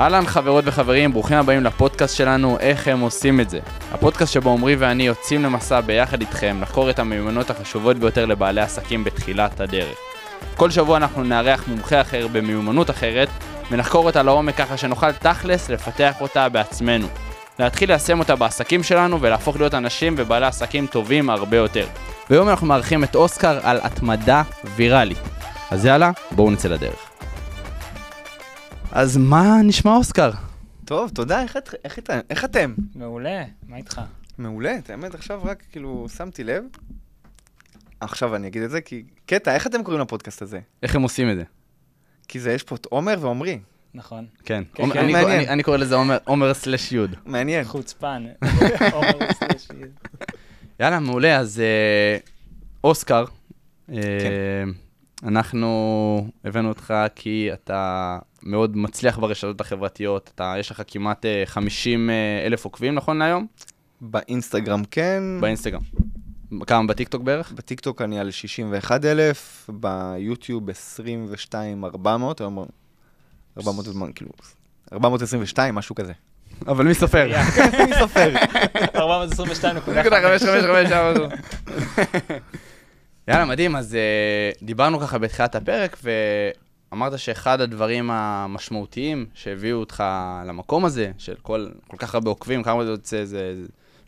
אהלן 0.00 0.26
חברות 0.26 0.64
וחברים, 0.66 1.12
ברוכים 1.12 1.36
הבאים 1.36 1.64
לפודקאסט 1.64 2.16
שלנו, 2.16 2.58
איך 2.60 2.88
הם 2.88 3.00
עושים 3.00 3.40
את 3.40 3.50
זה. 3.50 3.60
הפודקאסט 3.92 4.32
שבו 4.32 4.52
עמרי 4.52 4.76
ואני 4.76 5.02
יוצאים 5.02 5.42
למסע 5.42 5.80
ביחד 5.80 6.20
איתכם 6.20 6.58
לחקור 6.62 6.90
את 6.90 6.98
המיומנות 6.98 7.50
החשובות 7.50 7.98
ביותר 7.98 8.26
לבעלי 8.26 8.60
עסקים 8.60 9.04
בתחילת 9.04 9.60
הדרך. 9.60 9.98
כל 10.56 10.70
שבוע 10.70 10.96
אנחנו 10.96 11.24
נארח 11.24 11.68
מומחה 11.68 12.00
אחר 12.00 12.26
במיומנות 12.28 12.90
אחרת, 12.90 13.28
ונחקור 13.70 14.06
אותה 14.06 14.22
לעומק 14.22 14.56
ככה 14.56 14.76
שנוכל 14.76 15.12
תכלס 15.12 15.70
לפתח 15.70 16.14
אותה 16.20 16.48
בעצמנו. 16.48 17.06
להתחיל 17.58 17.88
ליישם 17.90 18.18
אותה 18.18 18.36
בעסקים 18.36 18.82
שלנו 18.82 19.20
ולהפוך 19.20 19.56
להיות 19.56 19.74
אנשים 19.74 20.14
ובעלי 20.18 20.46
עסקים 20.46 20.86
טובים 20.86 21.30
הרבה 21.30 21.56
יותר. 21.56 21.86
והיום 22.30 22.48
אנחנו 22.48 22.66
מארחים 22.66 23.04
את 23.04 23.14
אוסקר 23.14 23.58
על 23.62 23.80
התמדה 23.82 24.42
ויראלית. 24.76 25.18
אז 25.70 25.84
יאללה, 25.84 26.10
בואו 26.30 26.50
נצא 26.50 26.68
לדרך. 26.68 27.09
אז 28.92 29.16
מה 29.16 29.56
נשמע 29.64 29.96
אוסקר? 29.96 30.30
טוב, 30.84 31.10
תודה, 31.14 31.42
איך, 31.42 31.56
את- 31.56 31.74
איך, 31.84 31.98
את- 31.98 32.10
איך 32.30 32.44
אתם? 32.44 32.74
מעולה, 32.94 33.42
מה 33.68 33.76
איתך? 33.76 34.00
מעולה, 34.38 34.78
את 34.78 34.90
האמת 34.90 35.14
עכשיו 35.14 35.40
רק 35.44 35.62
כאילו 35.72 36.06
שמתי 36.16 36.44
לב. 36.44 36.64
עכשיו 38.00 38.36
אני 38.36 38.46
אגיד 38.46 38.62
את 38.62 38.70
זה, 38.70 38.80
כי 38.80 39.02
קטע, 39.26 39.54
איך 39.54 39.66
אתם 39.66 39.82
קוראים 39.84 40.02
לפודקאסט 40.02 40.42
הזה? 40.42 40.60
איך 40.82 40.94
הם 40.96 41.02
עושים 41.02 41.30
את 41.30 41.36
זה? 41.36 41.42
כי 42.28 42.40
זה 42.40 42.52
יש 42.52 42.62
פה 42.62 42.74
את 42.76 42.86
עומר 42.86 43.14
ועומרי. 43.20 43.58
נכון. 43.94 44.26
כן, 44.44 44.62
כן, 44.74 44.82
עומר- 44.82 44.94
כן, 44.94 45.04
אני-. 45.04 45.24
אני- 45.36 45.48
אני 45.48 45.62
קורא 45.62 45.76
לזה 45.76 45.94
עומר- 45.94 46.18
עומר 46.24 46.54
סלש 46.54 46.92
יוד. 46.92 47.14
מעניין. 47.26 47.64
חוצפן. 47.64 48.24
עומר 48.92 49.10
סלש 49.32 49.68
יד. 49.80 49.90
יאללה, 50.80 51.00
מעולה, 51.00 51.36
אז 51.36 51.60
אה, 51.60 52.18
אוסקר, 52.84 53.24
אה, 53.92 53.94
כן. 54.22 54.68
אנחנו 55.22 56.28
הבאנו 56.44 56.68
אותך 56.68 56.94
כי 57.14 57.48
אתה 57.52 58.18
מאוד 58.42 58.76
מצליח 58.76 59.18
ברשתות 59.18 59.60
החברתיות, 59.60 60.30
אתה, 60.34 60.54
יש 60.58 60.70
לך 60.70 60.82
כמעט 60.86 61.26
אה, 61.26 61.42
50 61.46 62.10
אה, 62.10 62.14
אלף 62.46 62.64
עוקבים 62.64 62.94
נכון 62.94 63.18
להיום? 63.18 63.46
באינסטגרם 64.00 64.82
כן, 64.90 65.22
באינסטגרם. 65.40 65.80
כמה 66.66 66.86
בטיקטוק 66.86 67.22
בערך? 67.22 67.52
בטיקטוק 67.52 68.02
אני 68.02 68.20
על 68.20 68.30
61 68.30 69.04
אלף, 69.04 69.70
ביוטיוב 69.72 70.70
22,400, 70.70 72.40
היום 72.40 72.64
400 73.58 73.88
ומה, 73.88 74.06
כאילו, 74.12 74.30
422, 74.92 75.74
משהו 75.74 75.94
כזה. 75.94 76.12
אבל 76.66 76.84
מי 76.84 76.94
סופר? 76.94 77.30
מי 77.88 77.92
סופר? 77.98 78.34
422.5. 78.94 78.98
יאללה, 83.30 83.44
מדהים, 83.44 83.76
אז 83.76 83.94
אה, 83.94 84.50
דיברנו 84.62 85.00
ככה 85.00 85.18
בתחילת 85.18 85.54
הפרק, 85.54 85.96
ואמרת 86.92 87.18
שאחד 87.18 87.60
הדברים 87.60 88.10
המשמעותיים 88.10 89.26
שהביאו 89.34 89.78
אותך 89.78 90.04
למקום 90.46 90.84
הזה, 90.84 91.10
של 91.18 91.34
כל, 91.42 91.66
כל 91.88 91.96
כך 91.96 92.14
הרבה 92.14 92.30
עוקבים, 92.30 92.62
כמה 92.62 92.84
זה 92.84 92.90
יוצא, 92.90 93.24
זה, 93.24 93.54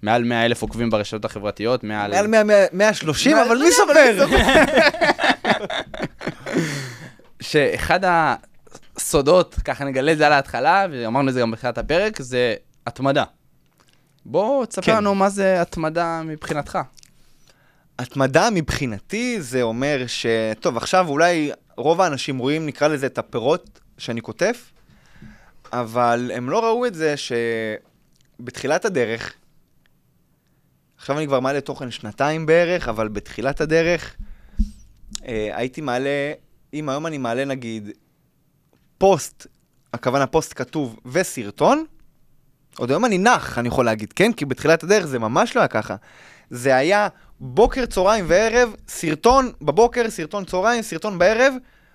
מעל 0.03 0.25
100 0.25 0.45
אלף 0.45 0.63
עוקבים 0.63 0.91
ברשתות 0.91 1.25
החברתיות, 1.25 1.85
מעל... 1.85 2.11
מעל 2.11 2.27
100, 2.27 2.43
130, 2.73 3.37
אבל 3.37 3.59
מי 3.59 3.73
סופר? 3.73 3.93
שאחד 7.41 8.01
הסודות, 8.97 9.55
ככה 9.65 9.85
נגלה 9.85 10.13
את 10.13 10.19
זה 10.19 10.27
על 10.27 10.33
ההתחלה, 10.33 10.87
ואמרנו 10.93 11.29
את 11.29 11.35
זה 11.35 11.41
גם 11.41 11.51
בתחילת 11.51 11.79
הפרק, 11.79 12.23
זה 12.23 12.55
התמדה. 12.87 13.25
בוא 14.27 14.67
תספר 14.67 14.83
כן. 14.83 14.97
לנו 14.97 15.15
מה 15.15 15.29
זה 15.29 15.63
התמדה 15.63 16.23
מבחינתך. 16.25 16.79
התמדה 18.03 18.49
מבחינתי 18.53 19.43
זה 19.43 19.63
אומר 19.63 20.05
ש... 20.07 20.27
טוב, 20.61 20.77
עכשיו 20.77 21.09
אולי 21.09 21.51
רוב 21.77 22.01
האנשים 22.01 22.39
רואים, 22.39 22.67
נקרא 22.67 22.89
לזה, 22.89 23.07
את 23.07 23.19
הפירות 23.19 23.81
שאני 23.99 24.21
קוטף, 24.21 24.73
אבל 25.73 26.31
הם 26.35 26.51
לא 26.51 26.65
ראו 26.65 26.87
את 26.87 26.95
זה 26.95 27.15
שבתחילת 27.17 28.85
הדרך, 28.85 29.35
עכשיו 30.97 31.19
אני 31.19 31.27
כבר 31.27 31.41
מעלה 31.41 31.61
תוכן 31.61 31.91
שנתיים 31.91 32.47
בערך, 32.47 32.89
אבל 32.89 33.09
בתחילת 33.09 33.61
הדרך 33.61 34.17
אה, 35.27 35.51
הייתי 35.53 35.81
מעלה, 35.81 36.33
אם 36.75 36.89
היום 36.89 37.07
אני 37.07 37.19
מעלה 37.19 37.45
נגיד 37.45 37.91
פוסט, 38.99 39.47
הכוונה 39.93 40.27
פוסט 40.27 40.53
כתוב 40.57 41.01
וסרטון, 41.07 41.85
עוד 42.77 42.91
היום 42.91 43.05
אני 43.05 43.19
נח, 43.19 43.59
אני 43.59 43.69
יכול 43.69 43.85
להגיד, 43.85 44.13
כן? 44.13 44.33
כי 44.33 44.45
בתחילת 44.45 44.83
הדרך 44.83 45.07
זה 45.07 45.19
ממש 45.19 45.57
לא 45.57 45.61
היה 45.61 45.69
ככה. 45.69 45.97
זה 46.51 46.77
היה 46.77 47.09
בוקר, 47.45 47.87
צהריים 47.87 48.25
וערב, 48.29 48.75
סרטון 48.89 49.53
בבוקר, 49.63 50.11
סרטון 50.11 50.45
צהריים, 50.45 50.83
סרטון 50.83 51.19
בערב, 51.19 51.55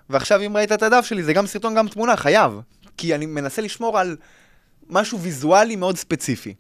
ועכשיו 0.09 0.41
אם 0.41 0.58
ראית 0.58 0.72
את 0.72 0.84
הדף 0.84 1.06
שלי, 1.06 1.24
זה 1.24 1.34
גם 1.34 1.47
סרטון, 1.47 1.75
גם 1.75 1.88
תמונה, 1.88 2.18
חייב. 2.18 2.62
כי 2.97 3.16
אני 3.16 3.25
מנסה 3.25 3.62
לשמור 3.62 4.00
על 4.00 4.18
משהו 4.90 5.19
ויזואלי 5.19 5.75
מאוד 5.75 5.97
ספציפי. 5.97 6.53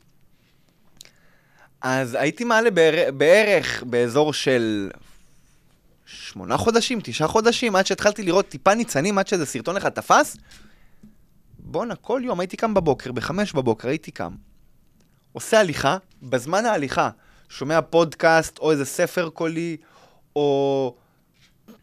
אז 1.81 2.17
הייתי 2.19 2.43
מעלה 2.43 2.71
בער... 2.71 3.11
בערך 3.11 3.83
באזור 3.83 4.33
של 4.33 4.89
שמונה 6.05 6.57
חודשים, 6.57 6.99
תשעה 7.03 7.27
חודשים, 7.27 7.75
עד 7.75 7.85
שהתחלתי 7.85 8.23
לראות 8.23 8.49
טיפה 8.49 8.73
ניצנים, 8.73 9.17
עד 9.17 9.27
שזה 9.27 9.45
סרטון 9.45 9.77
אחד 9.77 9.89
תפס. 9.89 10.37
בואנה, 11.59 11.95
כל 11.95 12.21
יום 12.23 12.39
הייתי 12.39 12.57
קם 12.57 12.73
בבוקר, 12.73 13.11
בחמש 13.11 13.53
בבוקר 13.53 13.87
הייתי 13.87 14.11
קם. 14.11 14.35
עושה 15.33 15.59
הליכה, 15.59 15.97
בזמן 16.21 16.65
ההליכה 16.65 17.09
שומע 17.49 17.81
פודקאסט 17.81 18.59
או 18.59 18.71
איזה 18.71 18.85
ספר 18.85 19.29
קולי, 19.29 19.77
או 20.35 20.95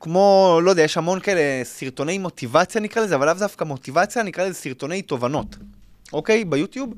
כמו, 0.00 0.58
לא 0.62 0.70
יודע, 0.70 0.82
יש 0.82 0.96
המון 0.96 1.20
כאלה 1.20 1.64
סרטוני 1.64 2.18
מוטיבציה 2.18 2.80
נקרא 2.80 3.02
לזה, 3.02 3.14
אבל 3.14 3.26
לאו 3.26 3.34
דווקא 3.34 3.64
מוטיבציה, 3.64 4.22
נקרא 4.22 4.44
לזה 4.44 4.54
סרטוני 4.54 5.02
תובנות, 5.02 5.56
אוקיי? 6.12 6.44
ביוטיוב, 6.44 6.94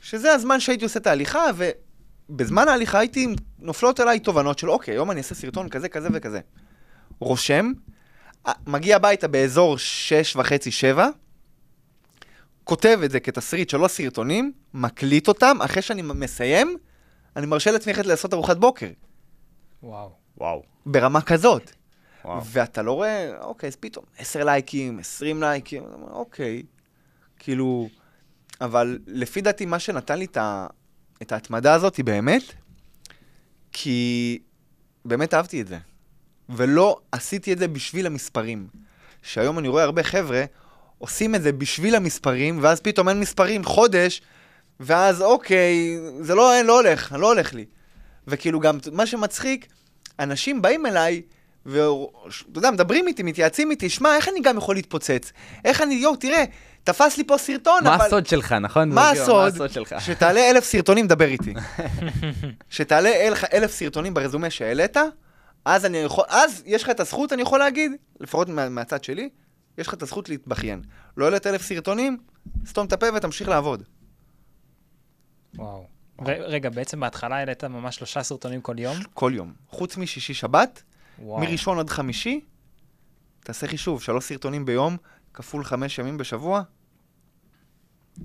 שזה 0.00 0.32
הזמן 0.32 0.60
שהייתי 0.60 0.84
עושה 0.84 0.98
את 0.98 1.06
ההליכה, 1.06 1.44
ובזמן 1.56 2.68
ההליכה 2.68 2.98
הייתי, 2.98 3.26
נופלות 3.58 4.00
אליי 4.00 4.20
תובנות 4.20 4.58
של 4.58 4.70
אוקיי, 4.70 4.94
היום 4.94 5.10
אני 5.10 5.18
אעשה 5.18 5.34
סרטון 5.34 5.68
כזה, 5.68 5.88
כזה 5.88 6.08
וכזה. 6.12 6.40
רושם, 7.20 7.72
מגיע 8.66 8.96
הביתה 8.96 9.28
באזור 9.28 9.78
שש 9.78 10.36
וחצי, 10.36 10.70
שבע, 10.70 11.08
כותב 12.64 13.00
את 13.04 13.10
זה 13.10 13.20
כתסריט 13.20 13.70
שלוש 13.70 13.92
סרטונים, 13.92 14.52
מקליט 14.74 15.28
אותם, 15.28 15.56
אחרי 15.62 15.82
שאני 15.82 16.02
מסיים, 16.02 16.76
אני 17.36 17.46
מרשה 17.46 17.70
לעצמי 17.70 17.92
ללכת 17.92 18.06
לעשות 18.06 18.34
ארוחת 18.34 18.56
בוקר, 18.56 18.90
וואו. 19.82 20.10
וואו. 20.38 20.62
ברמה 20.86 21.20
כזאת. 21.20 21.70
וואו. 22.24 22.44
ואתה 22.44 22.82
לא 22.82 22.92
רואה, 22.92 23.30
אוקיי, 23.40 23.68
אז 23.68 23.76
פתאום 23.76 24.04
10 24.18 24.44
לייקים, 24.44 24.98
20 24.98 25.40
לייקים, 25.40 25.82
אוקיי, 26.02 26.62
כאילו, 27.38 27.88
אבל 28.60 28.98
לפי 29.06 29.40
דעתי 29.40 29.66
מה 29.66 29.78
שנתן 29.78 30.18
לי 30.18 30.24
את, 30.24 30.36
ה, 30.36 30.66
את 31.22 31.32
ההתמדה 31.32 31.74
הזאת 31.74 31.96
היא 31.96 32.04
באמת, 32.04 32.42
כי 33.72 34.38
באמת 35.04 35.34
אהבתי 35.34 35.60
את 35.60 35.66
זה. 35.66 35.78
ולא 36.48 37.00
עשיתי 37.12 37.52
את 37.52 37.58
זה 37.58 37.68
בשביל 37.68 38.06
המספרים. 38.06 38.66
שהיום 39.22 39.58
אני 39.58 39.68
רואה 39.68 39.82
הרבה 39.82 40.02
חבר'ה 40.02 40.44
עושים 40.98 41.34
את 41.34 41.42
זה 41.42 41.52
בשביל 41.52 41.94
המספרים, 41.94 42.58
ואז 42.62 42.80
פתאום 42.80 43.08
אין 43.08 43.20
מספרים 43.20 43.64
חודש, 43.64 44.22
ואז 44.80 45.22
אוקיי, 45.22 45.98
זה 46.20 46.34
לא, 46.34 46.54
אין, 46.54 46.66
לא 46.66 46.80
הולך, 46.80 47.12
לא 47.18 47.32
הולך 47.32 47.54
לי. 47.54 47.64
וכאילו 48.26 48.60
גם, 48.60 48.78
מה 48.92 49.06
שמצחיק, 49.06 49.66
אנשים 50.18 50.62
באים 50.62 50.86
אליי, 50.86 51.22
ואתה 51.66 52.58
יודע, 52.58 52.70
מדברים 52.70 53.08
איתי, 53.08 53.22
מתייעצים 53.22 53.70
איתי, 53.70 53.88
שמע, 53.88 54.16
איך 54.16 54.28
אני 54.28 54.40
גם 54.40 54.58
יכול 54.58 54.74
להתפוצץ? 54.74 55.32
איך 55.64 55.82
אני, 55.82 55.94
יואו, 55.94 56.16
תראה, 56.16 56.44
תפס 56.84 57.16
לי 57.16 57.24
פה 57.24 57.38
סרטון, 57.38 57.84
מה 57.84 57.94
אבל... 57.94 58.06
הסוד 58.06 58.26
שלך, 58.26 58.52
נכון? 58.52 58.88
מה 58.88 59.10
הסוד? 59.10 59.54
שתעלה 59.98 60.50
אלף 60.50 60.64
סרטונים, 60.64 61.06
דבר 61.06 61.24
איתי. 61.24 61.54
שתעלה 62.70 63.08
אלף, 63.08 63.44
אלף 63.44 63.72
סרטונים 63.72 64.14
ברזומה 64.14 64.50
שהעלית, 64.50 64.96
אז 65.64 65.84
אני 65.84 65.98
יכול, 65.98 66.24
אז 66.28 66.62
יש 66.66 66.82
לך 66.82 66.90
את 66.90 67.00
הזכות, 67.00 67.32
אני 67.32 67.42
יכול 67.42 67.58
להגיד, 67.58 67.92
לפחות 68.20 68.48
מה, 68.48 68.68
מהצד 68.68 69.04
שלי, 69.04 69.28
יש 69.78 69.86
לך 69.86 69.94
את 69.94 70.02
הזכות 70.02 70.28
להתבכיין. 70.28 70.82
לא 71.16 71.24
העלית 71.24 71.46
אלף 71.46 71.62
סרטונים, 71.62 72.18
סתום 72.66 72.86
את 72.86 72.92
הפה 72.92 73.06
ותמשיך 73.14 73.48
לעבוד. 73.48 73.82
וואו. 75.56 75.86
ר- 76.20 76.44
רגע, 76.46 76.70
בעצם 76.70 77.00
בהתחלה 77.00 77.36
העלית 77.36 77.64
ממש 77.64 77.96
שלושה 77.96 78.22
סרטונים 78.22 78.60
כל 78.60 78.78
יום? 78.78 78.96
כל 79.14 79.32
יום. 79.34 79.52
חוץ 79.68 79.96
משישי 79.96 80.34
שבת, 80.34 80.82
וואו. 81.18 81.40
מראשון 81.40 81.78
עד 81.78 81.90
חמישי, 81.90 82.40
תעשה 83.44 83.66
חישוב, 83.66 84.02
שלוש 84.02 84.24
סרטונים 84.24 84.64
ביום, 84.64 84.96
כפול 85.34 85.64
חמש 85.64 85.98
ימים 85.98 86.18
בשבוע, 86.18 86.62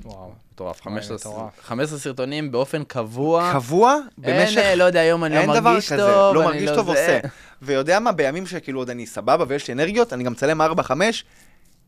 וואו. 0.04 0.32
מטורף, 0.54 0.82
וואי, 0.86 1.02
15 1.02 1.18
מטורף. 1.18 1.60
15 1.62 2.00
סרטונים 2.00 2.52
באופן 2.52 2.84
קבוע. 2.84 3.52
קבוע, 3.54 3.96
אין, 4.24 4.40
במשך... 4.40 4.58
אה, 4.58 4.76
לא 4.76 4.84
יודע, 4.84 5.00
היום 5.00 5.24
אני 5.24 5.38
אין 5.38 5.50
לא 5.50 5.60
דבר 5.60 5.70
מרגיש 5.70 5.94
כזה, 5.94 6.02
טוב, 6.02 6.36
לא 6.36 6.42
אני 6.42 6.48
מרגיש 6.50 6.70
טוב, 6.70 6.86
זה. 6.86 6.92
עושה. 6.92 7.20
ויודע 7.62 8.00
מה, 8.00 8.12
בימים 8.12 8.46
שכאילו 8.46 8.80
עוד 8.80 8.90
אני 8.90 9.06
סבבה 9.06 9.46
ויש 9.48 9.68
לי 9.68 9.74
אנרגיות, 9.74 10.14
אני 10.14 10.24
גם 10.24 10.32
מצלם 10.32 10.62
4-5, 10.62 10.66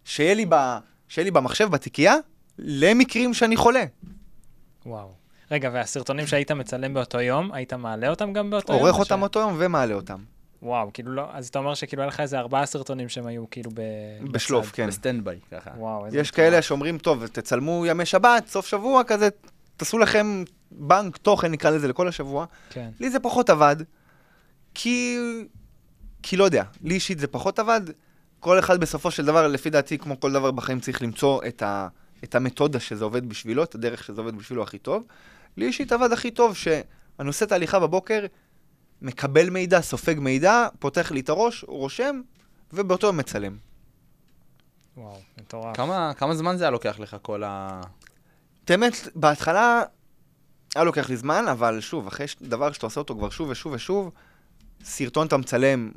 שיהיה 0.06 0.34
לי, 0.34 0.46
ב... 0.50 0.56
שיהיה 1.08 1.24
לי 1.24 1.32
במחשב, 1.32 1.66
בתיקייה, 1.72 2.16
למקרים 2.60 3.34
שאני 3.34 3.56
חולה. 3.56 3.84
וואו. 4.86 5.21
רגע, 5.52 5.70
והסרטונים 5.74 6.28
שהיית 6.28 6.52
מצלם 6.52 6.94
באותו 6.94 7.22
יום, 7.22 7.52
היית 7.54 7.74
מעלה 7.74 8.10
אותם 8.10 8.34
גם 8.34 8.50
באותו 8.50 8.74
יום? 8.74 8.82
עורך 8.82 8.96
או 8.96 9.00
אותם 9.00 9.20
ש- 9.20 9.24
אותו 9.24 9.40
יום 9.40 9.56
ומעלה 9.58 9.94
אותם. 9.94 10.18
וואו, 10.62 10.90
כאילו 10.94 11.12
לא, 11.12 11.26
אז 11.32 11.48
אתה 11.48 11.60
אומר 11.60 11.74
שכאילו 11.74 12.02
היה 12.02 12.08
לך 12.08 12.20
איזה 12.20 12.40
ארבעה 12.40 12.66
סרטונים 12.66 13.10
שהם 13.10 13.28
היו 13.28 13.50
כאילו 13.50 13.72
ב... 13.74 13.82
בשלוף, 14.32 14.66
בצד. 14.68 14.76
כן. 14.76 14.88
ב 14.88 14.94
stand 14.94 15.26
by, 15.26 15.40
ככה. 15.52 15.70
וואו, 15.78 16.06
איזה... 16.06 16.18
יש 16.20 16.28
מטורף. 16.32 16.36
כאלה 16.36 16.62
שאומרים, 16.62 16.98
טוב, 16.98 17.28
תצלמו 17.28 17.86
ימי 17.86 18.06
שבת, 18.06 18.48
סוף 18.48 18.68
שבוע 18.68 19.04
כזה, 19.04 19.30
תעשו 19.78 19.98
לכם 19.98 20.44
בנק 20.72 21.18
תוכן, 21.18 21.52
נקרא 21.52 21.70
לזה, 21.70 21.88
לכל 21.88 22.08
השבוע. 22.08 22.46
כן. 22.70 22.90
לי 23.00 23.10
זה 23.10 23.20
פחות 23.20 23.50
עבד, 23.50 23.76
כי... 24.74 25.18
כי 26.24 26.38
לא 26.38 26.44
יודע, 26.44 26.64
לי 26.84 26.94
אישית 26.94 27.20
זה 27.20 27.28
פחות 27.28 27.60
עבד. 27.60 27.82
כל 28.40 28.60
אחד 28.60 28.80
בסופו 28.80 29.12
של 29.12 29.26
דבר, 29.26 29.48
לפי 29.48 29.70
דעתי, 29.70 29.98
כמו 29.98 30.20
כל 30.20 30.32
דבר 30.32 30.52
בחיים, 30.52 30.80
צריך 30.80 31.02
למצוא 31.02 31.42
את, 31.48 31.62
ה... 31.62 31.88
את 32.24 32.36
המתודה 32.36 32.80
שזה 32.80 33.04
עובד 33.04 33.30
בשבילו, 33.30 33.64
את 33.64 33.76
הדרך 33.76 34.04
שזה 34.04 34.22
עובד 34.22 34.36
בשבילו 34.36 34.64
הכי 34.64 34.78
טוב. 34.78 35.04
לי 35.58 35.66
אישית 35.66 35.92
עבד 35.92 36.12
הכי 36.12 36.32
טוב, 36.32 36.56
שאני 36.56 37.28
עושה 37.28 37.46
את 37.46 37.52
ההליכה 37.52 37.80
בבוקר, 37.80 38.26
מקבל 39.02 39.50
מידע, 39.50 39.82
סופג 39.82 40.20
מידע, 40.20 40.68
פותח 40.80 41.12
לי 41.12 41.20
את 41.20 41.30
הראש, 41.30 41.64
רושם, 41.68 42.22
ובאותו 42.74 43.08
יום 43.08 43.18
מצלם. 43.18 43.58
וואו, 44.98 45.20
מטורף. 45.38 45.76
כמה, 45.76 46.14
כמה 46.14 46.36
זמן 46.36 46.58
זה 46.58 46.64
היה 46.64 46.72
לוקח 46.72 47.00
לך 47.00 47.18
כל 47.22 47.44
ה... 47.44 47.82
את 48.66 48.70
האמת, 48.70 48.94
בהתחלה 49.16 49.84
היה 50.76 50.84
לוקח 50.84 51.10
לי 51.10 51.18
זמן, 51.18 51.46
אבל 51.52 51.82
שוב, 51.82 52.08
אחרי 52.08 52.28
ש- 52.28 52.36
דבר 52.42 52.72
שאתה 52.72 52.86
עושה 52.86 53.00
אותו 53.00 53.16
כבר 53.16 53.30
שוב 53.30 53.50
ושוב 53.50 53.74
ושוב, 53.74 54.12
סרטון 54.84 55.28
אתה 55.28 55.38
מצלם, 55.38 55.92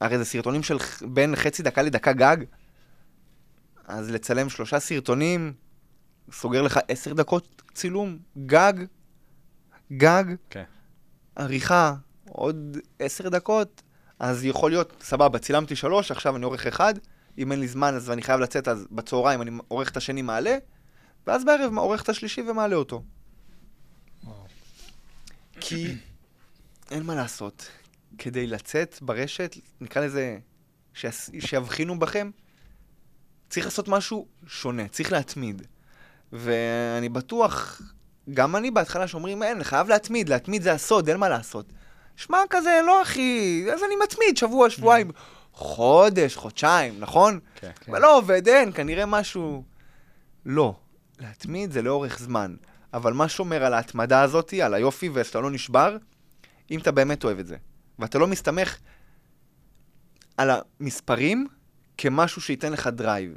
הרי 0.00 0.18
זה 0.18 0.24
סרטונים 0.24 0.62
של 0.62 0.76
בין 1.08 1.36
חצי 1.36 1.62
דקה 1.62 1.82
לדקה 1.82 2.12
גג, 2.12 2.36
אז 3.86 4.10
לצלם 4.10 4.48
שלושה 4.48 4.80
סרטונים, 4.80 5.52
סוגר 6.32 6.62
לך 6.62 6.80
עשר 6.88 7.12
דקות 7.12 7.55
צילום, 7.76 8.18
גג, 8.46 8.72
גג, 9.92 10.24
כן. 10.50 10.64
עריכה, 11.36 11.94
עוד 12.28 12.78
עשר 12.98 13.28
דקות, 13.28 13.82
אז 14.18 14.44
יכול 14.44 14.70
להיות, 14.70 14.92
סבבה, 15.00 15.38
צילמתי 15.38 15.76
שלוש, 15.76 16.10
עכשיו 16.10 16.36
אני 16.36 16.44
עורך 16.44 16.66
אחד, 16.66 16.94
אם 17.38 17.52
אין 17.52 17.60
לי 17.60 17.68
זמן 17.68 17.94
אז 17.94 18.10
אני 18.10 18.22
חייב 18.22 18.40
לצאת, 18.40 18.68
אז 18.68 18.86
בצהריים 18.90 19.42
אני 19.42 19.50
עורך 19.68 19.90
את 19.90 19.96
השני 19.96 20.22
מעלה, 20.22 20.56
ואז 21.26 21.44
בערב 21.44 21.78
עורך 21.78 22.02
את 22.02 22.08
השלישי 22.08 22.40
ומעלה 22.40 22.76
אותו. 22.76 23.02
וואו. 24.24 24.46
כי 25.60 25.96
אין 26.90 27.02
מה 27.02 27.14
לעשות. 27.14 27.68
כדי 28.18 28.46
לצאת 28.46 28.98
ברשת, 29.02 29.56
נקרא 29.80 30.02
לזה, 30.02 30.38
שיבחינו 31.38 31.98
בכם, 31.98 32.30
צריך 33.48 33.66
לעשות 33.66 33.88
משהו 33.88 34.26
שונה, 34.46 34.88
צריך 34.88 35.12
להתמיד. 35.12 35.62
ואני 36.32 37.08
בטוח, 37.08 37.82
גם 38.34 38.56
אני 38.56 38.70
בהתחלה 38.70 39.08
שאומרים, 39.08 39.42
אין, 39.42 39.64
חייב 39.64 39.88
להתמיד, 39.88 40.28
להתמיד 40.28 40.62
זה 40.62 40.72
הסוד, 40.72 41.08
אין 41.08 41.16
מה 41.16 41.28
לעשות. 41.28 41.66
שמע 42.16 42.38
כזה, 42.50 42.80
לא 42.86 43.02
אחי, 43.02 43.66
אז 43.72 43.80
אני 43.82 43.94
מתמיד, 44.02 44.36
שבוע, 44.36 44.70
שבועיים, 44.70 45.10
חודש, 45.52 46.36
חודשיים, 46.36 46.94
נכון? 47.00 47.38
כן. 47.54 47.70
כן. 47.80 47.92
אבל 47.92 48.02
לא 48.02 48.18
עובד, 48.18 48.48
אין, 48.48 48.72
כנראה 48.72 49.06
משהו... 49.06 49.62
לא. 50.46 50.74
להתמיד 51.20 51.72
זה 51.72 51.82
לאורך 51.82 52.18
זמן. 52.18 52.56
אבל 52.94 53.12
מה 53.12 53.28
שומר 53.28 53.64
על 53.64 53.74
ההתמדה 53.74 54.22
הזאת, 54.22 54.54
על 54.62 54.74
היופי 54.74 55.10
ושאתה 55.12 55.40
לא 55.40 55.50
נשבר, 55.50 55.96
אם 56.70 56.80
אתה 56.80 56.92
באמת 56.92 57.24
אוהב 57.24 57.38
את 57.38 57.46
זה. 57.46 57.56
ואתה 57.98 58.18
לא 58.18 58.26
מסתמך 58.26 58.76
על 60.36 60.50
המספרים 60.50 61.46
כמשהו 61.98 62.40
שייתן 62.42 62.72
לך 62.72 62.86
drive. 62.86 63.36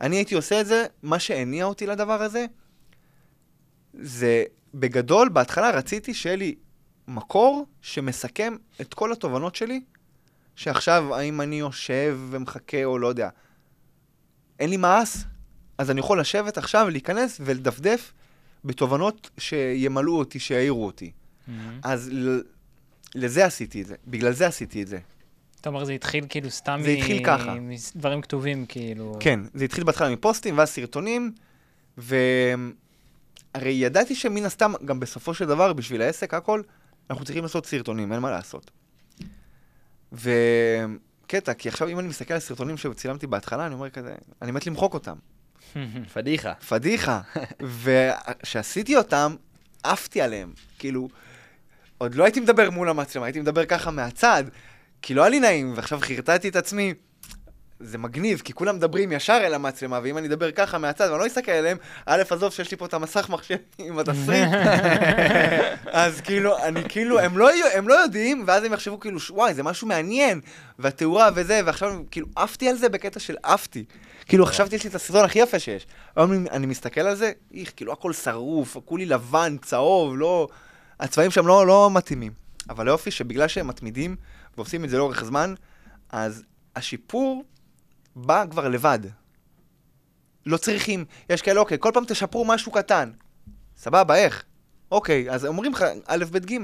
אני 0.00 0.16
הייתי 0.16 0.34
עושה 0.34 0.60
את 0.60 0.66
זה, 0.66 0.86
מה 1.02 1.18
שהניע 1.18 1.64
אותי 1.64 1.86
לדבר 1.86 2.22
הזה, 2.22 2.46
זה 3.94 4.44
בגדול, 4.74 5.28
בהתחלה 5.28 5.70
רציתי 5.70 6.14
שיהיה 6.14 6.36
לי 6.36 6.54
מקור 7.08 7.66
שמסכם 7.80 8.56
את 8.80 8.94
כל 8.94 9.12
התובנות 9.12 9.54
שלי, 9.54 9.80
שעכשיו, 10.56 11.14
האם 11.14 11.40
אני 11.40 11.58
יושב 11.58 12.18
ומחכה 12.30 12.84
או 12.84 12.98
לא 12.98 13.06
יודע, 13.06 13.28
אין 14.58 14.70
לי 14.70 14.76
מעש, 14.76 15.16
אז 15.78 15.90
אני 15.90 16.00
יכול 16.00 16.20
לשבת 16.20 16.58
עכשיו, 16.58 16.90
להיכנס 16.90 17.40
ולדפדף 17.44 18.12
בתובנות 18.64 19.30
שימלאו 19.38 20.18
אותי, 20.18 20.38
שיעירו 20.38 20.86
אותי. 20.86 21.12
מהמם. 21.46 21.80
אז 21.82 22.08
ל- 22.12 22.40
לזה 23.14 23.44
עשיתי 23.44 23.82
את 23.82 23.86
זה, 23.86 23.94
בגלל 24.06 24.32
זה 24.32 24.46
עשיתי 24.46 24.82
את 24.82 24.88
זה. 24.88 24.98
אתה 25.66 25.74
אומר, 25.74 25.84
זה 25.84 25.92
התחיל 25.92 26.24
כאילו 26.28 26.50
סתם 26.50 26.80
זה 26.82 26.90
התחיל 26.90 27.24
ככה. 27.24 27.54
מדברים 27.96 28.20
כתובים, 28.20 28.66
כאילו... 28.66 29.16
כן, 29.20 29.40
זה 29.54 29.64
התחיל 29.64 29.84
בהתחלה 29.84 30.10
מפוסטים 30.10 30.58
ואז 30.58 30.68
סרטונים, 30.68 31.32
והרי 31.98 32.22
ידעתי 33.64 34.14
שמן 34.14 34.44
הסתם, 34.44 34.72
גם 34.84 35.00
בסופו 35.00 35.34
של 35.34 35.46
דבר, 35.46 35.72
בשביל 35.72 36.02
העסק, 36.02 36.34
הכל, 36.34 36.62
אנחנו 37.10 37.24
צריכים 37.24 37.42
לעשות 37.42 37.66
סרטונים, 37.66 38.12
אין 38.12 38.20
מה 38.20 38.30
לעשות. 38.30 38.70
וקטע, 40.12 41.54
כי 41.54 41.68
עכשיו 41.68 41.88
אם 41.88 41.98
אני 41.98 42.08
מסתכל 42.08 42.34
על 42.34 42.40
סרטונים 42.40 42.76
שצילמתי 42.76 43.26
בהתחלה, 43.26 43.66
אני 43.66 43.74
אומר 43.74 43.90
כזה, 43.90 44.14
אני 44.42 44.50
מת 44.50 44.66
למחוק 44.66 44.94
אותם. 44.94 45.16
פדיחה. 46.14 46.54
פדיחה. 46.54 47.20
וכשעשיתי 47.82 48.96
אותם, 48.96 49.34
עפתי 49.82 50.20
עליהם. 50.20 50.52
כאילו, 50.78 51.08
עוד 51.98 52.14
לא 52.14 52.24
הייתי 52.24 52.40
מדבר 52.40 52.70
מול 52.70 52.88
המצלמה, 52.88 53.26
הייתי 53.26 53.40
מדבר 53.40 53.64
ככה 53.64 53.90
מהצד, 53.90 54.44
כי 55.02 55.14
לא 55.14 55.22
היה 55.22 55.28
לי 55.30 55.40
נעים, 55.40 55.72
ועכשיו 55.76 55.98
חרטטתי 56.02 56.48
את 56.48 56.56
עצמי. 56.56 56.94
זה 57.80 57.98
מגניב, 57.98 58.40
כי 58.44 58.52
כולם 58.52 58.76
מדברים 58.76 59.12
ישר 59.12 59.40
אל 59.44 59.54
המצלמה, 59.54 60.00
ואם 60.02 60.18
אני 60.18 60.26
אדבר 60.28 60.50
ככה 60.50 60.78
מהצד 60.78 61.08
ואני 61.10 61.20
לא 61.20 61.26
אסתכל 61.26 61.50
עליהם, 61.52 61.76
א', 62.06 62.22
עזוב 62.30 62.52
שיש 62.52 62.70
לי 62.70 62.76
פה 62.76 62.86
את 62.86 62.94
המסך 62.94 63.28
מחשב 63.30 63.56
עם 63.78 63.98
התסריט, 63.98 64.48
אז 65.92 66.20
כאילו, 66.20 66.58
אני 66.64 66.80
כאילו, 66.88 67.20
הם 67.20 67.38
לא, 67.38 67.48
הם 67.74 67.88
לא 67.88 67.94
יודעים, 67.94 68.44
ואז 68.46 68.64
הם 68.64 68.72
יחשבו 68.72 69.00
כאילו, 69.00 69.18
וואי, 69.30 69.54
זה 69.54 69.62
משהו 69.62 69.86
מעניין, 69.86 70.40
והתאורה 70.78 71.28
וזה, 71.34 71.60
ועכשיו 71.66 71.92
כאילו 72.10 72.26
עפתי 72.36 72.68
על 72.68 72.76
זה 72.76 72.88
בקטע 72.88 73.20
של 73.20 73.36
עפתי. 73.42 73.84
כאילו, 74.26 74.46
חשבתי, 74.46 74.76
יש 74.76 74.84
לי 74.84 74.90
את 74.90 74.94
הסרטון 74.94 75.24
הכי 75.24 75.38
יפה 75.38 75.58
שיש. 75.58 75.86
אבל 76.16 76.34
אני- 76.36 76.50
אני 76.50 76.66
מסתכל 76.66 77.00
על 77.00 77.14
זה, 77.14 77.32
איך, 77.54 77.72
כאילו, 77.76 77.92
הכל 77.92 78.12
שרוף, 78.12 78.76
כולי 78.84 79.06
לבן, 79.06 79.56
צהוב, 79.62 80.16
לא... 80.16 80.48
הצבעים 81.00 81.30
שם 81.30 81.46
לא, 81.46 81.66
לא 81.66 81.90
מתאימים. 81.92 82.32
אבל 82.70 82.88
היופי 82.88 83.10
שבגלל 83.10 83.48
שהם 83.48 83.66
מתמידים 83.68 84.16
ועושים 84.56 84.84
את 84.84 84.90
זה 84.90 84.98
לאורך 84.98 85.24
זמן, 85.24 85.54
אז 86.10 86.44
השיפור 86.76 87.44
בא 88.16 88.44
כבר 88.50 88.68
לבד. 88.68 88.98
לא 90.46 90.56
צריכים, 90.56 91.04
יש 91.30 91.42
כאלה, 91.42 91.60
אוקיי, 91.60 91.78
כל 91.80 91.90
פעם 91.94 92.04
תשפרו 92.04 92.44
משהו 92.44 92.72
קטן. 92.72 93.10
סבבה, 93.76 94.14
איך? 94.14 94.44
אוקיי, 94.90 95.30
אז 95.30 95.46
אומרים 95.46 95.72
לך 95.72 95.84
א', 96.06 96.24
ב', 96.30 96.38
ג', 96.38 96.58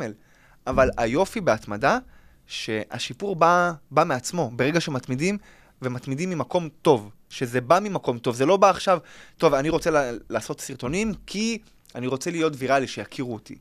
אבל 0.67 0.91
היופי 0.97 1.41
בהתמדה, 1.41 1.99
שהשיפור 2.47 3.37
בא, 3.37 3.73
בא 3.91 4.05
מעצמו, 4.05 4.51
ברגע 4.57 4.81
שמתמידים, 4.81 5.39
ומתמידים 5.83 6.31
ממקום 6.31 6.69
טוב, 6.83 7.11
שזה 7.29 7.61
בא 7.61 7.79
ממקום 7.83 8.19
טוב, 8.19 8.35
זה 8.35 8.47
לא 8.47 8.57
בא 8.57 8.71
עכשיו, 8.71 8.99
טוב, 9.37 9.55
אני 9.55 9.69
רוצה 9.69 9.91
לעשות 10.31 10.61
סרטונים 10.61 11.13
כי 11.27 11.59
אני 11.95 12.07
רוצה 12.07 12.31
להיות 12.31 12.53
ויראלי, 12.57 12.87
שיכירו 12.87 13.35
אותי. 13.35 13.59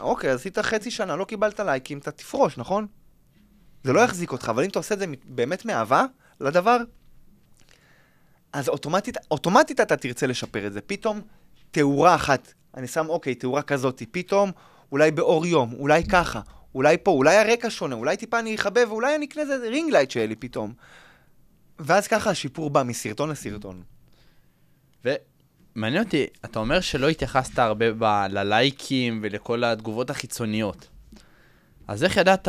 אוקיי, 0.00 0.30
עשית 0.30 0.58
חצי 0.58 0.90
שנה, 0.90 1.16
לא 1.16 1.24
קיבלת 1.24 1.60
לייקים, 1.60 1.98
אתה 1.98 2.10
תפרוש, 2.10 2.58
נכון? 2.58 2.86
זה 3.84 3.92
לא 3.92 4.00
יחזיק 4.00 4.32
אותך, 4.32 4.48
אבל 4.48 4.64
אם 4.64 4.70
אתה 4.70 4.78
עושה 4.78 4.94
את 4.94 4.98
זה 4.98 5.06
באמת 5.24 5.64
מאהבה 5.64 6.04
לדבר, 6.40 6.76
אז 8.52 8.68
אוטומטית, 8.68 9.16
אוטומטית 9.30 9.80
אתה 9.80 9.96
תרצה 9.96 10.26
לשפר 10.26 10.66
את 10.66 10.72
זה. 10.72 10.80
פתאום 10.80 11.20
תאורה 11.70 12.14
אחת, 12.14 12.52
אני 12.76 12.86
שם, 12.86 13.08
אוקיי, 13.08 13.34
תאורה 13.34 13.62
כזאת, 13.62 14.02
פתאום 14.10 14.50
אולי 14.92 15.10
באור 15.10 15.46
יום, 15.46 15.72
אולי 15.72 16.04
ככה, 16.04 16.40
אולי 16.74 16.96
פה, 17.02 17.10
אולי 17.10 17.36
הרקע 17.36 17.70
שונה, 17.70 17.94
אולי 17.94 18.16
טיפה 18.16 18.38
אני 18.38 18.54
אכבה 18.54 18.88
ואולי 18.88 19.16
אני 19.16 19.26
אקנה 19.26 19.42
איזה 19.42 19.68
ring 19.68 19.92
light 19.92 20.10
שיהיה 20.10 20.26
לי 20.26 20.36
פתאום. 20.36 20.72
ואז 21.78 22.08
ככה 22.08 22.30
השיפור 22.30 22.70
בא 22.70 22.82
מסרטון 22.82 23.30
לסרטון. 23.30 23.82
ומעניין 25.76 26.04
אותי, 26.04 26.26
אתה 26.44 26.58
אומר 26.58 26.80
שלא 26.80 27.08
התייחסת 27.08 27.58
הרבה 27.58 27.86
ב... 27.98 28.04
ללייקים 28.30 29.20
ולכל 29.22 29.64
התגובות 29.64 30.10
החיצוניות. 30.10 30.88
אז 31.88 32.04
איך 32.04 32.16
ידעת 32.16 32.48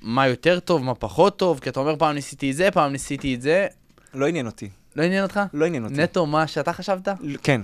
מה 0.00 0.28
יותר 0.28 0.60
טוב, 0.60 0.82
מה 0.82 0.94
פחות 0.94 1.38
טוב? 1.38 1.60
כי 1.60 1.68
אתה 1.70 1.80
אומר 1.80 1.96
פעם 1.96 2.14
ניסיתי 2.14 2.50
את 2.50 2.56
זה, 2.56 2.70
פעם 2.70 2.92
ניסיתי 2.92 3.34
את 3.34 3.42
זה. 3.42 3.66
לא 4.14 4.26
עניין 4.26 4.46
אותי. 4.46 4.68
לא 4.96 5.02
עניין 5.02 5.22
אותך? 5.22 5.40
לא 5.52 5.66
עניין 5.66 5.84
אותי. 5.84 5.94
נטו 5.94 6.26
מה 6.26 6.46
שאתה 6.46 6.72
חשבת? 6.72 7.08
ל- 7.20 7.36
כן. 7.42 7.60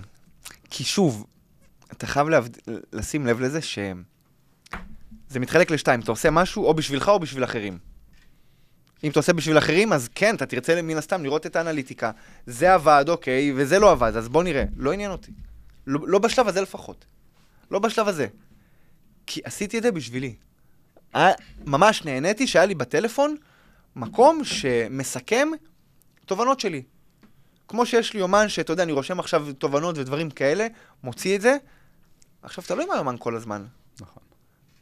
כי 0.70 0.84
שוב, 0.84 1.26
אתה 1.92 2.06
חייב 2.06 2.28
להבד... 2.28 2.50
לשים 2.92 3.26
לב 3.26 3.40
לזה 3.40 3.62
ש... 3.62 3.78
זה 5.28 5.40
מתחלק 5.40 5.70
לשתיים, 5.70 6.00
אתה 6.00 6.12
עושה 6.12 6.30
משהו 6.30 6.64
או 6.64 6.74
בשבילך 6.74 7.08
או 7.08 7.20
בשביל 7.20 7.44
אחרים. 7.44 7.78
אם 9.04 9.10
אתה 9.10 9.18
עושה 9.18 9.32
בשביל 9.32 9.58
אחרים, 9.58 9.92
אז 9.92 10.08
כן, 10.14 10.34
אתה 10.34 10.46
תרצה 10.46 10.82
מן 10.82 10.96
הסתם 10.96 11.24
לראות 11.24 11.46
את 11.46 11.56
האנליטיקה. 11.56 12.10
זה 12.46 12.74
עבד, 12.74 13.04
אוקיי, 13.08 13.52
וזה 13.56 13.78
לא 13.78 13.90
עבד, 13.90 14.16
אז 14.16 14.28
בוא 14.28 14.42
נראה. 14.42 14.64
לא 14.76 14.92
עניין 14.92 15.10
אותי. 15.10 15.32
לא, 15.86 16.00
לא 16.06 16.18
בשלב 16.18 16.48
הזה 16.48 16.60
לפחות. 16.60 17.04
לא 17.70 17.78
בשלב 17.78 18.08
הזה. 18.08 18.26
כי 19.26 19.40
עשיתי 19.44 19.78
את 19.78 19.82
זה 19.82 19.92
בשבילי. 19.92 20.34
ממש 21.66 22.04
נהניתי 22.04 22.46
שהיה 22.46 22.66
לי 22.66 22.74
בטלפון 22.74 23.36
מקום 23.96 24.44
שמסכם 24.44 25.48
תובנות 26.26 26.60
שלי. 26.60 26.82
כמו 27.68 27.86
שיש 27.86 28.14
לי 28.14 28.20
יומן 28.20 28.48
שאתה 28.48 28.72
יודע, 28.72 28.82
אני 28.82 28.92
רושם 28.92 29.20
עכשיו 29.20 29.46
תובנות 29.58 29.98
ודברים 29.98 30.30
כאלה, 30.30 30.66
מוציא 31.02 31.36
את 31.36 31.40
זה. 31.40 31.56
עכשיו, 32.42 32.64
אתה 32.64 32.74
לא 32.74 32.82
עם 32.82 32.90
היומן 32.90 33.16
כל 33.18 33.36
הזמן. 33.36 33.64
נכון. 34.00 34.22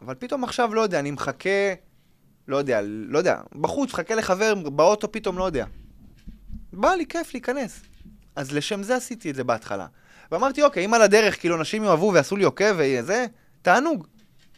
אבל 0.02 0.14
פתאום 0.14 0.44
עכשיו, 0.44 0.74
לא 0.74 0.80
יודע, 0.80 0.98
אני 0.98 1.10
מחכה 1.10 1.74
לא 2.49 2.56
יודע, 2.56 2.80
לא 2.85 3.18
יודע, 3.18 3.40
בחוץ, 3.61 3.92
חכה 3.92 4.14
לחבר, 4.14 4.54
באוטו 4.54 5.12
פתאום, 5.12 5.38
לא 5.38 5.44
יודע. 5.44 5.64
בא 6.73 6.90
לי 6.90 7.06
כיף 7.06 7.35
להיכנס. 7.35 7.82
אז 8.37 8.52
לשם 8.52 8.82
זה 8.82 8.97
עשיתי 8.97 9.30
את 9.30 9.35
זה 9.35 9.44
בהתחלה. 9.44 9.87
ואמרתי, 10.32 10.62
אוקיי, 10.62 10.85
אם 10.85 10.94
על 10.94 11.02
הדרך, 11.02 11.40
כאילו, 11.40 11.56
אנשים 11.56 11.85
יאהבו 11.85 12.11
ועשו 12.14 12.37
לי 12.37 12.44
עוקב 12.44 12.75
וזה, 12.78 13.26
תענוג. 13.62 14.06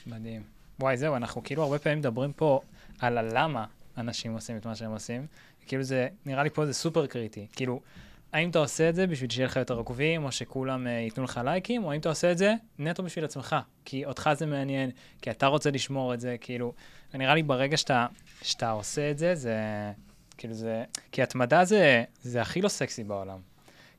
מדהים. 0.07 0.43
וואי, 0.81 0.97
זהו, 0.97 1.17
אנחנו 1.17 1.43
כאילו 1.43 1.63
הרבה 1.63 1.79
פעמים 1.79 1.99
מדברים 1.99 2.33
פה 2.33 2.61
על 2.99 3.19
הלמה 3.19 3.65
אנשים 3.99 4.33
עושים 4.33 4.57
את 4.57 4.67
מה 4.67 4.75
שהם 4.75 4.91
עושים. 4.91 5.27
כאילו 5.67 5.83
זה, 5.83 6.09
נראה 6.27 6.43
לי 6.43 6.51
פה 6.51 6.67
זה 6.67 6.73
סופר 6.73 7.07
קריטי. 7.07 7.47
כאילו, 7.53 7.81
האם 8.33 8.51
אתה 8.51 8.59
עושה 8.59 8.89
את 8.89 8.95
זה 8.95 9.07
בשביל 9.07 9.31
שיהיה 9.31 9.47
לך 9.47 9.57
יותר 9.57 9.75
עוקבים, 9.75 10.25
או 10.25 10.33
שכולם 10.33 10.87
uh, 10.87 10.91
ייתנו 10.91 11.25
לך 11.25 11.41
לייקים, 11.45 11.85
או 11.85 11.93
האם 11.93 12.01
אתה 12.01 12.09
עושה 12.09 12.33
את 12.33 12.39
זה 12.39 12.55
נטו 12.79 13.03
בשביל 13.03 13.25
עצמך, 13.25 13.57
כי 13.85 14.05
אותך 14.05 14.31
זה 14.35 14.47
מעניין, 14.47 14.91
כי 15.23 15.31
אתה 15.31 15.47
רוצה 15.47 15.71
לשמור 15.71 16.15
את 16.15 16.21
זה, 16.21 16.37
כאילו, 16.41 16.73
נראה 17.19 17.35
לי 17.35 17.43
ברגע 17.43 17.77
שאתה, 17.77 18.07
שאתה 18.43 18.71
עושה 18.71 19.11
את 19.11 19.19
זה, 19.19 19.35
זה, 19.35 19.57
כאילו 20.39 20.55
זה, 20.55 20.85
כי 21.13 21.23
התמדה 21.23 21.65
זה, 21.65 22.05
זה 22.23 22.43
הכי 22.43 22.63
לא 22.63 22.69
סקסי 22.69 23.05
בעולם. 23.05 23.39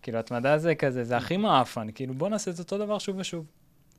כאילו, 0.01 0.20
התמדה 0.20 0.58
זה 0.58 0.75
כזה, 0.75 1.03
זה 1.03 1.17
הכי 1.17 1.38
מעפן, 1.38 1.88
כאילו, 1.96 2.13
בוא 2.13 2.29
נעשה 2.29 2.51
את 2.51 2.60
אותו 2.60 2.77
דבר 2.77 3.00
שוב 3.00 3.17
ושוב. 3.17 3.46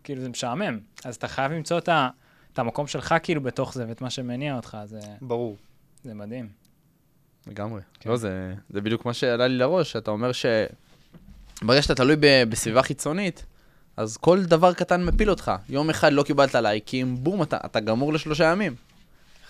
כאילו, 0.05 0.23
זה 0.23 0.29
משעמם. 0.29 0.79
אז 1.05 1.15
אתה 1.17 1.29
חייב 1.29 1.53
למצוא 1.53 1.79
את, 1.79 1.89
ה, 1.89 2.09
את 2.53 2.59
המקום 2.59 2.87
שלך, 2.87 3.15
כאילו, 3.23 3.41
בתוך 3.41 3.75
זה, 3.75 3.85
ואת 3.89 4.01
מה 4.01 4.11
שמניע 4.11 4.57
אותך, 4.57 4.79
זה, 4.85 5.01
ברור. 5.21 5.57
זה 6.05 6.15
מדהים. 6.15 6.49
לגמרי. 7.47 7.81
כן. 8.01 8.11
לא, 8.11 8.17
זה, 8.17 8.55
זה 8.71 8.81
בדיוק 8.81 9.05
מה 9.05 9.15
שעלה 9.15 9.47
לי 9.47 9.59
לראש, 9.59 9.97
אתה 9.97 10.11
אומר 10.11 10.33
ש... 10.33 10.47
ברגע 11.63 11.83
שאתה 11.83 11.95
תלוי 11.95 12.17
ב, 12.21 12.45
בסביבה 12.49 12.83
חיצונית, 12.83 13.47
אז 13.97 14.17
כל 14.17 14.45
דבר 14.45 14.75
קטן 14.75 15.05
מפיל 15.05 15.31
אותך. 15.31 15.53
יום 15.69 15.91
אחד 15.91 16.13
לא 16.13 16.23
קיבלת 16.23 16.55
לייקים, 16.55 17.17
בום, 17.25 17.43
אתה, 17.43 17.57
אתה 17.65 17.81
גמור 17.81 18.13
לשלושה 18.13 18.45
ימים. 18.45 18.75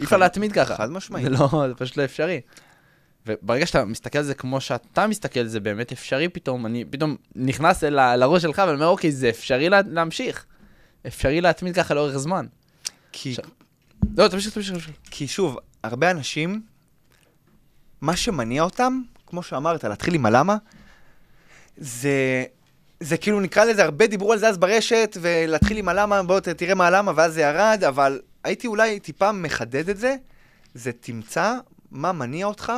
אי 0.00 0.04
אפשר 0.04 0.16
להתמיד 0.16 0.52
ככה. 0.52 0.76
חד 0.76 0.90
משמעית. 0.90 1.24
זה 1.24 1.30
לא, 1.30 1.64
זה 1.68 1.74
פשוט 1.74 1.96
לא 1.96 2.04
אפשרי. 2.04 2.40
וברגע 3.26 3.66
שאתה 3.66 3.84
מסתכל 3.84 4.18
על 4.18 4.24
זה 4.24 4.34
כמו 4.34 4.60
שאתה 4.60 5.06
מסתכל 5.06 5.40
על 5.40 5.46
זה 5.46 5.60
באמת 5.60 5.92
אפשרי 5.92 6.28
פתאום, 6.28 6.66
אני 6.66 6.84
פתאום 6.90 7.16
נכנס 7.36 7.84
אל, 7.84 8.16
לראש 8.16 8.42
שלך 8.42 8.58
ואני 8.58 8.74
אומר, 8.74 8.86
אוקיי, 8.86 9.12
זה 9.12 9.28
אפשרי 9.28 9.68
לה, 9.68 9.80
להמשיך. 9.86 10.44
אפשרי 11.06 11.40
להתמיד 11.40 11.74
ככה 11.74 11.94
לאורך 11.94 12.16
זמן. 12.16 12.46
כי, 13.12 13.34
לא, 14.16 14.28
תמשיך, 14.28 14.54
תמשיך, 14.54 14.74
תמשיך. 14.74 14.94
כי 15.10 15.28
שוב, 15.28 15.58
הרבה 15.82 16.10
אנשים, 16.10 16.62
מה 18.00 18.16
שמניע 18.16 18.62
אותם, 18.62 19.00
כמו 19.26 19.42
שאמרת, 19.42 19.84
להתחיל 19.84 20.14
עם 20.14 20.26
הלמה, 20.26 20.56
זה, 21.76 22.44
זה 23.00 23.16
כאילו 23.16 23.40
נקרא 23.40 23.64
לזה, 23.64 23.84
הרבה 23.84 24.06
דיברו 24.06 24.32
על 24.32 24.38
זה 24.38 24.48
אז 24.48 24.58
ברשת, 24.58 25.16
ולהתחיל 25.20 25.76
עם 25.76 25.88
הלמה, 25.88 26.22
בוא 26.22 26.40
תראה 26.40 26.74
מה 26.74 26.86
הלמה, 26.86 27.12
ואז 27.16 27.34
זה 27.34 27.40
ירד, 27.40 27.84
אבל 27.88 28.20
הייתי 28.44 28.66
אולי 28.66 29.00
טיפה 29.00 29.32
מחדד 29.32 29.88
את 29.88 29.96
זה, 29.96 30.16
זה 30.74 30.92
תמצא 30.92 31.54
מה 31.90 32.12
מניע 32.12 32.46
אותך, 32.46 32.72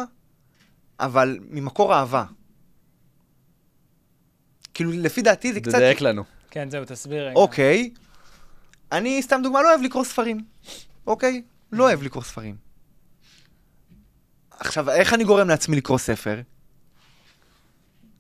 אבל 1.01 1.39
ממקור 1.51 1.95
אהבה. 1.95 2.25
כאילו, 4.75 4.91
לפי 4.93 5.23
דעתי 5.23 5.53
זה 5.53 5.61
קצת... 5.61 5.75
תדייק 5.75 6.01
לנו. 6.01 6.25
כן, 6.51 6.71
זהו, 6.71 6.85
תסביר 6.85 7.27
רגע. 7.27 7.37
אוקיי, 7.37 7.91
אני 8.93 9.23
סתם 9.23 9.41
דוגמה, 9.43 9.63
לא 9.63 9.69
אוהב 9.69 9.81
לקרוא 9.83 10.05
ספרים. 10.05 10.45
אוקיי? 11.07 11.43
לא 11.73 11.85
אוהב 11.85 12.03
לקרוא 12.03 12.23
ספרים. 12.23 12.57
עכשיו, 14.51 14.91
איך 14.91 15.15
אני 15.15 15.25
גורם 15.25 15.49
לעצמי 15.49 15.77
לקרוא 15.77 15.99
ספר? 15.99 16.41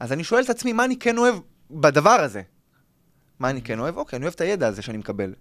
אז 0.01 0.13
אני 0.13 0.25
שואל 0.25 0.45
את 0.45 0.51
עצמי, 0.51 0.73
מה 0.73 0.85
אני 0.85 0.99
כן 0.99 1.19
אוהב 1.19 1.35
בדבר 1.71 2.11
הזה? 2.11 2.43
מה 3.39 3.51
אני 3.51 3.63
כן 3.63 3.79
אוהב? 3.79 3.97
אוקיי, 3.97 4.17
אני 4.17 4.25
אוהב 4.25 4.35
את 4.35 4.41
הידע 4.41 4.67
הזה 4.67 4.83
שאני 4.83 4.99
מקבל. 4.99 5.35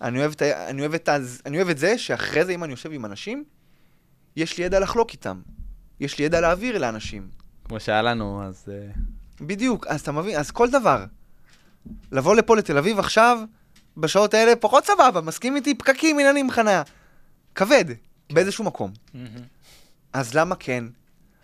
אני 0.00 0.18
אוהב 0.18 0.32
את, 0.32 0.42
אני 0.42 0.80
אוהב 0.80 0.94
את, 0.94 1.08
אני 1.46 1.56
אוהב 1.56 1.68
את 1.68 1.78
זה 1.78 1.98
שאחרי 1.98 2.44
זה, 2.44 2.52
אם 2.52 2.64
אני 2.64 2.72
יושב 2.72 2.92
עם 2.92 3.04
אנשים, 3.04 3.44
יש 4.36 4.58
לי 4.58 4.64
ידע 4.64 4.80
לחלוק 4.80 5.12
איתם. 5.12 5.40
יש 6.00 6.18
לי 6.18 6.24
ידע 6.24 6.40
להעביר 6.40 6.78
לאנשים. 6.78 7.28
כמו 7.64 7.80
שהיה 7.80 8.02
לנו, 8.02 8.44
אז... 8.44 8.64
אה, 8.68 8.88
בדיוק, 9.40 9.86
אז 9.86 10.00
אתה 10.00 10.12
מבין, 10.12 10.38
אז 10.38 10.50
כל 10.50 10.70
דבר. 10.70 11.04
לבוא 12.12 12.34
לפה 12.34 12.56
לתל 12.56 12.78
אביב 12.78 12.98
עכשיו, 12.98 13.38
בשעות 13.96 14.34
האלה, 14.34 14.56
פחות 14.56 14.84
סבבה, 14.84 15.20
מסכים 15.20 15.56
איתי, 15.56 15.74
פקקים, 15.74 16.18
עניינים, 16.18 16.50
חניה. 16.50 16.82
כבד, 17.54 17.84
באיזשהו 18.32 18.64
מקום. 18.64 18.92
מהמם. 19.14 19.28
אז 20.12 20.34
למה 20.34 20.54
כן? 20.54 20.84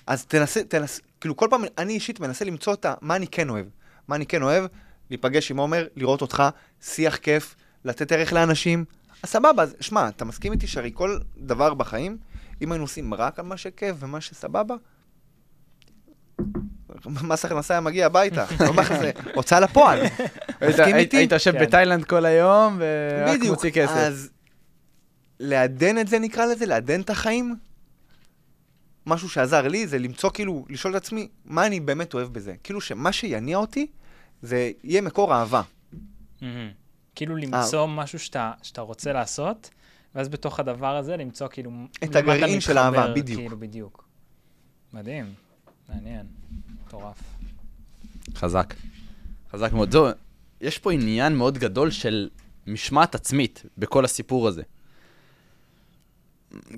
אז 0.06 0.26
תנסה, 0.26 0.64
תנסה, 0.64 1.02
כאילו 1.20 1.36
כל 1.36 1.46
פעם, 1.50 1.62
אני 1.78 1.92
אישית 1.92 2.20
מנסה 2.20 2.44
למצוא 2.44 2.74
את 2.74 2.84
ה... 2.84 2.94
מה 3.00 3.16
אני 3.16 3.26
כן 3.26 3.48
אוהב. 3.48 3.66
מה 4.08 4.16
אני 4.16 4.26
כן 4.26 4.42
אוהב? 4.42 4.64
להיפגש 5.10 5.50
עם 5.50 5.56
עומר, 5.56 5.86
לראות 5.96 6.20
אותך, 6.20 6.42
שיח 6.82 7.16
כיף, 7.16 7.54
לתת 7.84 8.12
ערך 8.12 8.32
לאנשים. 8.32 8.84
אז 9.22 9.28
סבבה, 9.30 9.64
שמע, 9.80 10.08
אתה 10.08 10.24
מסכים 10.24 10.52
איתי 10.52 10.66
שהרי 10.66 10.90
כל 10.94 11.18
דבר 11.38 11.74
בחיים, 11.74 12.18
אם 12.62 12.72
היינו 12.72 12.84
עושים 12.84 13.14
רק 13.14 13.38
על 13.38 13.44
מה 13.44 13.56
שכיף 13.56 13.96
ומה 13.98 14.20
שסבבה, 14.20 14.74
מס 17.06 17.44
הכנסה 17.44 17.74
היה 17.74 17.80
מגיע 17.80 18.06
הביתה, 18.06 18.44
לא 18.60 18.80
הכנסה, 18.80 19.10
הוצאה 19.34 19.60
לפועל. 19.60 19.98
היית- 20.00 20.12
מסכים 20.80 20.96
איתי? 20.96 21.16
היית 21.16 21.32
יושב 21.32 21.52
כן. 21.52 21.60
בתאילנד 21.62 22.04
כל 22.04 22.24
היום, 22.24 22.78
ורק 22.78 23.40
מוציא 23.48 23.70
כסף. 23.70 23.96
אז 23.96 24.30
לעדן 25.40 25.98
את 25.98 26.08
זה 26.08 26.18
נקרא 26.18 26.46
לזה, 26.46 26.66
לעדן 26.66 27.00
את 27.00 27.10
החיים. 27.10 27.56
משהו 29.06 29.28
שעזר 29.28 29.68
לי 29.68 29.86
זה 29.86 29.98
למצוא 29.98 30.30
כאילו, 30.30 30.64
לשאול 30.68 30.96
את 30.96 31.02
עצמי, 31.02 31.28
מה 31.44 31.66
אני 31.66 31.80
באמת 31.80 32.14
אוהב 32.14 32.28
בזה. 32.32 32.54
כאילו 32.64 32.80
שמה 32.80 33.12
שיניע 33.12 33.56
אותי, 33.56 33.86
זה 34.42 34.70
יהיה 34.84 35.00
מקור 35.00 35.34
אהבה. 35.34 35.62
כאילו 37.14 37.36
אה. 37.36 37.40
למצוא 37.40 37.86
משהו 37.86 38.18
שאתה, 38.18 38.52
שאתה 38.62 38.80
רוצה 38.80 39.12
לעשות, 39.12 39.70
ואז 40.14 40.28
בתוך 40.28 40.60
הדבר 40.60 40.96
הזה 40.96 41.16
למצוא 41.16 41.48
כאילו... 41.48 41.70
את 42.04 42.16
הגרעין 42.16 42.60
של 42.60 42.78
אהבה, 42.78 43.12
בדיוק. 43.14 43.40
כאילו, 43.40 43.58
בדיוק. 43.58 44.04
מדהים, 44.92 45.34
מעניין, 45.88 46.26
מטורף. 46.86 47.22
חזק. 48.34 48.74
חזק 49.52 49.72
מאוד. 49.72 49.92
זו, 49.92 50.08
יש 50.60 50.78
פה 50.78 50.92
עניין 50.92 51.36
מאוד 51.36 51.58
גדול 51.58 51.90
של 51.90 52.28
משמעת 52.66 53.14
עצמית 53.14 53.62
בכל 53.78 54.04
הסיפור 54.04 54.48
הזה. 54.48 54.62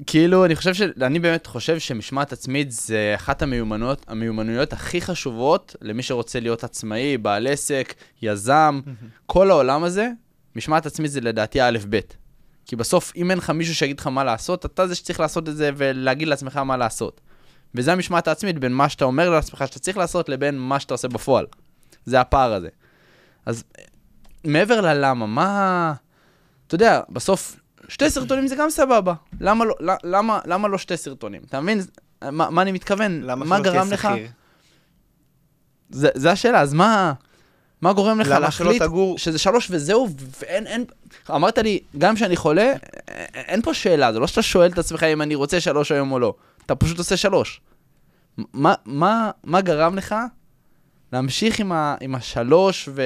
כאילו, 0.07 0.45
אני 0.45 0.57
חושב 0.57 0.75
ש... 0.75 0.83
אני 1.03 1.19
באמת 1.19 1.47
חושב 1.47 1.79
שמשמעת 1.79 2.33
עצמית 2.33 2.71
זה 2.71 3.12
אחת 3.14 3.43
המיומנויות, 3.43 4.05
המיומנויות 4.09 4.73
הכי 4.73 5.00
חשובות 5.00 5.76
למי 5.83 6.03
שרוצה 6.03 6.41
להיות 6.41 6.64
עצמאי, 6.64 7.19
בעל 7.19 7.47
עסק, 7.47 7.95
יזם, 8.23 8.81
כל 9.26 9.50
העולם 9.50 9.85
הזה, 9.85 10.09
משמעת 10.56 10.87
עצמית 10.87 11.11
זה 11.11 11.20
לדעתי 11.20 11.62
א'-ב'. 11.62 12.00
כי 12.66 12.76
בסוף, 12.76 13.12
אם 13.16 13.30
אין 13.30 13.38
לך 13.38 13.50
מישהו 13.50 13.75
שיגיד 13.75 14.00
לך 14.00 14.06
מה 14.06 14.25
לעשות, 14.25 14.66
אתה 14.66 14.87
זה 14.87 14.94
שצריך 14.94 15.20
לעשות 15.20 15.49
את 15.49 15.56
זה 15.56 15.70
ולהגיד 15.76 16.28
לעצמך 16.28 16.56
מה 16.56 16.76
לעשות. 16.76 17.20
וזה 17.75 17.92
המשמעת 17.92 18.28
העצמית 18.28 18.58
בין 18.58 18.73
מה 18.73 18.88
שאתה 18.88 19.04
אומר 19.04 19.30
לעצמך 19.30 19.64
שאתה 19.66 19.78
צריך 19.78 19.96
לעשות 19.96 20.28
לבין 20.28 20.58
מה 20.58 20.80
שאתה 20.80 20.94
עושה 20.94 21.08
בפועל. 21.08 21.46
זה 22.04 22.20
הפער 22.20 22.52
הזה. 22.52 22.68
אז 23.46 23.64
מעבר 24.44 24.80
ללמה, 24.80 25.26
מה... 25.26 25.94
אתה 26.66 26.75
יודע, 26.75 27.00
בסוף, 27.08 27.56
שתי 27.88 28.11
סרטונים 28.11 28.46
זה 28.46 28.56
גם 28.56 28.70
סבבה. 28.70 29.14
למה 29.40 29.64
לא, 29.64 29.75
למה, 30.04 30.40
למה 30.44 30.68
לא 30.68 30.78
שתי 30.78 30.96
סרטונים? 30.96 31.42
אתה 31.49 31.61
מבין? 31.61 31.80
מה, 32.23 32.50
מה 32.50 32.62
אני 32.62 32.73
מתכוון? 32.73 33.23
למה 33.23 33.44
מה 33.44 33.56
שלא 33.56 33.62
תהיה 33.62 33.75
גרם 33.75 33.92
לך? 33.92 34.00
שכיר? 34.00 34.28
זה, 35.90 36.08
זה 36.14 36.30
השאלה, 36.30 36.61
אז 36.61 36.75
מה... 36.75 37.12
מה 37.85 37.93
גורם 37.93 38.21
לך 38.21 38.29
להחליט 38.29 38.83
תגור- 38.83 39.19
שזה 39.19 39.38
שלוש 39.38 39.69
וזהו, 39.71 40.09
ואין, 40.41 40.67
אין... 40.67 40.85
אמרת 41.31 41.59
לי, 41.59 41.81
גם 41.99 42.14
כשאני 42.14 42.37
חולה, 42.37 42.73
אין 43.35 43.62
פה 43.62 43.75
שאלה, 43.75 44.12
זה 44.12 44.19
לא 44.19 44.26
שאתה 44.26 44.43
שואל 44.43 44.71
את 44.71 44.79
עצמך 44.79 45.03
אם 45.03 45.23
אני 45.23 45.35
רוצה 45.35 45.61
שלוש 45.61 45.93
היום 45.93 46.12
או 46.12 46.19
לא. 46.19 46.35
אתה 46.67 46.75
פשוט 46.75 46.99
עושה 46.99 47.17
שלוש. 47.17 47.61
מה, 48.53 48.75
מה, 48.85 49.31
מה 49.45 49.61
גרם 49.61 49.97
לך 49.97 50.14
להמשיך 51.12 51.61
עם, 51.61 51.73
ה, 51.73 51.95
עם 52.00 52.14
השלוש 52.14 52.88
ו, 52.95 53.03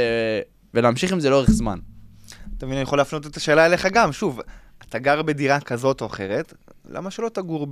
ולהמשיך 0.74 1.12
עם 1.12 1.20
זה 1.20 1.30
לאורך 1.30 1.50
זמן? 1.50 1.78
אתה 2.58 2.66
מבין, 2.66 2.78
אני 2.78 2.82
יכול 2.82 2.98
להפנות 2.98 3.26
את 3.26 3.36
השאלה 3.36 3.66
אליך 3.66 3.86
גם. 3.86 4.12
שוב, 4.12 4.40
אתה 4.88 4.98
גר 4.98 5.22
בדירה 5.22 5.60
כזאת 5.60 6.00
או 6.00 6.06
אחרת, 6.06 6.54
למה 6.88 7.10
שלא 7.10 7.28
תגור 7.28 7.66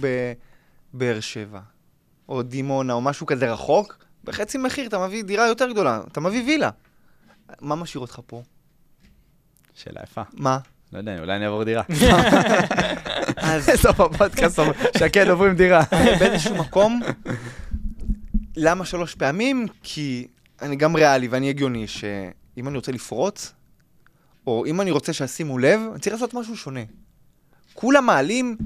בבאר 0.94 1.20
שבע? 1.20 1.60
או 2.28 2.42
דימונה, 2.42 2.92
או 2.92 3.00
משהו 3.00 3.26
כזה 3.26 3.52
רחוק? 3.52 4.04
בחצי 4.24 4.58
מחיר 4.58 4.86
אתה 4.86 5.06
מביא 5.06 5.24
דירה 5.24 5.46
יותר 5.46 5.70
גדולה, 5.70 6.00
אתה 6.12 6.20
מביא 6.20 6.42
וילה. 6.46 6.70
מה 7.60 7.74
משאיר 7.74 8.00
אותך 8.00 8.20
פה? 8.26 8.42
שאלה 9.74 10.00
יפה. 10.02 10.22
מה? 10.32 10.58
לא 10.92 10.98
יודע, 10.98 11.18
אולי 11.18 11.36
אני 11.36 11.44
אעבור 11.44 11.64
דירה. 11.64 11.82
אז 13.36 13.70
סוף 13.82 14.00
הפודקאסט, 14.00 14.60
שקד 14.98 15.28
עוברים 15.28 15.54
דירה. 15.54 15.82
באיזשהו 16.20 16.56
מקום, 16.56 17.00
למה 18.56 18.84
שלוש 18.84 19.14
פעמים? 19.14 19.66
כי 19.82 20.26
אני 20.62 20.76
גם 20.76 20.96
ריאלי 20.96 21.28
ואני 21.28 21.48
הגיוני, 21.48 21.86
שאם 21.86 22.68
אני 22.68 22.76
רוצה 22.76 22.92
לפרוץ, 22.92 23.52
או 24.46 24.66
אם 24.66 24.80
אני 24.80 24.90
רוצה 24.90 25.12
שישימו 25.12 25.58
לב, 25.58 25.80
אני 25.92 26.00
צריך 26.00 26.14
לעשות 26.14 26.34
משהו 26.34 26.56
שונה. 26.56 26.80
כולם 27.74 28.06
מעלים, 28.06 28.56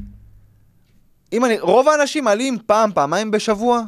אם 1.32 1.44
אני, 1.44 1.60
רוב 1.60 1.88
האנשים 1.88 2.24
מעלים 2.24 2.58
פעם, 2.66 2.92
פעמיים 2.92 3.30
בשבוע, 3.30 3.82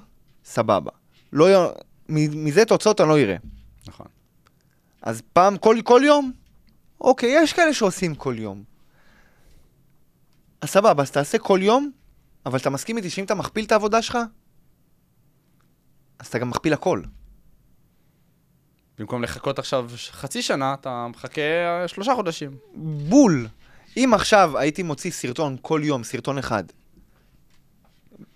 סבבה. 0.45 0.91
לא, 1.33 1.73
מזה 2.09 2.65
תוצאות 2.65 3.01
אני 3.01 3.09
לא 3.09 3.19
אראה. 3.19 3.37
נכון. 3.87 4.07
אז 5.03 5.23
פעם, 5.33 5.59
כל, 5.59 5.77
כל 5.85 6.01
יום? 6.05 6.33
אוקיי, 7.01 7.31
יש 7.43 7.53
כאלה 7.53 7.75
שעושים 7.75 8.15
כל 8.15 8.35
יום. 8.39 8.65
אז 10.61 10.69
סבבה, 10.69 11.03
אז 11.03 11.11
תעשה 11.11 11.39
כל 11.39 11.59
יום, 11.63 11.91
אבל 12.47 12.59
אתה 12.59 12.71
מסכים 12.71 12.97
איתי 12.97 13.11
שאם 13.11 13.25
אתה 13.25 13.35
מכפיל 13.35 13.65
את 13.65 13.73
העבודה 13.73 14.03
שלך, 14.03 14.19
אז 16.19 16.27
אתה 16.27 16.39
גם 16.39 16.51
מכפיל 16.51 16.73
הכל. 16.73 17.03
במקום 18.99 19.23
לחכות 19.23 19.59
עכשיו 19.59 19.91
חצי 20.11 20.43
שנה, 20.43 20.75
אתה 20.75 21.07
מחכה 21.09 21.41
אה, 21.41 21.89
שלושה 21.89 22.15
חודשים. 22.15 22.57
בול. 23.09 23.49
אם 23.97 24.11
עכשיו 24.15 24.59
הייתי 24.59 24.83
מוציא 24.83 25.11
סרטון 25.11 25.57
כל 25.63 25.81
יום, 25.85 26.05
סרטון 26.05 26.39
אחד, 26.39 26.65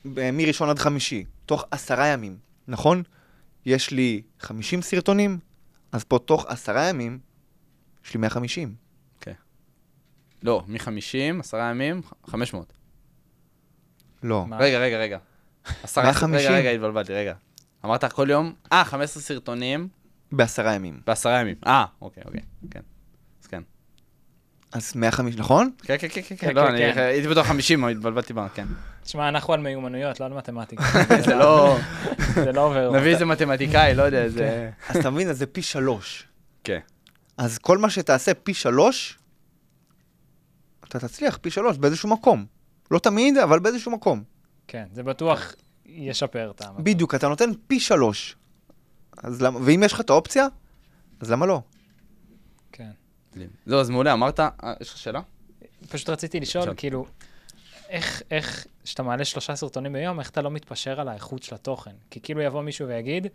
מראשון 0.05 0.69
עד 0.69 0.79
חמישי, 0.79 1.25
תוך 1.47 1.65
עשרה 1.71 2.07
ימים, 2.07 2.37
נכון? 2.69 3.03
יש 3.67 3.91
לי 3.91 4.23
50 4.41 4.83
סרטונים, 4.83 5.39
אז 5.97 6.05
פה 6.05 6.19
תוך 6.19 6.47
עשרה 6.49 6.89
ימים, 6.89 7.19
יש 8.05 8.15
לי 8.15 8.21
150. 8.21 8.87
לא, 10.43 10.63
מ-50, 10.67 11.41
עשרה 11.41 11.71
ימים, 11.71 12.03
500. 12.27 12.73
לא. 14.23 14.47
מה? 14.47 14.57
רגע, 14.59 14.79
רגע, 14.79 14.99
רגע. 14.99 15.19
עשרה, 15.83 16.05
150. 16.05 16.39
רגע, 16.39 16.51
רגע, 16.59 16.71
התבלבלתי, 16.71 17.13
רגע. 17.13 17.35
אמרת 17.85 18.13
כל 18.13 18.31
יום, 18.31 18.55
אה, 18.73 18.85
15 18.85 19.23
סרטונים 19.23 19.89
בעשרה 20.33 20.75
ימים. 20.75 21.01
בעשרה 21.07 21.41
ימים. 21.41 21.55
אה, 21.67 21.85
אוקיי, 22.01 22.23
אוקיי, 22.27 22.41
כן. 22.71 22.81
אז 23.43 23.47
כן. 23.47 23.63
אז 24.73 24.93
150, 24.97 25.41
נכון? 25.41 25.71
כן, 25.83 25.97
כן, 25.99 26.09
כן, 26.09 26.23
כן, 26.23 26.37
כן, 26.37 26.37
כן, 26.37 26.55
לא, 26.55 26.63
כן, 26.63 26.75
אני 26.75 26.95
כן. 26.95 27.01
הייתי 27.01 27.29
בטוח 27.29 27.47
50, 27.47 27.85
אבל 27.85 27.93
התבלבלתי 27.93 28.33
בה, 28.33 28.47
כן. 28.55 28.67
תשמע, 29.07 29.29
אנחנו 29.29 29.53
על 29.53 29.61
מיומנויות, 29.61 30.21
לא 30.21 30.25
על 30.25 30.33
מתמטיקה. 30.33 30.83
זה 31.27 31.35
לא... 31.35 31.77
זה 32.35 32.53
לא 32.53 32.61
עובר. 32.61 32.91
נביא 32.91 33.13
איזה 33.13 33.25
מתמטיקאי, 33.25 33.95
לא 33.95 34.03
יודע, 34.03 34.23
איזה... 34.23 34.71
אז 34.89 34.97
אתה 34.97 35.11
מבין, 35.11 35.29
אז 35.29 35.39
זה 35.39 35.47
פי 35.47 35.63
שלוש. 35.63 36.29
כן. 36.65 36.79
אז 37.37 37.59
כל 37.59 37.79
מה 37.79 37.91
שתעשה 37.91 38.35
פי 38.35 38.55
שלוש, 38.55 39.19
אתה 40.85 40.99
תצליח 40.99 41.39
פי 41.43 41.51
שלוש 41.51 41.79
באיזשהו 41.79 42.09
מקום. 42.09 42.47
לא 42.91 42.99
תמיד, 42.99 43.37
אבל 43.37 43.59
באיזשהו 43.59 43.93
מקום. 43.93 44.23
כן, 44.69 44.85
זה 44.93 45.03
בטוח 45.03 45.55
ישפר 45.87 46.51
את 46.51 46.61
המצב. 46.61 46.83
בדיוק, 46.83 47.15
אתה 47.15 47.29
נותן 47.29 47.51
פי 47.67 47.81
שלוש. 47.81 48.37
אז 49.17 49.43
למה, 49.43 49.59
ואם 49.63 49.83
יש 49.83 49.93
לך 49.93 50.01
את 50.01 50.11
האופציה, 50.11 50.47
אז 51.21 51.31
למה 51.31 51.47
לא? 51.47 51.63
כן. 52.73 52.91
זהו, 53.67 53.81
אז 53.81 53.91
מעולה, 53.91 54.13
אמרת, 54.13 54.41
אה, 54.41 54.51
יש 54.81 54.91
לך 54.91 54.99
שאלה? 54.99 55.21
פשוט 55.91 56.09
רציתי 56.09 56.41
לשאול. 56.41 56.75
כאילו, 56.77 57.07
איך, 57.89 58.23
איך, 58.31 58.67
כשאתה 58.85 59.03
מעלה 59.03 59.25
שלושה 59.25 59.57
סרטונים 59.57 59.93
ביום, 59.93 60.21
איך 60.21 60.31
אתה 60.31 60.43
לא 60.43 60.51
מתפשר 60.51 61.01
על 61.01 61.09
האיכות 61.09 61.43
של 61.43 61.55
התוכן? 61.55 61.91
כי 62.11 62.21
כאילו 62.21 62.41
יבוא 62.41 62.63
מישהו 62.63 62.89
ויגיד, 62.89 63.27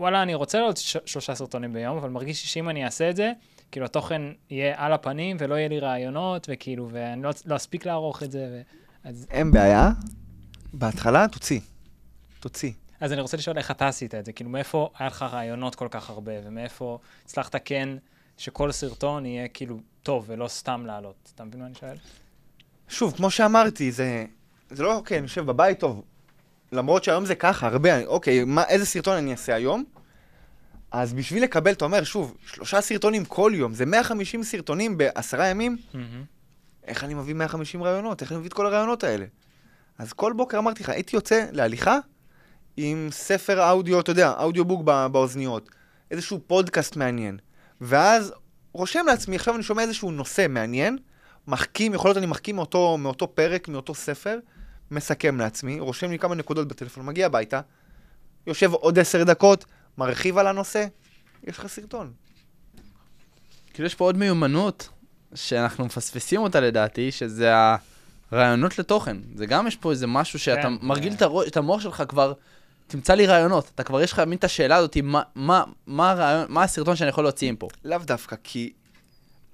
וואלה, 0.00 0.22
אני 0.22 0.34
רוצה 0.34 0.58
לעלות 0.58 0.76
שלושה 1.06 1.34
סרטונים 1.34 1.72
ביום, 1.72 1.96
אבל 1.96 2.08
מרגיש 2.08 2.42
לי 2.42 2.48
שאם 2.48 2.68
אני 2.68 2.84
אעשה 2.84 3.10
את 3.10 3.16
זה, 3.16 3.32
כאילו 3.70 3.86
התוכן 3.86 4.22
יהיה 4.50 4.74
על 4.76 4.92
הפנים 4.92 5.36
ולא 5.40 5.54
יהיה 5.54 5.68
לי 5.68 5.80
רעיונות, 5.80 6.46
וכאילו, 6.50 6.88
ואני 6.92 7.22
לא, 7.22 7.30
לא 7.46 7.56
אספיק 7.56 7.86
לערוך 7.86 8.22
את 8.22 8.32
זה. 8.32 8.48
ו... 8.50 8.60
אז, 9.08 9.26
אין 9.30 9.50
בעיה. 9.50 9.90
בהתחלה, 10.72 11.26
תוציא. 11.32 11.60
תוציא. 12.40 12.72
אז 13.00 13.12
אני 13.12 13.20
רוצה 13.20 13.36
לשאול 13.36 13.58
איך 13.58 13.70
אתה 13.70 13.88
עשית 13.88 14.14
את 14.14 14.24
זה, 14.24 14.32
כאילו, 14.32 14.50
מאיפה 14.50 14.90
היה 14.98 15.06
לך 15.06 15.22
רעיונות 15.22 15.74
כל 15.74 15.88
כך 15.90 16.10
הרבה, 16.10 16.32
ומאיפה 16.44 16.98
הצלחת 17.24 17.56
כן 17.64 17.88
שכל 18.36 18.72
סרטון 18.72 19.26
יהיה 19.26 19.48
כאילו 19.48 19.78
טוב 20.02 20.24
ולא 20.28 20.48
סתם 20.48 20.86
לעלות. 20.86 21.32
אתה 21.34 21.44
מבין 21.44 21.60
מה 21.60 21.66
אני 21.66 21.74
שואל? 21.74 21.96
שוב, 22.88 23.16
כמו 23.16 23.30
שאמרתי, 23.30 23.92
זה, 23.92 24.24
זה 24.70 24.82
לא, 24.82 24.94
אוקיי, 24.94 25.16
אני 25.18 25.24
יושב 25.24 25.46
בבית 25.46 25.80
טוב. 25.80 26.02
למרות 26.72 27.04
שהיום 27.04 27.24
זה 27.26 27.34
ככה, 27.34 27.66
הרבה, 27.66 28.04
אוקיי, 28.06 28.44
מה, 28.44 28.64
איזה 28.64 28.86
סרטון 28.86 29.16
אני 29.16 29.32
אעשה 29.32 29.54
היום? 29.54 29.84
אז 30.90 31.12
בשביל 31.14 31.42
לקבל, 31.42 31.72
אתה 31.72 31.84
אומר, 31.84 32.04
שוב, 32.04 32.36
שלושה 32.46 32.80
סרטונים 32.80 33.24
כל 33.24 33.52
יום, 33.54 33.74
זה 33.74 33.86
150 33.86 34.42
סרטונים 34.42 34.98
בעשרה 34.98 35.46
ימים, 35.48 35.76
איך 36.86 37.04
אני 37.04 37.14
מביא 37.14 37.34
150 37.34 37.82
רעיונות? 37.82 38.22
איך 38.22 38.32
אני 38.32 38.38
מביא 38.38 38.48
את 38.48 38.54
כל 38.54 38.66
הרעיונות 38.66 39.04
האלה? 39.04 39.24
אז 39.98 40.12
כל 40.12 40.32
בוקר 40.32 40.58
אמרתי 40.58 40.82
לך, 40.82 40.88
הייתי 40.88 41.16
יוצא 41.16 41.46
להליכה 41.52 41.98
עם 42.76 43.08
ספר 43.12 43.70
אודיו, 43.70 44.00
אתה 44.00 44.10
יודע, 44.10 44.32
אודיובוק 44.32 44.82
בא- 44.82 45.08
באוזניות, 45.08 45.68
איזשהו 46.10 46.40
פודקאסט 46.46 46.96
מעניין, 46.96 47.38
ואז 47.80 48.32
רושם 48.72 49.04
לעצמי, 49.06 49.36
עכשיו 49.36 49.54
אני 49.54 49.62
שומע 49.62 49.82
איזשהו 49.82 50.10
נושא 50.10 50.46
מעניין, 50.48 50.98
מחכים, 51.46 51.94
יכול 51.94 52.08
להיות 52.08 52.16
אני 52.18 52.26
מחכים 52.26 52.56
מאותו, 52.56 52.98
מאותו 52.98 53.28
פרק, 53.34 53.68
מאותו 53.68 53.94
ספר, 53.94 54.38
מסכם 54.90 55.38
לעצמי, 55.40 55.80
רושם 55.80 56.10
לי 56.10 56.18
כמה 56.18 56.34
נקודות 56.34 56.68
בטלפון, 56.68 57.06
מגיע 57.06 57.26
הביתה, 57.26 57.60
יושב 58.46 58.72
עוד 58.72 58.98
עשר 58.98 59.24
דקות, 59.24 59.64
מרחיב 59.98 60.38
על 60.38 60.46
הנושא, 60.46 60.86
יש 61.44 61.58
לך 61.58 61.66
סרטון. 61.66 62.12
כאילו 63.74 63.86
יש 63.86 63.94
פה 63.94 64.04
עוד 64.04 64.16
מיומנות 64.16 64.88
שאנחנו 65.34 65.84
מפספסים 65.86 66.40
אותה 66.40 66.60
לדעתי, 66.60 67.12
שזה 67.12 67.52
הרעיונות 68.30 68.78
לתוכן. 68.78 69.16
זה 69.34 69.46
גם 69.46 69.66
יש 69.66 69.76
פה 69.76 69.90
איזה 69.90 70.06
משהו 70.06 70.38
שאתה 70.38 70.62
כן, 70.62 70.72
מרגיל 70.82 71.12
הראש- 71.20 71.48
את 71.48 71.56
המוח 71.56 71.80
שלך 71.80 72.02
כבר, 72.08 72.32
תמצא 72.86 73.14
לי 73.14 73.26
רעיונות. 73.26 73.70
אתה 73.74 73.82
כבר 73.82 74.00
יש 74.02 74.12
לך 74.12 74.18
מין 74.18 74.38
את 74.38 74.44
השאלה 74.44 74.76
הזאת, 74.76 74.96
מה- 75.02 75.22
מה- 75.34 75.64
מה 75.86 76.10
הרעיון- 76.10 76.46
מה 76.48 76.62
הסרטון 76.62 76.96
שאני 76.96 77.10
יכול 77.10 77.24
להוציא 77.24 77.52
מפה? 77.52 77.68
לאו 77.84 77.98
דווקא, 77.98 78.36
כי 78.44 78.72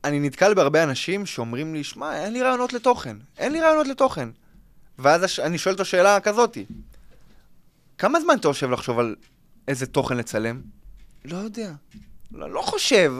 אני 0.04 0.20
נתקל 0.20 0.54
בהרבה 0.54 0.82
אנשים 0.82 1.26
שאומרים 1.26 1.74
לי, 1.74 1.84
שמע, 1.84 2.24
אין 2.24 2.32
לי 2.32 2.42
רעיונות 2.42 2.72
לתוכן. 2.72 3.16
אין 3.38 3.52
לי 3.52 3.60
רעיונות 3.60 3.86
לתוכן. 3.86 4.28
ואז 4.98 5.22
הש... 5.22 5.40
אני 5.40 5.58
שואל 5.58 5.72
אותו 5.72 5.84
שאלה 5.84 6.20
כזאתי, 6.20 6.66
כמה 7.98 8.20
זמן 8.20 8.34
אתה 8.40 8.48
יושב 8.48 8.70
לחשוב 8.70 8.98
על 8.98 9.14
איזה 9.68 9.86
תוכן 9.86 10.16
לצלם? 10.16 10.60
לא 11.24 11.36
יודע. 11.36 11.72
לא, 12.32 12.50
לא 12.50 12.62
חושב. 12.62 13.12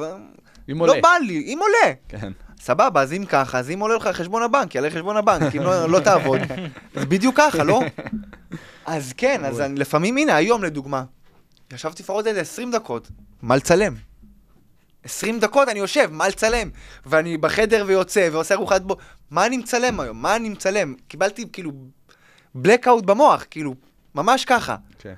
אם 0.70 0.78
לא 0.78 0.90
עולה. 0.90 1.00
בא 1.02 1.08
לי, 1.26 1.38
אם 1.38 1.58
עולה. 1.60 1.94
כן. 2.08 2.32
סבבה, 2.60 3.02
אז 3.02 3.12
אם 3.12 3.24
ככה, 3.28 3.58
אז 3.58 3.70
אם 3.70 3.80
עולה 3.80 3.96
לך 3.96 4.06
חשבון 4.06 4.42
הבנק, 4.42 4.74
יעלה 4.74 4.90
חשבון 4.90 5.16
הבנק, 5.16 5.56
אם 5.56 5.62
לא, 5.62 5.88
לא 5.88 6.00
תעבוד. 6.00 6.40
אז 6.96 7.04
בדיוק 7.04 7.36
ככה, 7.36 7.64
לא? 7.64 7.82
אז 8.86 9.12
כן, 9.16 9.44
אז 9.44 9.60
אני, 9.60 9.80
לפעמים, 9.80 10.16
הנה, 10.16 10.36
היום 10.36 10.64
לדוגמה, 10.64 11.04
ישבתי 11.72 12.02
לפחות 12.02 12.26
איזה 12.26 12.40
20 12.40 12.70
דקות, 12.70 13.08
מה 13.42 13.56
לצלם? 13.56 13.94
20 15.04 15.40
דקות 15.40 15.68
אני 15.68 15.78
יושב, 15.78 16.08
מה 16.12 16.28
לצלם? 16.28 16.70
ואני 17.06 17.36
בחדר 17.36 17.84
ויוצא, 17.86 18.28
ועושה 18.32 18.54
ארוחת 18.54 18.82
בו, 18.82 18.96
מה 19.30 19.46
אני 19.46 19.56
מצלם 19.56 20.00
היום? 20.00 20.22
מה 20.22 20.36
אני 20.36 20.48
מצלם? 20.48 20.94
קיבלתי 21.08 21.44
כאילו 21.52 21.72
blackout 22.56 23.02
במוח, 23.04 23.44
כאילו, 23.50 23.74
ממש 24.14 24.44
ככה. 24.44 24.76
כן. 24.98 25.14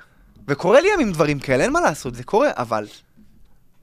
וקורה 0.48 0.80
לי 0.80 0.88
ימים 0.94 1.12
דברים 1.12 1.38
כאלה, 1.40 1.64
אין 1.64 1.72
מה 1.72 1.80
לעשות, 1.80 2.14
זה 2.14 2.24
קורה, 2.24 2.50
אבל 2.56 2.86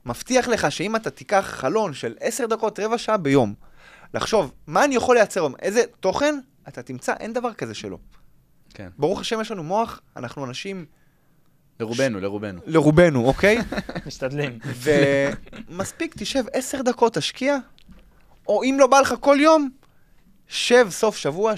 מבטיח 0.06 0.48
לך 0.48 0.72
שאם 0.72 0.96
אתה 0.96 1.10
תיקח 1.10 1.46
חלון 1.58 1.94
של 1.94 2.16
10 2.20 2.46
דקות, 2.46 2.80
רבע 2.80 2.98
שעה 2.98 3.18
ביום, 3.18 3.54
לחשוב, 4.14 4.52
מה 4.68 4.84
אני 4.84 4.96
יכול 4.96 5.16
לייצר 5.16 5.40
היום, 5.40 5.54
איזה 5.62 5.84
תוכן, 6.00 6.40
אתה 6.68 6.82
תמצא, 6.82 7.14
אין 7.20 7.34
דבר 7.34 7.54
כזה 7.54 7.74
שלא. 7.74 7.98
כן. 8.74 8.90
ברוך 8.98 9.22
השם, 9.22 9.42
יש 9.42 9.52
לנו 9.52 9.64
מוח, 9.64 10.02
אנחנו 10.18 10.46
אנשים, 10.46 10.86
לרובנו, 11.82 12.20
לרובנו. 12.20 12.62
לרובנו, 12.66 13.26
אוקיי? 13.26 13.58
משתדלים. 14.08 14.60
ומספיק, 15.70 16.16
תשב 16.18 16.44
10 16.54 16.82
דקות, 16.82 17.14
תשקיע, 17.14 17.58
או 18.48 18.64
אם 18.64 18.78
לא 18.80 18.88
בא 18.88 19.00
לך 19.00 19.14
כל 19.20 19.38
יום, 19.40 19.70
שב 20.48 20.88
סוף 20.90 21.18
שבוע, 21.18 21.58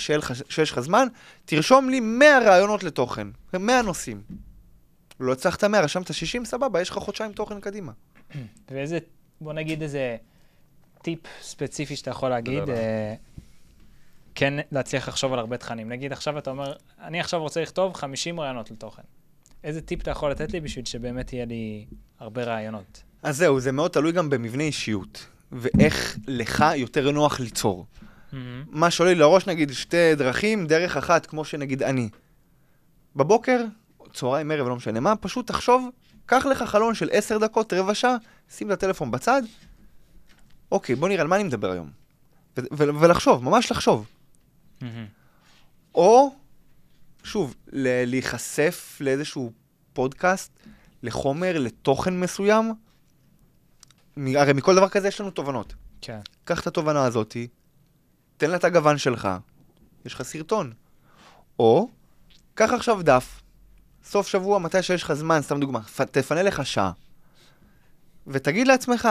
שיש 0.50 0.72
לך 0.72 0.80
זמן, 0.80 1.08
תרשום 1.46 1.90
לי 1.90 2.00
100 2.00 2.40
רעיונות 2.40 2.84
לתוכן, 2.84 3.28
100 3.54 3.82
נושאים. 3.82 4.22
לא 5.20 5.32
הצלחת 5.32 5.64
100, 5.64 5.82
רשמת 5.82 6.14
60, 6.14 6.46
סבבה, 6.46 6.82
יש 6.82 6.90
לך 6.90 6.98
חודשיים 6.98 7.32
תוכן 7.32 7.60
קדימה. 7.60 7.92
ואיזה, 8.72 9.00
בוא 9.42 9.54
נגיד 9.54 9.82
איזה 9.82 10.16
טיפ 11.02 11.20
ספציפי 11.42 11.96
שאתה 11.96 12.12
יכול 12.12 12.30
להגיד. 12.30 12.70
אה, 12.70 13.16
כן 14.36 14.54
להצליח 14.72 15.08
לחשוב 15.08 15.34
על 15.34 15.40
הרבה 15.40 15.58
תכנים. 15.58 15.90
נגיד 15.90 16.12
עכשיו 16.12 16.38
אתה 16.38 16.50
אומר, 16.50 16.76
אני 17.02 17.20
עכשיו 17.20 17.42
רוצה 17.42 17.62
לכתוב 17.62 17.94
50 17.94 18.40
רעיונות 18.40 18.72
לתוכן. 18.72 19.02
איזה 19.64 19.82
טיפ 19.82 20.02
אתה 20.02 20.12
יכול 20.12 20.32
לתת 20.32 20.54
לי 20.54 20.60
בשביל 20.60 20.86
שבאמת 20.86 21.34
יהיה 21.34 21.46
לי 21.46 21.86
הרבה 22.20 22.44
רעיונות? 22.44 23.04
אז 23.24 23.38
זהו, 23.38 23.60
זה 23.60 23.72
מאוד 23.72 23.92
תלוי 23.92 24.12
גם 24.12 24.30
במבנה 24.30 24.64
אישיות, 24.64 25.26
ואיך 25.52 26.18
לך 26.28 26.66
יותר 26.76 27.12
נוח 27.12 27.40
ליצור. 27.40 27.86
מה 28.68 28.92
שעולה 28.92 29.14
לי 29.14 29.20
לראש, 29.20 29.48
נגיד, 29.48 29.72
שתי 29.72 30.16
דרכים, 30.16 30.68
דרך 30.68 30.98
אחת, 30.98 31.26
כמו 31.26 31.46
שנגיד 31.46 31.84
אני. 31.84 32.10
בבוקר, 33.16 33.66
צהריים, 34.14 34.52
ערב, 34.52 34.68
לא 34.68 34.76
משנה 34.76 35.00
מה, 35.00 35.16
פשוט 35.16 35.48
תחשוב, 35.48 35.90
קח 36.26 36.46
לך 36.46 36.64
חלון 36.64 36.96
של 36.96 37.10
עשר 37.12 37.38
דקות, 37.38 37.74
רבע 37.74 37.94
שעה, 37.94 38.16
שים 38.50 38.68
את 38.68 38.72
הטלפון 38.72 39.12
בצד, 39.12 39.42
אוקיי, 40.72 40.96
בוא 40.96 41.10
נראה 41.10 41.22
על 41.22 41.28
מה 41.28 41.36
אני 41.36 41.44
מדבר 41.44 41.72
היום. 41.72 41.90
ו- 42.58 42.62
ו- 42.74 43.00
ולחשוב, 43.00 43.44
ממש 43.44 43.72
לחשוב. 43.72 44.08
או, 45.96 46.36
שוב, 47.24 47.56
ל- 47.68 48.06
להיחשף 48.06 48.98
לאיזשהו 49.02 49.52
פודקאסט, 49.94 50.52
לחומר, 51.04 51.60
לתוכן 51.60 52.20
מסוים. 52.20 52.74
מ- 54.18 54.36
הרי 54.38 54.54
מכל 54.54 54.76
דבר 54.76 54.90
כזה 54.90 55.08
יש 55.08 55.22
לנו 55.22 55.32
תובנות. 55.32 55.74
כן. 56.02 56.20
קח 56.44 56.62
את 56.62 56.68
התובנה 56.68 57.06
הזאתי, 57.06 57.48
תן 58.38 58.50
לה 58.50 58.56
את 58.58 58.64
הגוון 58.64 58.98
שלך, 58.98 59.30
יש 60.06 60.14
לך 60.14 60.22
סרטון. 60.22 60.74
או, 61.60 61.90
קח 62.56 62.74
עכשיו 62.74 63.02
דף, 63.02 63.42
סוף 64.04 64.28
שבוע, 64.28 64.60
מתי 64.60 64.82
שיש 64.84 65.04
לך 65.04 65.14
זמן, 65.14 65.42
סתם 65.42 65.60
דוגמה, 65.60 65.80
תפנה 66.12 66.44
לך 66.44 66.66
שעה, 66.66 66.92
ותגיד 68.28 68.68
לעצמך, 68.68 69.10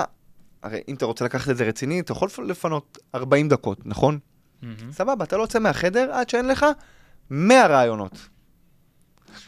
הרי 0.62 0.80
אם 0.88 0.94
אתה 0.94 1.04
רוצה 1.06 1.24
לקחת 1.24 1.50
את 1.50 1.56
זה 1.56 1.64
רציני, 1.64 2.00
אתה 2.00 2.12
יכול 2.12 2.28
לפנות 2.46 2.98
40 3.14 3.48
דקות, 3.48 3.86
נכון? 3.86 4.18
מהמם. 4.62 4.92
סבבה, 4.92 5.24
אתה 5.24 5.36
לא 5.36 5.42
יוצא 5.42 5.58
מהחדר 5.58 6.10
עד 6.12 6.28
שאין 6.28 6.48
לך 6.48 6.66
100 7.30 7.66
רעיונות. 7.66 8.28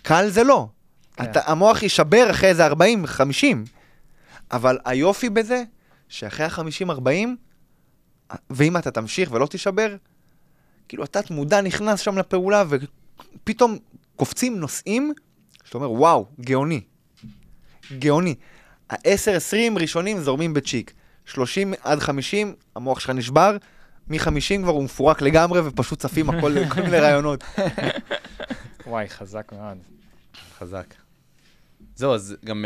קל 0.02 0.28
זה 0.28 0.44
לא. 0.44 0.68
כן. 1.16 1.24
אתה, 1.24 1.40
המוח 1.46 1.82
יישבר 1.82 2.30
אחרי 2.30 2.48
איזה 2.48 2.66
40, 2.66 3.06
50. 3.06 3.64
אבל 4.50 4.78
היופי 4.84 5.30
בזה, 5.30 5.62
שאחרי 6.08 6.46
ה-50-40, 6.46 7.08
ואם 8.50 8.76
אתה 8.76 8.90
תמשיך 8.90 9.32
ולא 9.32 9.46
תישבר, 9.46 9.96
כאילו 10.88 11.04
התת 11.04 11.30
מודע 11.30 11.60
נכנס 11.60 12.00
שם 12.00 12.18
לפעולה, 12.18 12.64
ופתאום 12.68 13.78
קופצים 14.16 14.60
נושאים, 14.60 15.12
שאתה 15.64 15.78
אומר, 15.78 15.92
וואו, 15.92 16.26
גאוני. 16.40 16.80
גאוני. 17.98 18.34
ה-10-20 18.90 19.80
ראשונים 19.80 20.20
זורמים 20.20 20.54
בצ'יק. 20.54 20.92
30 21.26 21.74
עד 21.82 21.98
50, 21.98 22.54
המוח 22.76 23.00
שלך 23.00 23.10
נשבר, 23.10 23.56
מ-50 24.08 24.62
כבר 24.62 24.72
הוא 24.72 24.84
מפורק 24.84 25.22
לגמרי, 25.22 25.60
ופשוט 25.60 25.98
צפים 25.98 26.30
הכל, 26.30 26.54
כל 26.74 26.82
מיני 26.82 26.98
רעיונות. 26.98 27.44
וואי, 28.86 29.08
חזק 29.08 29.52
מאוד. 29.52 29.78
חזק. 30.58 30.94
זהו, 31.96 32.14
אז 32.14 32.36
גם 32.44 32.64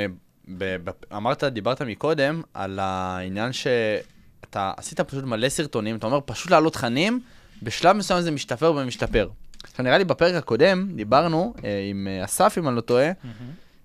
אה, 0.63 0.77
אמרת, 1.17 1.45
דיברת 1.45 1.83
מקודם 1.83 2.43
על 2.55 2.79
העניין 2.79 3.53
שאתה 3.53 4.73
עשית 4.77 5.01
פשוט 5.01 5.25
מלא 5.25 5.49
סרטונים, 5.49 5.97
אתה 5.97 6.07
אומר 6.07 6.21
פשוט 6.25 6.51
להעלות 6.51 6.73
תכנים, 6.73 7.21
בשלב 7.63 7.97
מסוים 7.97 8.21
זה 8.21 8.31
משתפר 8.31 8.73
ומשתפר. 8.77 9.29
עכשיו 9.65 9.85
נראה 9.85 9.99
לי 9.99 10.05
בפרק 10.05 10.35
הקודם 10.35 10.89
דיברנו 10.95 11.55
אה, 11.65 11.87
עם 11.91 12.09
אה, 12.11 12.25
אסף, 12.25 12.59
אם 12.59 12.69
אני 12.69 12.77
לא 12.77 12.81
טועה. 12.81 13.11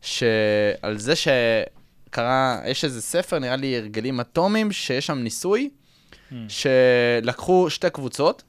שעל 0.02 0.98
זה 0.98 1.14
שקרה, 1.16 2.62
יש 2.66 2.86
איזה 2.86 3.02
ספר, 3.02 3.40
נראה 3.40 3.56
לי 3.56 3.78
הרגלים 3.78 4.20
אטומיים, 4.20 4.72
שיש 4.72 5.08
שם 5.08 5.18
ניסוי, 5.18 5.70
מהמם. 6.34 6.48
שלקחו 6.50 7.70
שתי 7.70 7.90
קבוצות, 7.90 8.44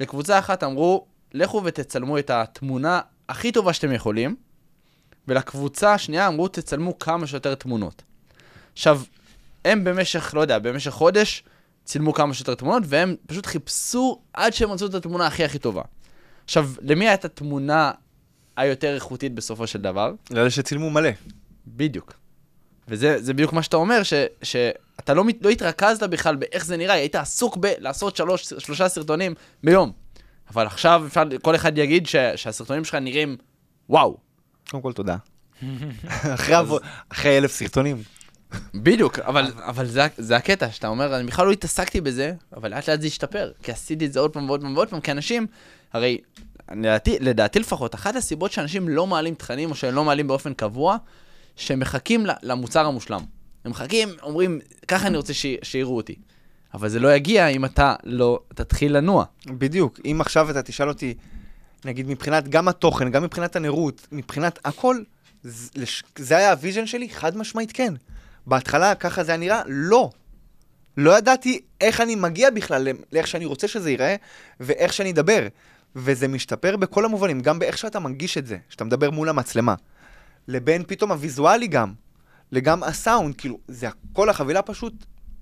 לקבוצה 0.00 0.38
אחת 0.38 0.64
אמרו, 0.64 1.06
לכו 1.34 1.62
ותצלמו 1.64 2.18
את 2.18 2.30
התמונה 2.30 3.00
הכי 3.28 3.52
טובה 3.52 3.72
שאתם 3.72 3.92
יכולים, 3.92 4.36
ולקבוצה 5.28 5.94
השנייה 5.94 6.28
אמרו, 6.28 6.48
תצלמו 6.48 6.98
כמה 6.98 7.26
שיותר 7.26 7.54
תמונות. 7.54 8.02
עכשיו, 8.72 9.02
הם 9.64 9.84
במשך, 9.84 10.34
לא 10.34 10.40
יודע, 10.40 10.58
במשך 10.58 10.90
חודש, 10.90 11.42
צילמו 11.84 12.14
כמה 12.14 12.34
שיותר 12.34 12.54
תמונות, 12.54 12.82
והם 12.86 13.16
פשוט 13.26 13.46
חיפשו 13.46 14.22
עד 14.32 14.52
שהם 14.52 14.72
מצאו 14.72 14.86
את 14.86 14.94
התמונה 14.94 15.26
הכי 15.26 15.44
הכי 15.44 15.58
טובה. 15.58 15.82
עכשיו, 16.44 16.70
למי 16.80 17.08
הייתה 17.08 17.26
התמונה 17.26 17.92
היותר 18.56 18.94
איכותית 18.94 19.34
בסופו 19.34 19.66
של 19.66 19.80
דבר? 19.80 20.12
לאלה 20.30 20.50
שצילמו 20.50 20.90
מלא. 20.90 21.10
בדיוק. 21.66 22.12
וזה 22.88 23.22
זה 23.22 23.34
בדיוק 23.34 23.52
מה 23.52 23.62
שאתה 23.62 23.76
אומר, 23.76 24.02
ש, 24.02 24.12
שאתה 24.42 25.14
לא, 25.14 25.24
מת- 25.24 25.38
לא 25.44 25.50
התרכזת 25.50 26.02
בכלל 26.02 26.36
באיך 26.36 26.64
זה 26.66 26.76
נראה, 26.76 26.94
היית 26.94 27.14
עסוק 27.14 27.56
בלעשות 27.56 28.16
שלוש, 28.16 28.52
שלושה 28.58 28.88
סרטונים 28.88 29.34
ביום. 29.64 29.92
אבל 30.50 30.66
עכשיו 30.66 31.02
אפשר, 31.06 31.22
כל 31.42 31.54
אחד 31.54 31.78
יגיד 31.78 32.06
ש, 32.06 32.16
שהסרטונים 32.36 32.84
שלך 32.84 32.94
נראים 32.94 33.36
וואו. 33.88 34.16
קודם 34.70 34.82
כל 34.82 34.92
תודה. 34.92 35.16
אחרי 36.34 36.54
עבו- 36.54 36.78
אחרי 37.08 37.38
אלף 37.38 37.52
סרטונים. 37.52 38.02
בדיוק, 38.74 39.18
אבל, 39.18 39.52
אבל 39.56 39.86
זה, 39.86 40.06
זה 40.18 40.36
הקטע, 40.36 40.70
שאתה 40.70 40.88
אומר, 40.88 41.16
אני 41.16 41.26
בכלל 41.26 41.46
לא 41.46 41.52
התעסקתי 41.52 42.00
בזה, 42.00 42.32
אבל 42.56 42.70
לאט 42.70 42.88
לאט 42.88 43.00
זה 43.00 43.06
השתפר. 43.06 43.52
כי 43.62 43.72
עשיתי 43.72 44.06
את 44.06 44.12
זה 44.12 44.20
עוד 44.20 44.32
פעם 44.32 44.48
ועוד 44.48 44.60
פעם 44.60 44.76
ועוד 44.76 44.88
פעם, 44.88 45.00
כי 45.00 45.10
אנשים, 45.10 45.46
הרי, 45.92 46.18
לדעתי, 46.72 47.16
לדעתי 47.20 47.58
לפחות, 47.58 47.94
אחת 47.94 48.16
הסיבות 48.16 48.52
שאנשים 48.52 48.88
לא 48.88 49.06
מעלים 49.06 49.34
תכנים, 49.34 49.70
או 49.70 49.74
שהם 49.74 49.94
לא 49.94 50.04
מעלים 50.04 50.28
באופן 50.28 50.54
קבוע, 50.54 50.96
שהם 51.56 51.80
מחכים 51.80 52.26
ל- 52.26 52.30
למוצר 52.42 52.86
המושלם. 52.86 53.20
הם 53.64 53.70
מחכים, 53.70 54.08
אומרים, 54.22 54.60
ככה 54.88 55.06
אני 55.06 55.16
רוצה 55.16 55.34
ש- 55.34 55.46
שיראו 55.62 55.96
אותי. 55.96 56.14
אבל 56.74 56.88
זה 56.88 57.00
לא 57.00 57.14
יגיע 57.14 57.46
אם 57.46 57.64
אתה 57.64 57.94
לא 58.04 58.40
תתחיל 58.54 58.96
לנוע. 58.96 59.24
בדיוק. 59.46 60.00
אם 60.04 60.20
עכשיו 60.20 60.50
אתה 60.50 60.62
תשאל 60.62 60.88
אותי, 60.88 61.14
נגיד 61.84 62.06
מבחינת 62.08 62.48
גם 62.48 62.68
התוכן, 62.68 63.10
גם 63.10 63.22
מבחינת 63.22 63.56
הנראות, 63.56 64.06
מבחינת 64.12 64.58
הכל, 64.64 64.96
זה, 66.16 66.36
היה 66.36 66.50
ה 66.50 66.55
vision 66.55 66.86
שלי? 66.86 67.08
חד 67.08 67.36
משמעית 67.36 67.72
כן. 67.72 67.94
בהתחלה 68.46 68.94
ככה 68.94 69.24
זה 69.24 69.32
היה 69.32 69.38
נראה? 69.38 69.62
לא. 69.66 70.10
לא 70.96 71.18
ידעתי 71.18 71.60
איך 71.80 72.00
אני 72.00 72.14
מגיע 72.14 72.50
בכלל 72.50 72.88
לאיך 73.12 73.26
שאני 73.26 73.44
רוצה 73.44 73.68
שזה 73.68 73.90
ייראה, 73.90 74.16
ואיך 74.60 74.92
שאני 74.92 75.10
אדבר. 75.10 75.46
וזה 75.96 76.28
משתפר 76.28 76.76
בכל 76.76 77.04
המובנים, 77.04 77.40
גם 77.40 77.58
באיך 77.58 77.78
שאתה 77.78 78.00
מנגיש 78.00 78.38
את 78.38 78.46
זה, 78.46 78.58
שאתה 78.68 78.84
מדבר 78.84 79.10
מול 79.10 79.28
המצלמה. 79.28 79.74
לבין 80.48 80.84
פתאום 80.86 81.12
הוויזואלי 81.12 81.66
גם, 81.66 81.92
לגם 82.52 82.82
הסאונד, 82.82 83.34
כאילו, 83.34 83.58
זה 83.68 83.88
כל 84.12 84.30
החבילה 84.30 84.62
פשוט 84.62 84.92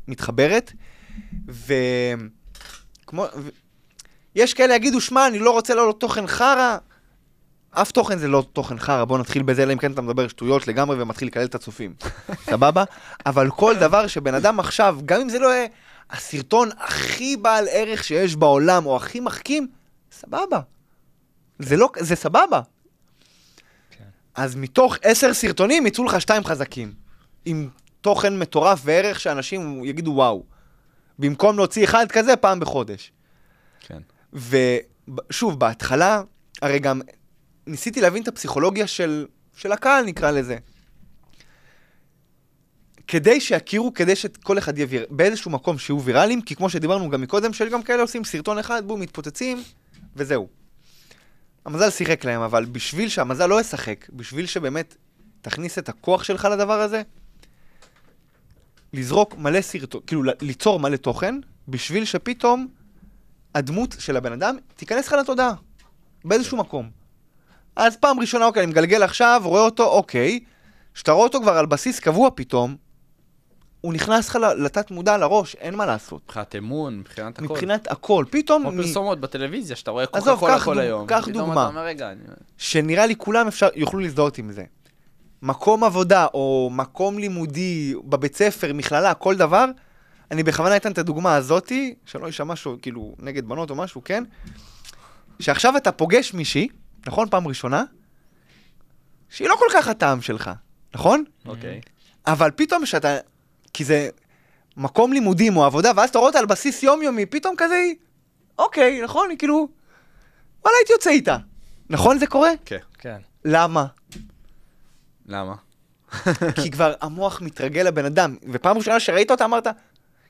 מתחברת, 0.08 0.72
וכמו... 1.48 3.24
ו... 3.36 3.48
יש 4.34 4.54
כאלה 4.54 4.74
יגידו, 4.74 5.00
שמע, 5.00 5.26
אני 5.26 5.38
לא 5.38 5.50
רוצה 5.50 5.74
לעלות 5.74 6.00
תוכן 6.00 6.26
חרא. 6.26 6.76
אף 7.70 7.90
תוכן 7.90 8.18
זה 8.18 8.28
לא 8.28 8.44
תוכן 8.52 8.78
חרא, 8.78 9.04
בוא 9.04 9.18
נתחיל 9.18 9.42
בזה, 9.42 9.62
אלא 9.62 9.72
אם 9.72 9.78
כן 9.78 9.92
אתה 9.92 10.02
מדבר 10.02 10.28
שטויות 10.28 10.68
לגמרי 10.68 11.02
ומתחיל 11.02 11.28
לקלל 11.28 11.44
את 11.44 11.54
הצופים. 11.54 11.94
סבבה? 12.50 12.84
אבל 13.26 13.50
כל 13.50 13.74
דבר 13.76 14.06
שבן 14.06 14.34
אדם 14.34 14.60
עכשיו, 14.60 14.98
גם 15.04 15.20
אם 15.20 15.28
זה 15.28 15.38
לא 15.38 15.48
יהיה 15.48 15.66
הסרטון 16.10 16.68
הכי 16.78 17.36
בעל 17.36 17.64
ערך 17.70 18.04
שיש 18.04 18.36
בעולם, 18.36 18.86
או 18.86 18.96
הכי 18.96 19.20
מחכים, 19.20 19.66
סבבה. 20.12 20.60
זה 21.58 21.76
לא, 21.76 21.88
זה 21.98 22.16
סבבה. 22.16 22.60
אז 24.34 24.56
מתוך 24.56 24.96
עשר 25.02 25.34
סרטונים 25.34 25.86
יצאו 25.86 26.04
לך 26.04 26.20
שתיים 26.20 26.44
חזקים. 26.44 26.92
עם 27.44 27.68
תוכן 28.00 28.38
מטורף 28.38 28.80
וערך 28.84 29.20
שאנשים 29.20 29.84
יגידו 29.84 30.10
וואו. 30.10 30.44
במקום 31.18 31.56
להוציא 31.56 31.84
אחד 31.84 32.06
כזה 32.12 32.36
פעם 32.36 32.60
בחודש. 32.60 33.12
כן. 33.80 34.02
ושוב, 34.32 35.60
בהתחלה, 35.60 36.22
הרי 36.62 36.78
גם 36.78 37.00
ניסיתי 37.66 38.00
להבין 38.00 38.22
את 38.22 38.28
הפסיכולוגיה 38.28 38.86
של, 38.86 39.26
של 39.56 39.72
הקהל, 39.72 40.04
נקרא 40.04 40.30
לזה. 40.30 40.56
כדי 43.06 43.40
שיכירו, 43.40 43.94
כדי 43.94 44.16
שכל 44.16 44.58
אחד 44.58 44.78
יהיה 44.78 44.86
ויר... 44.90 45.06
באיזשהו 45.10 45.50
מקום 45.50 45.78
שיהיו 45.78 46.02
ויראליים, 46.02 46.42
כי 46.42 46.56
כמו 46.56 46.70
שדיברנו 46.70 47.10
גם 47.10 47.20
מקודם, 47.20 47.52
שיש 47.52 47.72
גם 47.72 47.82
כאלה 47.82 48.02
עושים 48.02 48.24
סרטון 48.24 48.58
אחד, 48.58 48.86
בום, 48.86 49.00
מתפוצצים, 49.00 49.62
וזהו. 50.16 50.63
המזל 51.64 51.90
שיחק 51.90 52.24
להם, 52.24 52.40
אבל 52.40 52.64
בשביל 52.64 53.08
שהמזל 53.08 53.46
לא 53.46 53.60
ישחק, 53.60 54.06
בשביל 54.12 54.46
שבאמת 54.46 54.96
תכניס 55.42 55.78
את 55.78 55.88
הכוח 55.88 56.24
שלך 56.24 56.48
לדבר 56.52 56.80
הזה, 56.80 57.02
לזרוק 58.92 59.34
מלא 59.38 59.60
סרטון, 59.60 60.00
כאילו 60.06 60.22
ליצור 60.40 60.80
מלא 60.80 60.96
תוכן, 60.96 61.34
בשביל 61.68 62.04
שפתאום 62.04 62.68
הדמות 63.54 63.96
של 63.98 64.16
הבן 64.16 64.32
אדם 64.32 64.56
תיכנס 64.76 65.06
לך 65.06 65.12
לתודעה, 65.12 65.54
באיזשהו 66.24 66.56
מקום. 66.56 66.90
אז 67.76 67.96
פעם 67.96 68.20
ראשונה, 68.20 68.44
אוקיי, 68.44 68.62
אני 68.62 68.70
מגלגל 68.70 69.02
עכשיו, 69.02 69.40
רואה 69.44 69.62
אותו, 69.62 69.84
אוקיי, 69.84 70.40
כשאתה 70.94 71.12
רואה 71.12 71.24
אותו 71.24 71.40
כבר 71.40 71.52
על 71.52 71.66
בסיס 71.66 72.00
קבוע 72.00 72.30
פתאום, 72.34 72.76
הוא 73.84 73.94
נכנס 73.94 74.28
לך 74.28 74.38
לתת 74.58 74.90
מודע 74.90 75.16
לראש, 75.18 75.54
אין 75.54 75.74
מה 75.74 75.86
לעשות. 75.86 76.22
מבחינת 76.24 76.56
אמון, 76.56 76.98
מבחינת 76.98 77.38
הכל. 77.38 77.44
מבחינת 77.44 77.90
הכל, 77.90 78.24
פתאום, 78.30 78.62
כמו 78.62 78.72
מ- 78.72 78.76
פרסומות 78.82 79.20
בטלוויזיה, 79.20 79.76
שאתה 79.76 79.90
רואה 79.90 80.04
עזוב, 80.12 80.40
קוקה 80.40 80.46
קולה 80.46 80.58
קח 80.58 80.64
כל 80.64 80.78
היום. 80.78 81.06
קח 81.06 81.20
פתאום 81.20 81.32
דוגמה. 81.46 81.62
אתה 81.62 81.68
אומר, 81.68 81.84
רגע, 81.84 82.10
אני... 82.12 82.20
שנראה 82.58 83.06
לי 83.06 83.16
כולם 83.16 83.46
אפשר, 83.46 83.68
יוכלו 83.74 84.00
להזדהות 84.00 84.38
עם 84.38 84.52
זה. 84.52 84.64
מקום 85.42 85.84
עבודה 85.84 86.26
או 86.34 86.70
מקום 86.72 87.18
לימודי, 87.18 87.94
בבית 88.04 88.36
ספר, 88.36 88.72
מכללה, 88.72 89.14
כל 89.14 89.36
דבר, 89.36 89.64
אני 90.30 90.42
בכוונה 90.42 90.76
אתן 90.76 90.92
את 90.92 90.98
הדוגמה 90.98 91.34
הזאתי, 91.34 91.94
שלא 92.06 92.26
יישמע 92.26 92.52
משהו 92.52 92.76
כאילו 92.82 93.14
נגד 93.18 93.48
בנות 93.48 93.70
או 93.70 93.74
משהו, 93.74 94.04
כן? 94.04 94.24
שעכשיו 95.40 95.76
אתה 95.76 95.92
פוגש 95.92 96.34
מישהי, 96.34 96.68
נכון? 97.06 97.28
פעם 97.28 97.48
ראשונה, 97.48 97.84
שהיא 99.28 99.48
לא 99.48 99.56
כל 99.58 99.66
כך 99.74 99.88
הטעם 99.88 100.20
שלך, 100.20 100.50
נכון? 100.94 101.24
אוקיי. 101.46 101.80
אבל 102.26 102.50
פתאום 102.56 102.86
שאתה, 102.86 103.16
כי 103.74 103.84
זה 103.84 104.08
מקום 104.76 105.12
לימודים 105.12 105.56
או 105.56 105.64
עבודה, 105.64 105.92
ואז 105.96 106.10
אתה 106.10 106.18
רואה 106.18 106.28
אותה 106.28 106.38
על 106.38 106.46
בסיס 106.46 106.82
יומיומי, 106.82 107.26
פתאום 107.26 107.54
כזה 107.58 107.74
היא, 107.74 107.94
אוקיי, 108.58 109.00
נכון? 109.04 109.30
היא 109.30 109.38
כאילו, 109.38 109.68
וואלה, 110.62 110.76
הייתי 110.80 110.92
יוצא 110.92 111.10
איתה. 111.10 111.36
נכון 111.90 112.18
זה 112.18 112.26
קורה? 112.26 112.50
כן. 112.64 112.78
כן. 112.98 113.18
למה? 113.44 113.86
למה? 115.26 115.54
כי 116.62 116.70
כבר 116.70 116.94
המוח 117.00 117.40
מתרגל 117.42 117.82
לבן 117.82 118.04
אדם, 118.04 118.36
ופעם 118.52 118.76
ראשונה 118.76 119.00
שראית 119.00 119.30
אותה 119.30 119.44
אמרת, 119.44 119.66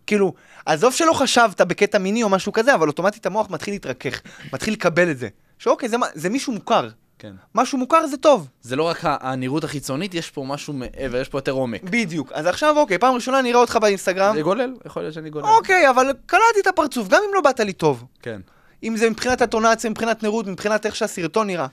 כאילו, 0.07 0.35
עזוב 0.66 0.92
שלא 0.92 1.12
חשבת 1.12 1.61
בקטע 1.61 1.98
מיני 1.98 2.22
או 2.22 2.28
משהו 2.28 2.52
כזה, 2.52 2.74
אבל 2.74 2.88
אוטומטית 2.88 3.26
המוח 3.26 3.50
מתחיל 3.50 3.74
להתרכך, 3.74 4.20
מתחיל 4.52 4.72
לקבל 4.72 5.11
את 5.11 5.18
זה. 5.18 5.28
שאוקיי, 5.59 5.88
זה, 5.88 5.96
זה 6.14 6.28
מישהו 6.28 6.52
מוכר. 6.52 6.88
כן. 7.25 7.35
משהו 7.55 7.79
מוכר 7.79 8.07
זה 8.07 8.17
טוב. 8.17 8.49
זה 8.63 8.77
לא 8.77 8.83
רק 8.83 9.01
הנראות 9.03 9.65
החיצונית, 9.65 10.15
יש 10.15 10.31
פה 10.31 10.45
משהו 10.49 10.73
מעבר, 10.73 11.21
יש 11.21 11.29
פה 11.29 11.39
יותר 11.39 11.53
עומק. 11.53 11.83
בדיוק. 11.83 12.33
אז 12.33 12.47
עכשיו, 12.47 12.79
אוקיי, 12.79 12.99
פעם 12.99 13.15
ראשונה 13.15 13.41
אני 13.41 13.51
אראה 13.51 13.61
אותך 13.61 13.77
באינסטגרם. 13.77 14.35
זה 14.35 14.43
גולל? 14.43 14.75
יכול 14.87 15.03
להיות 15.03 15.15
שאני 15.15 15.31
גולל. 15.31 15.45
אוקיי, 15.45 15.91
אבל 15.91 16.13
קלטתי 16.27 16.61
את 16.63 16.67
הפרצוף, 16.67 17.09
גם 17.09 17.21
אם 17.29 17.35
לא 17.35 17.41
באת 17.41 17.61
לי 17.61 17.73
טוב. 17.73 18.05
כן. 18.23 18.41
אם 18.83 18.97
זה 18.97 19.11
מבחינת 19.11 19.43
הטונציה, 19.43 19.91
מבחינת 19.91 20.23
נראות, 20.23 20.47
מבחינת 20.47 20.87
איך 20.87 20.97
שהסרטון 20.97 21.47
נראה. 21.47 21.67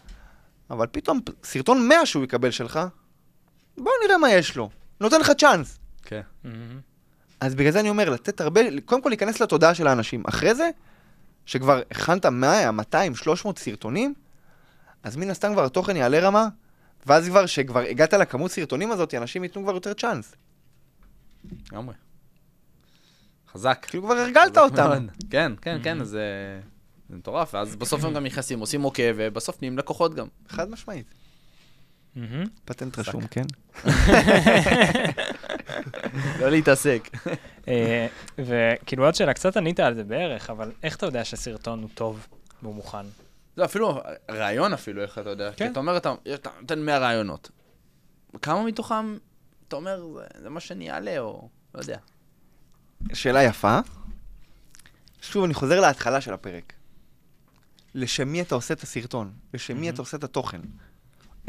אבל 0.70 0.88
פתאום, 0.92 1.20
סרטון 1.44 1.88
100 1.88 2.06
שהוא 2.06 2.24
יקבל 2.24 2.52
שלך, 2.52 2.80
בוא 3.78 3.92
נראה 4.06 4.18
מה 4.18 4.32
יש 4.32 4.56
לו. 4.56 4.70
נותן 5.02 5.20
לך 5.20 5.32
צ'אנס. 5.32 5.80
כן. 6.04 6.22
מהמם. 6.44 6.80
אז 7.40 7.56
בגלל 7.56 7.72
זה 7.72 7.80
אני 7.80 7.90
אומר, 7.90 8.10
לתת 8.10 8.42
הרבה, 8.42 8.62
קודם 8.86 9.02
כל 9.02 9.10
להיכנס 9.10 9.40
לתודעה 9.40 9.76
של 9.76 9.88
האנשים. 9.88 10.24
אחרי 10.30 10.56
זה, 10.56 10.70
שכבר 11.46 11.82
הכנת 11.92 12.26
100, 12.26 12.72
200, 12.72 13.16
300 13.16 13.60
סרטונים, 13.60 14.14
אז 15.04 15.16
מן 15.16 15.30
הסתם 15.30 15.54
כבר 15.54 15.66
התוכן 15.66 15.96
יעלה 15.96 16.20
רמה, 16.20 16.48
ואז 17.06 17.28
כבר, 17.28 17.46
שכבר 17.46 17.80
הגעת 17.80 18.14
לכמות 18.14 18.52
סרטונים 18.52 18.92
הזאת, 18.92 19.14
אנשים 19.14 19.44
ייתנו 19.44 19.64
כבר 19.64 19.74
יותר 19.74 19.94
צ'אנס. 19.94 20.36
לגמרי. 21.72 21.96
חזק. 23.52 23.86
כאילו 23.90 24.04
כבר 24.04 24.14
הרגלת 24.14 24.58
אותם. 24.58 25.08
כן, 25.30 25.52
כן, 25.62 25.80
כן, 25.84 26.02
אז 26.02 26.08
זה 26.10 26.60
זה 27.12 27.18
מטורף, 27.18 27.54
ואז 27.54 27.76
בסוף 27.76 28.04
הם 28.04 28.14
גם 28.14 28.24
נכנסים, 28.24 28.60
עושים 28.60 28.86
אוקיי, 28.86 29.14
ובסוף 29.16 29.62
נהיים 29.62 29.78
לקוחות 29.78 30.16
גם. 30.16 30.28
חד 30.48 30.70
משמעית. 30.70 31.06
פטנט 32.66 33.00
רשום, 33.00 33.28
כן? 33.28 33.46
לא 36.40 36.50
להתעסק. 36.50 37.10
אה, 37.68 38.08
וכאילו 38.38 39.06
עוד 39.06 39.16
שאלה, 39.16 39.34
קצת 39.34 39.58
ענית 39.58 39.80
על 39.80 39.94
זה 39.94 40.04
בערך, 40.04 40.50
אבל 40.50 40.72
איך 40.84 40.96
אתה 40.96 41.06
יודע 41.06 41.26
שהסרטון 41.26 41.82
הוא 41.82 41.90
טוב 41.94 42.28
והוא 42.62 42.76
מוכן? 42.76 43.06
לא, 43.58 43.66
אפילו, 43.66 44.00
רעיון 44.32 44.74
אפילו, 44.74 45.02
איך 45.02 45.18
אתה 45.20 45.30
יודע. 45.30 45.52
כי 45.52 45.58
כן. 45.58 45.72
אתה 45.72 45.80
אומר, 45.80 45.98
אתה 45.98 46.14
אתה 46.34 46.50
נותן 46.62 46.86
100 46.86 46.98
רעיונות. 46.98 47.52
כמה 48.42 48.64
מתוכם, 48.64 49.18
אתה 49.68 49.76
אומר, 49.76 50.04
"זה- 50.14 50.42
זה 50.44 50.50
מה 50.50 50.60
שאני 50.60 50.92
אעלה, 50.92 51.20
או 51.20 51.50
לא 51.76 51.80
יודע. 51.80 51.98
שאלה 53.14 53.44
יפה. 53.44 53.80
שוב, 55.22 55.44
אני 55.44 55.54
חוזר 55.54 55.80
להתחלה 55.82 56.22
של 56.22 56.34
הפרק. 56.34 56.74
לשם 57.96 58.28
מי 58.28 58.42
אתה 58.42 58.56
עושה 58.56 58.74
את 58.74 58.84
הסרטון? 58.84 59.34
לשם 59.54 59.78
מי. 59.78 59.90
אתה 59.90 60.02
עושה 60.02 60.18
את 60.18 60.24
התוכן? 60.24 60.62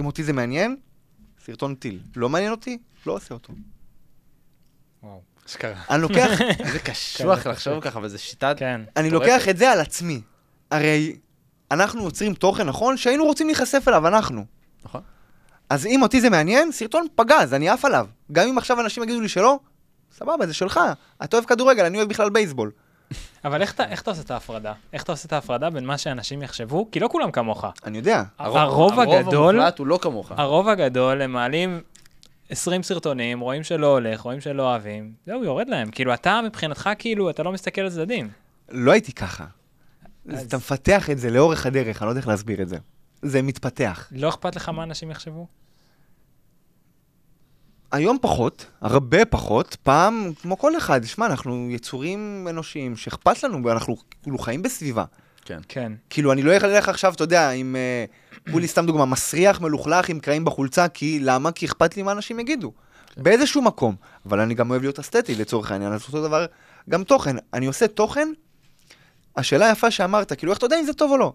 אם 0.01 0.07
אותי 0.07 0.25
זה 0.25 0.33
מעניין, 0.33 0.77
סרטון 1.45 1.75
טיל. 1.75 2.01
לא 2.17 2.29
מעניין 2.29 2.51
אותי, 2.53 2.79
לא 3.07 3.12
עושה 3.12 3.35
אותו. 3.35 3.53
וואו. 5.03 5.23
אשכרה. 5.47 5.83
אני 5.91 6.03
לוקח, 6.03 6.31
זה 6.73 6.79
קשוח 6.79 7.47
לחשוב 7.47 7.81
ככה, 7.81 7.99
אבל 7.99 8.09
זו 8.09 8.19
שיטה... 8.19 8.53
כן. 8.57 8.81
אני. 8.97 9.11
לוקח 9.11 9.49
את 9.49 9.57
זה 9.57 9.71
על 9.73 9.81
עצמי. 9.81 10.21
הרי 10.71 11.17
אנחנו 11.72 12.04
יוצרים 12.04 12.35
תוכן, 12.35 12.66
נכון? 12.66 12.96
שהיינו 12.96 13.24
רוצים 13.24 13.46
להיחשף 13.46 13.88
אליו, 13.88 14.08
אנחנו. 14.08 14.44
נכון. 14.85 15.00
אז 15.70 15.87
אם 15.87 16.02
אותי 16.02 16.20
זה 16.20 16.30
מעניין, 16.30 16.72
סרטון 16.72 17.06
פגז, 17.14 17.54
אני 17.54 17.68
עף 17.68 17.85
עליו. 17.85 18.06
גם 18.32 18.48
אם 18.48 18.58
עכשיו 18.58 18.80
אנשים 18.80 19.02
יגידו 19.02 19.20
לי 19.20 19.28
שלא, 19.28 19.58
סבבה, 20.16 20.46
זה 20.46 20.54
שלך. 20.54 20.80
אתה 21.24 21.37
אוהב 21.37 21.46
כדורגל, 21.46 21.85
אני 21.85 21.98
אוהב 21.98 22.08
בכלל 22.08 22.30
בייסבול. 22.30 22.70
אבל 23.44 23.62
איך 23.62 23.72
אתה, 23.72 23.85
איך 23.85 24.02
אתה 24.02 24.11
עושה 24.11 24.22
את 24.22 24.30
ההפרדה? 24.30 24.72
איך 24.92 25.02
אתה 25.02 25.12
עושה 25.12 25.26
את 25.26 25.32
ההפרדה 25.32 25.70
בין 25.70 25.87
מה 25.87 25.98
שאנשים 25.98 26.42
יחשבו? 26.42 26.88
כי 26.90 27.00
לא 27.00 27.08
כולם 27.08 27.30
כמוך. 27.30 27.64
אני 27.87 27.98
יודע. 27.98 28.22
הרוב 28.38 29.00
הגדול, 29.00 29.54
המוחלט 29.54 29.78
הוא 29.78 29.87
לא 29.87 29.98
כמוך. 30.02 30.32
הרוב 30.37 30.68
הגדול, 30.68 31.22
הם 31.22 31.32
מעלים 31.32 31.80
20 32.50 32.82
סרטונים, 32.82 33.40
רואים 33.40 33.62
שלא 33.62 33.87
הולך, 33.87 34.20
רואים 34.20 34.40
שלא 34.40 34.62
אוהבים, 34.62 35.12
זהו, 35.26 35.44
יורד 35.44 35.68
להם. 35.68 35.90
כאילו, 35.90 36.14
אתה 36.14 36.40
מבחינתך, 36.44 36.90
כאילו, 36.98 37.30
אתה 37.30 37.42
לא 37.42 37.52
מסתכל 37.52 37.80
על 37.80 37.90
צדדים. 37.90 38.28
לא 38.70 38.92
הייתי 38.92 39.12
ככה. 39.12 39.44
אז- 40.28 40.46
אתה 40.46 40.56
מפתח 40.56 41.11
את 41.11 41.18
זה 41.18 41.30
לאורך 41.30 41.66
הדרך, 41.66 42.02
אני 42.02 42.06
לא 42.06 42.11
יודע 42.11 42.20
איך 42.20 42.28
להסביר 42.28 42.62
את 42.62 42.68
זה. 42.68 42.76
זה 43.22 43.42
מתפתח. 43.42 44.08
לא 44.12 44.28
אכפת 44.28 44.56
לך 44.56 44.68
מה 44.68 44.82
אנשים 44.82 45.11
יחשבו? 45.11 45.46
היום 47.92 48.18
פחות, 48.20 48.66
הרבה 48.80 49.24
פחות, 49.24 49.76
פעם, 49.82 50.30
כמו 50.42 50.58
כל 50.58 50.76
אחד, 50.76 51.04
שמע, 51.04 51.26
אנחנו 51.26 51.68
יצורים 51.70 52.46
אנושיים 52.50 52.96
שאכפת 52.96 53.42
לנו, 53.42 53.64
ואנחנו 53.64 53.96
כאילו 54.22 54.38
חיים 54.38 54.62
בסביבה. 54.62 55.04
כן. 55.44 55.61
כן. 55.68 55.92
כאילו, 56.11 56.32
אני 56.32 56.42
לא 56.42 56.52
אלך 56.56 56.88
עכשיו, 56.88 57.12
אתה 57.12 57.24
יודע, 57.24 57.50
עם, 57.50 57.76
אה, 57.76 58.04
כולי 58.52 58.68
סתם 58.68 58.87
דוגמה, 58.87 59.04
מסריח, 59.04 59.61
מלוכלך, 59.61 60.08
עם 60.08 60.20
קרעים 60.20 60.44
בחולצה, 60.44 60.88
כי 60.88 61.18
למה? 61.22 61.52
כי 61.52 61.66
אכפת 61.66 61.96
לי 61.96 62.02
מה 62.02 62.12
אנשים 62.12 62.40
יגידו. 62.40 62.72
באיזשהו 63.16 63.62
מקום. 63.62 63.94
אבל 64.26 64.40
אני 64.40 64.54
גם 64.54 64.70
אוהב 64.70 64.82
להיות 64.82 64.98
אסתטי 64.98 65.35
לצורך 65.35 65.70
העניין, 65.72 65.92
אז 65.92 66.02
אותו 66.06 66.22
דבר, 66.22 66.46
גם 66.90 67.04
תוכן. 67.04 67.37
אני 67.54 67.66
עושה 67.66 67.88
תוכן, 67.88 68.28
השאלה 69.37 69.68
היפה 69.68 69.90
שאמרת, 69.90 70.33
כאילו, 70.33 70.53
איך 70.53 70.59
אתה 70.59 70.66
יודע 70.66 70.81
אם 70.81 70.85
זה 70.85 70.92
טוב 70.92 71.11
או 71.11 71.16
לא? 71.16 71.33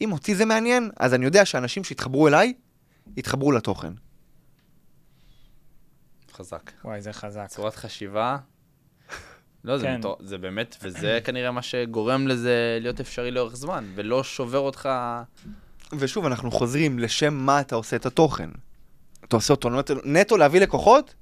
אם 0.00 0.12
אותי 0.12 0.34
זה 0.34 0.44
מעניין, 0.44 0.90
אז 0.96 1.14
אני 1.14 1.24
יודע 1.24 1.44
שאנשים 1.44 1.84
שיתחברו 1.84 2.28
אליי, 2.28 2.52
יתחברו 3.16 3.52
לתוכן. 3.52 3.92
חזק. 6.32 6.70
וואי, 6.84 7.02
זה 7.02 7.12
חזק. 7.12 7.46
צורת 7.48 7.76
חשיבה. 7.76 8.36
לא, 9.64 9.78
זה, 9.78 9.86
כן. 9.86 9.98
מטור... 9.98 10.16
זה 10.20 10.38
באמת, 10.38 10.76
וזה 10.82 11.18
כנראה 11.24 11.50
מה 11.50 11.62
שגורם 11.62 12.28
לזה 12.28 12.78
להיות 12.80 13.00
אפשרי 13.00 13.30
לאורך 13.30 13.56
זמן, 13.56 13.84
ולא 13.94 14.24
שובר 14.24 14.58
אותך... 14.58 14.88
ושוב, 15.98 16.26
אנחנו 16.26 16.50
חוזרים 16.50 16.98
לשם 16.98 17.34
מה 17.34 17.60
אתה 17.60 17.74
עושה 17.74 17.96
את 17.96 18.06
התוכן. 18.06 18.50
אתה 19.24 19.36
עושה 19.36 19.52
אותו 19.52 19.70
נטו, 19.70 19.94
נטו 20.04 20.36
להביא 20.36 20.60
לקוחות, 20.60 21.14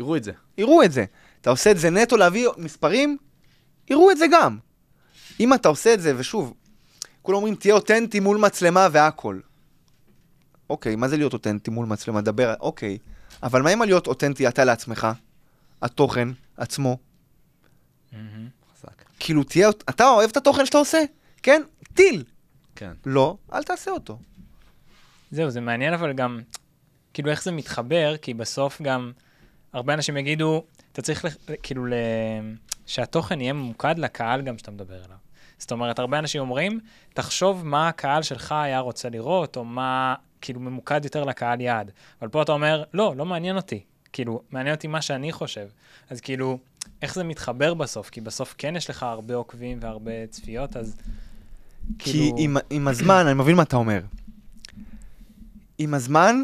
יראו 0.00 0.16
את 0.16 0.24
זה. 0.24 0.32
יראו 0.58 0.82
את 0.82 0.92
זה. 0.92 1.04
אתה 1.40 1.50
עושה 1.50 1.70
את 1.70 1.78
זה 1.78 1.90
נטו 1.90 2.16
להביא 2.16 2.48
מספרים, 2.56 3.16
יראו 3.90 4.10
את 4.10 4.18
זה 4.18 4.26
גם. 4.32 4.58
אם 5.40 5.54
אתה 5.54 5.68
עושה 5.68 5.94
את 5.94 6.00
זה, 6.00 6.12
ושוב, 6.18 6.54
כולם 7.22 7.36
אומרים, 7.36 7.54
תהיה 7.54 7.74
אותנטי 7.74 8.20
מול 8.20 8.36
מצלמה 8.38 8.88
והכל. 8.92 9.40
אוקיי, 10.70 10.96
מה 10.96 11.08
זה 11.08 11.16
להיות 11.16 11.32
אותנטי 11.32 11.70
מול 11.70 11.86
מצלמה? 11.86 12.20
דבר, 12.20 12.54
אוקיי. 12.60 12.98
אבל 13.42 13.62
מה 13.62 13.70
עם 13.70 13.82
להיות 13.82 14.06
אותנטי 14.06 14.48
אתה 14.48 14.64
לעצמך? 14.64 15.08
התוכן 15.82 16.28
עצמו. 16.56 16.98
חזק. 18.12 19.02
כאילו, 19.18 19.44
תהיה, 19.44 19.68
אתה 19.88 20.08
אוהב 20.08 20.30
את 20.30 20.36
התוכן 20.36 20.66
שאתה 20.66 20.78
עושה? 20.78 20.98
כן? 21.42 21.62
טיל. 21.94 22.24
כן. 22.76 22.92
לא, 23.06 23.36
אל 23.52 23.62
תעשה 23.62 23.90
אותו. 23.90 24.18
זהו, 25.30 25.50
זה 25.50 25.60
מעניין, 25.60 25.94
אבל 25.94 26.12
גם, 26.12 26.40
כאילו, 27.14 27.30
איך 27.30 27.42
זה 27.44 27.52
מתחבר, 27.52 28.16
כי 28.22 28.34
בסוף 28.34 28.82
גם, 28.82 29.12
הרבה 29.72 29.94
אנשים 29.94 30.16
יגידו, 30.16 30.64
אתה 30.92 31.02
צריך, 31.02 31.24
לח- 31.24 31.36
כאילו, 31.62 31.86
ל... 31.86 31.92
שהתוכן 32.86 33.40
יהיה 33.40 33.52
ממוקד 33.52 33.98
לקהל 33.98 34.42
גם 34.42 34.58
שאתה 34.58 34.70
מדבר 34.70 35.04
אליו. 35.04 35.16
זאת 35.58 35.72
אומרת, 35.72 35.98
הרבה 35.98 36.18
אנשים 36.18 36.40
אומרים, 36.40 36.80
תחשוב 37.14 37.66
מה 37.66 37.88
הקהל 37.88 38.22
שלך 38.22 38.52
היה 38.52 38.78
רוצה 38.78 39.08
לראות, 39.08 39.56
או 39.56 39.64
מה, 39.64 40.14
כאילו, 40.40 40.60
ממוקד 40.60 41.04
יותר 41.04 41.24
לקהל 41.24 41.60
יעד. 41.60 41.90
אבל 42.20 42.28
פה 42.28 42.42
אתה 42.42 42.52
אומר, 42.52 42.84
לא, 42.94 43.14
לא 43.16 43.26
מעניין 43.26 43.56
אותי. 43.56 43.80
כאילו, 44.12 44.42
מעניין 44.50 44.74
אותי 44.74 44.86
מה 44.86 45.02
שאני 45.02 45.32
חושב. 45.32 45.66
אז 46.10 46.20
כאילו, 46.20 46.58
איך 47.02 47.14
זה 47.14 47.24
מתחבר 47.24 47.74
בסוף? 47.74 48.10
כי 48.10 48.20
בסוף 48.20 48.54
כן 48.58 48.76
יש 48.76 48.90
לך 48.90 49.02
הרבה 49.02 49.34
עוקבים 49.34 49.78
והרבה 49.80 50.26
צפיות, 50.26 50.76
אז 50.76 50.96
כי 51.98 52.10
כאילו... 52.12 52.36
עם, 52.38 52.56
עם 52.70 52.88
הזמן, 52.88 53.26
אני 53.26 53.34
מבין 53.34 53.56
מה 53.56 53.62
אתה 53.62 53.76
אומר. 53.76 54.00
עם 55.78 55.94
הזמן, 55.94 56.42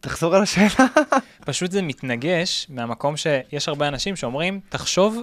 תחזור 0.00 0.34
על 0.34 0.42
השאלה. 0.42 0.86
פשוט 1.46 1.70
זה 1.70 1.82
מתנגש 1.82 2.66
מהמקום 2.70 3.16
שיש 3.16 3.68
הרבה 3.68 3.88
אנשים 3.88 4.16
שאומרים, 4.16 4.60
תחשוב 4.68 5.22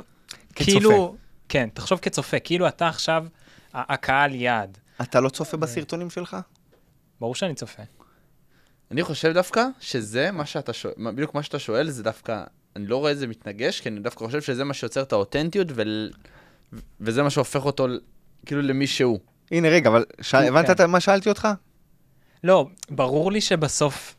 כצופה. 0.56 0.72
כאילו, 0.72 1.16
כן, 1.50 1.70
תחשוב 1.74 2.00
כצופה, 2.00 2.40
כאילו 2.40 2.68
אתה 2.68 2.88
עכשיו 2.88 3.26
הקהל 3.74 4.36
יעד. 4.36 4.78
אתה 5.02 5.20
לא 5.20 5.30
צופה 5.30 5.58
בסרטונים 5.58 6.10
שלך? 6.10 6.38
ברור 7.20 7.36
שאני 7.36 7.56
צופה. 7.56 7.84
אני 8.92 9.04
חושב 9.04 9.34
דווקא 9.34 9.66
שזה 9.80 10.32
מה 10.32 10.46
שאתה 10.46 10.74
שואל, 10.74 10.94
בדיוק 10.98 11.36
מה 11.36 11.44
שאתה 11.44 11.60
שואל 11.60 11.90
זה 11.90 12.04
דווקא, 12.04 12.44
אני 12.76 12.88
לא 12.88 12.98
רואה 12.98 13.12
את 13.12 13.18
זה 13.18 13.28
מתנגש, 13.28 13.82
כי 13.82 13.90
אני 13.90 14.00
דווקא 14.00 14.26
חושב 14.26 14.42
שזה 14.42 14.64
מה 14.64 14.74
שיוצר 14.74 15.02
את 15.02 15.14
האותנטיות, 15.14 15.68
ול... 15.76 16.12
וזה 17.02 17.24
מה 17.24 17.30
שהופך 17.30 17.66
אותו 17.66 17.88
כאילו 18.46 18.62
למי 18.62 18.88
שהוא. 18.88 19.20
הנה, 19.52 19.70
רגע, 19.70 19.90
אבל 19.90 20.06
שאל, 20.22 20.48
הבנת 20.48 20.66
כן. 20.66 20.72
את 20.72 20.82
מה 20.82 21.00
שאלתי 21.00 21.30
אותך? 21.30 21.48
לא, 22.44 22.68
ברור 22.90 23.32
לי 23.32 23.42
שבסוף 23.42 24.16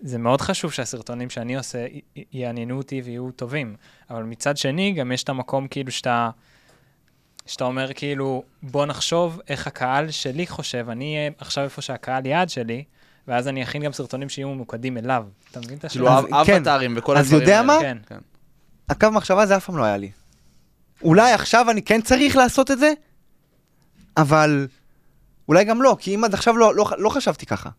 זה 0.00 0.18
מאוד 0.18 0.40
חשוב 0.40 0.72
שהסרטונים 0.72 1.30
שאני 1.30 1.56
עושה 1.56 1.86
י- 1.86 2.24
יעניינו 2.32 2.76
אותי 2.76 3.00
ויהיו 3.00 3.30
טובים, 3.30 3.76
אבל 4.10 4.22
מצד 4.22 4.56
שני 4.56 4.92
גם 4.92 5.12
יש 5.12 5.24
את 5.24 5.28
המקום 5.28 5.68
כאילו 5.68 5.92
שאתה, 5.92 6.30
שאתה 7.48 7.64
אומר 7.64 7.92
כאילו, 7.94 8.42
בוא 8.62 8.86
נחשוב 8.86 9.40
איך 9.48 9.66
הקהל 9.66 10.10
שלי 10.10 10.46
חושב, 10.46 10.86
אני 10.90 11.16
אהיה 11.16 11.30
עכשיו 11.38 11.64
איפה 11.64 11.82
שהקהל 11.82 12.26
יעד 12.26 12.48
שלי, 12.50 12.84
ואז 13.28 13.48
אני 13.48 13.62
אכין 13.62 13.82
גם 13.82 13.92
סרטונים 13.92 14.28
שיהיו 14.28 14.48
ממוקדים 14.48 14.98
אליו. 14.98 15.26
אתה 15.50 15.60
מבין 15.60 15.78
את 15.78 15.84
כאילו 15.86 16.08
השאלה? 16.08 16.38
אז 16.40 16.46
כן. 16.46 16.54
אבטארים 16.54 16.94
וכל 16.96 17.16
אז 17.16 17.26
הדברים 17.26 17.42
יודע 17.42 17.56
האלה. 17.56 17.66
מה? 17.66 17.78
כן. 17.80 17.98
כן. 18.06 18.18
הקו 18.88 19.10
מחשבה 19.12 19.42
הזה 19.42 19.56
אף 19.56 19.64
פעם 19.64 19.76
לא 19.76 19.84
היה 19.84 19.96
לי. 19.96 20.10
אולי 21.02 21.32
עכשיו 21.32 21.70
אני 21.70 21.82
כן 21.82 22.00
צריך 22.00 22.36
לעשות 22.36 22.70
את 22.70 22.78
זה, 22.78 22.92
אבל 24.16 24.68
אולי 25.48 25.64
גם 25.64 25.82
לא, 25.82 25.96
כי 26.00 26.14
אם 26.14 26.24
עד 26.24 26.34
עכשיו 26.34 26.56
לא, 26.56 26.74
לא, 26.74 26.90
לא 26.98 27.08
חשבתי 27.08 27.46
ככה. 27.46 27.70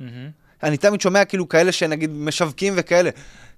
מהמם. 0.00 0.30
אני 0.62 0.76
תמיד 0.76 1.00
שומע 1.00 1.24
כאילו 1.24 1.48
כאלה 1.48 1.72
שנגיד 1.72 2.10
משווקים 2.10 2.74
וכאלה. 2.76 3.10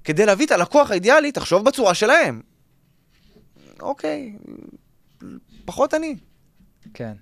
כדי 0.04 0.26
להביא 0.26 0.46
את 0.46 0.50
הלקוח 0.50 0.90
האידיאלי, 0.90 1.32
תחשוב 1.32 1.64
בצורה 1.64 1.94
שלהם. 1.94 2.40
אוקיי, 3.80 4.32
פחות 5.64 5.94
אני. 5.94 6.16
כן. 6.94 7.12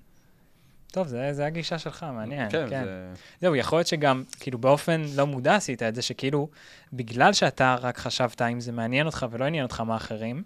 טוב, 0.91 1.07
זה, 1.07 1.33
זה 1.33 1.45
הגישה 1.45 1.79
שלך, 1.79 2.05
מעניין. 2.13 2.49
כן, 2.49 2.65
כן. 2.69 2.83
זה... 2.83 3.13
זהו, 3.41 3.55
יכול 3.55 3.77
להיות 3.77 3.87
שגם, 3.87 4.23
כאילו, 4.39 4.57
באופן 4.57 5.01
לא 5.15 5.27
מודע 5.27 5.55
עשית 5.55 5.83
את 5.83 5.95
זה, 5.95 6.01
שכאילו, 6.01 6.49
בגלל 6.93 7.33
שאתה 7.33 7.75
רק 7.81 7.97
חשבת 7.97 8.41
אם 8.41 8.59
זה 8.59 8.71
מעניין 8.71 9.05
אותך 9.05 9.25
ולא 9.31 9.45
עניין 9.45 9.63
אותך 9.63 9.79
מה 9.79 9.95
אחרים, 9.95 10.43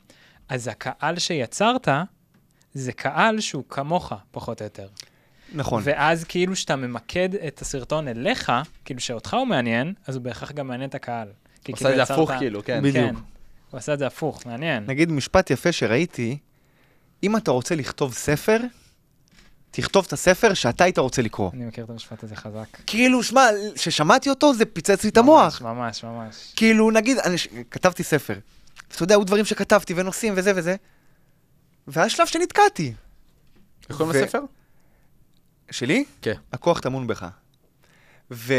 אז 0.49 0.67
הקהל 0.67 1.19
שיצרת, 1.19 1.87
זה 2.73 2.93
קהל 2.93 3.39
שהוא 3.39 3.63
כמוך, 3.69 4.13
פחות 4.31 4.61
או 4.61 4.65
יותר. 4.65 4.87
נכון. 5.53 5.81
ואז 5.85 6.23
כאילו 6.23 6.55
שאתה 6.55 6.75
ממקד 6.75 7.35
את 7.35 7.61
הסרטון 7.61 8.07
אליך, 8.07 8.51
כאילו 8.85 8.99
שאותך 8.99 9.33
הוא 9.33 9.47
מעניין, 9.47 9.93
אז 10.07 10.15
הוא 10.15 10.23
בהכרח 10.23 10.51
גם 10.51 10.67
מעניין 10.67 10.89
את 10.89 10.95
הקהל. 10.95 11.27
כי 11.63 11.71
עושה 11.71 11.89
את 11.89 11.95
זה 11.95 12.13
הפוך 12.13 12.31
כאילו, 12.31 12.63
כן. 12.63 12.81
בדיוק. 12.83 12.95
כן, 12.95 13.15
הוא 13.71 13.77
עשה 13.77 13.93
את 13.93 13.99
זה 13.99 14.07
הפוך, 14.07 14.45
מעניין. 14.45 14.83
נגיד 14.87 15.11
משפט 15.11 15.49
יפה 15.49 15.71
שראיתי, 15.71 16.37
אם 17.23 17.37
אתה 17.37 17.51
רוצה 17.51 17.75
לכתוב 17.75 18.13
ספר, 18.13 18.57
תכתוב 19.71 20.05
את 20.07 20.13
הספר 20.13 20.53
שאתה 20.53 20.83
היית 20.83 20.97
רוצה 20.97 21.21
לקרוא. 21.21 21.51
אני 21.53 21.65
מכיר 21.65 21.83
את 21.85 21.89
המשפט 21.89 22.23
הזה 22.23 22.35
חזק. 22.35 22.65
כאילו, 22.87 23.23
שמע, 23.23 23.45
כששמעתי 23.75 24.29
אותו 24.29 24.53
זה 24.53 24.65
פיצץ 24.65 25.03
לי 25.03 25.09
את 25.09 25.17
המוח. 25.17 25.61
ממש, 25.61 26.03
ממש. 26.03 26.53
כאילו, 26.55 26.91
נגיד, 26.91 27.17
אני 27.17 27.37
ש- 27.37 27.47
כתבתי 27.71 28.03
ספר. 28.03 28.39
אתה 28.87 29.03
יודע, 29.03 29.15
היו 29.15 29.23
דברים 29.23 29.45
שכתבתי 29.45 29.93
ונושאים 29.97 30.33
וזה 30.37 30.51
וזה. 30.55 30.75
והיה 31.87 32.09
שלב 32.09 32.27
שנתקעתי. 32.27 32.93
איך 33.89 33.97
קוראים 33.97 34.15
ו- 34.15 34.23
לספר? 34.25 34.39
שלי? 35.71 36.03
כן. 36.21 36.33
הכוח 36.53 36.79
טמון 36.79 37.07
בך. 37.07 37.25
ו... 38.31 38.53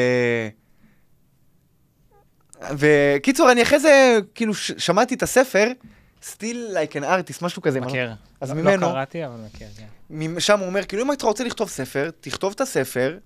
וקיצור, 2.78 3.52
אני 3.52 3.62
אחרי 3.62 3.80
זה, 3.80 4.18
כאילו, 4.34 4.54
ש- 4.54 4.72
שמעתי 4.78 5.14
את 5.14 5.22
הספר, 5.22 5.66
Still 6.32 6.40
like 6.74 6.94
an 6.96 7.04
artist, 7.04 7.38
משהו 7.44 7.62
כזה. 7.62 7.80
מכיר. 7.80 8.12
אז 8.40 8.50
לא- 8.50 8.56
ממנו- 8.56 8.86
לא 8.86 8.92
קראתי, 8.92 9.26
אבל 9.26 9.34
מכיר, 9.46 9.68
כן. 9.76 10.40
שם 10.40 10.58
הוא 10.58 10.66
אומר, 10.66 10.84
כאילו, 10.84 11.02
אם 11.04 11.12
אתה 11.12 11.26
רוצה 11.26 11.44
לכתוב 11.44 11.68
ספר, 11.68 12.10
תכתוב 12.20 12.52
את 12.56 12.60
הספר 12.60 13.18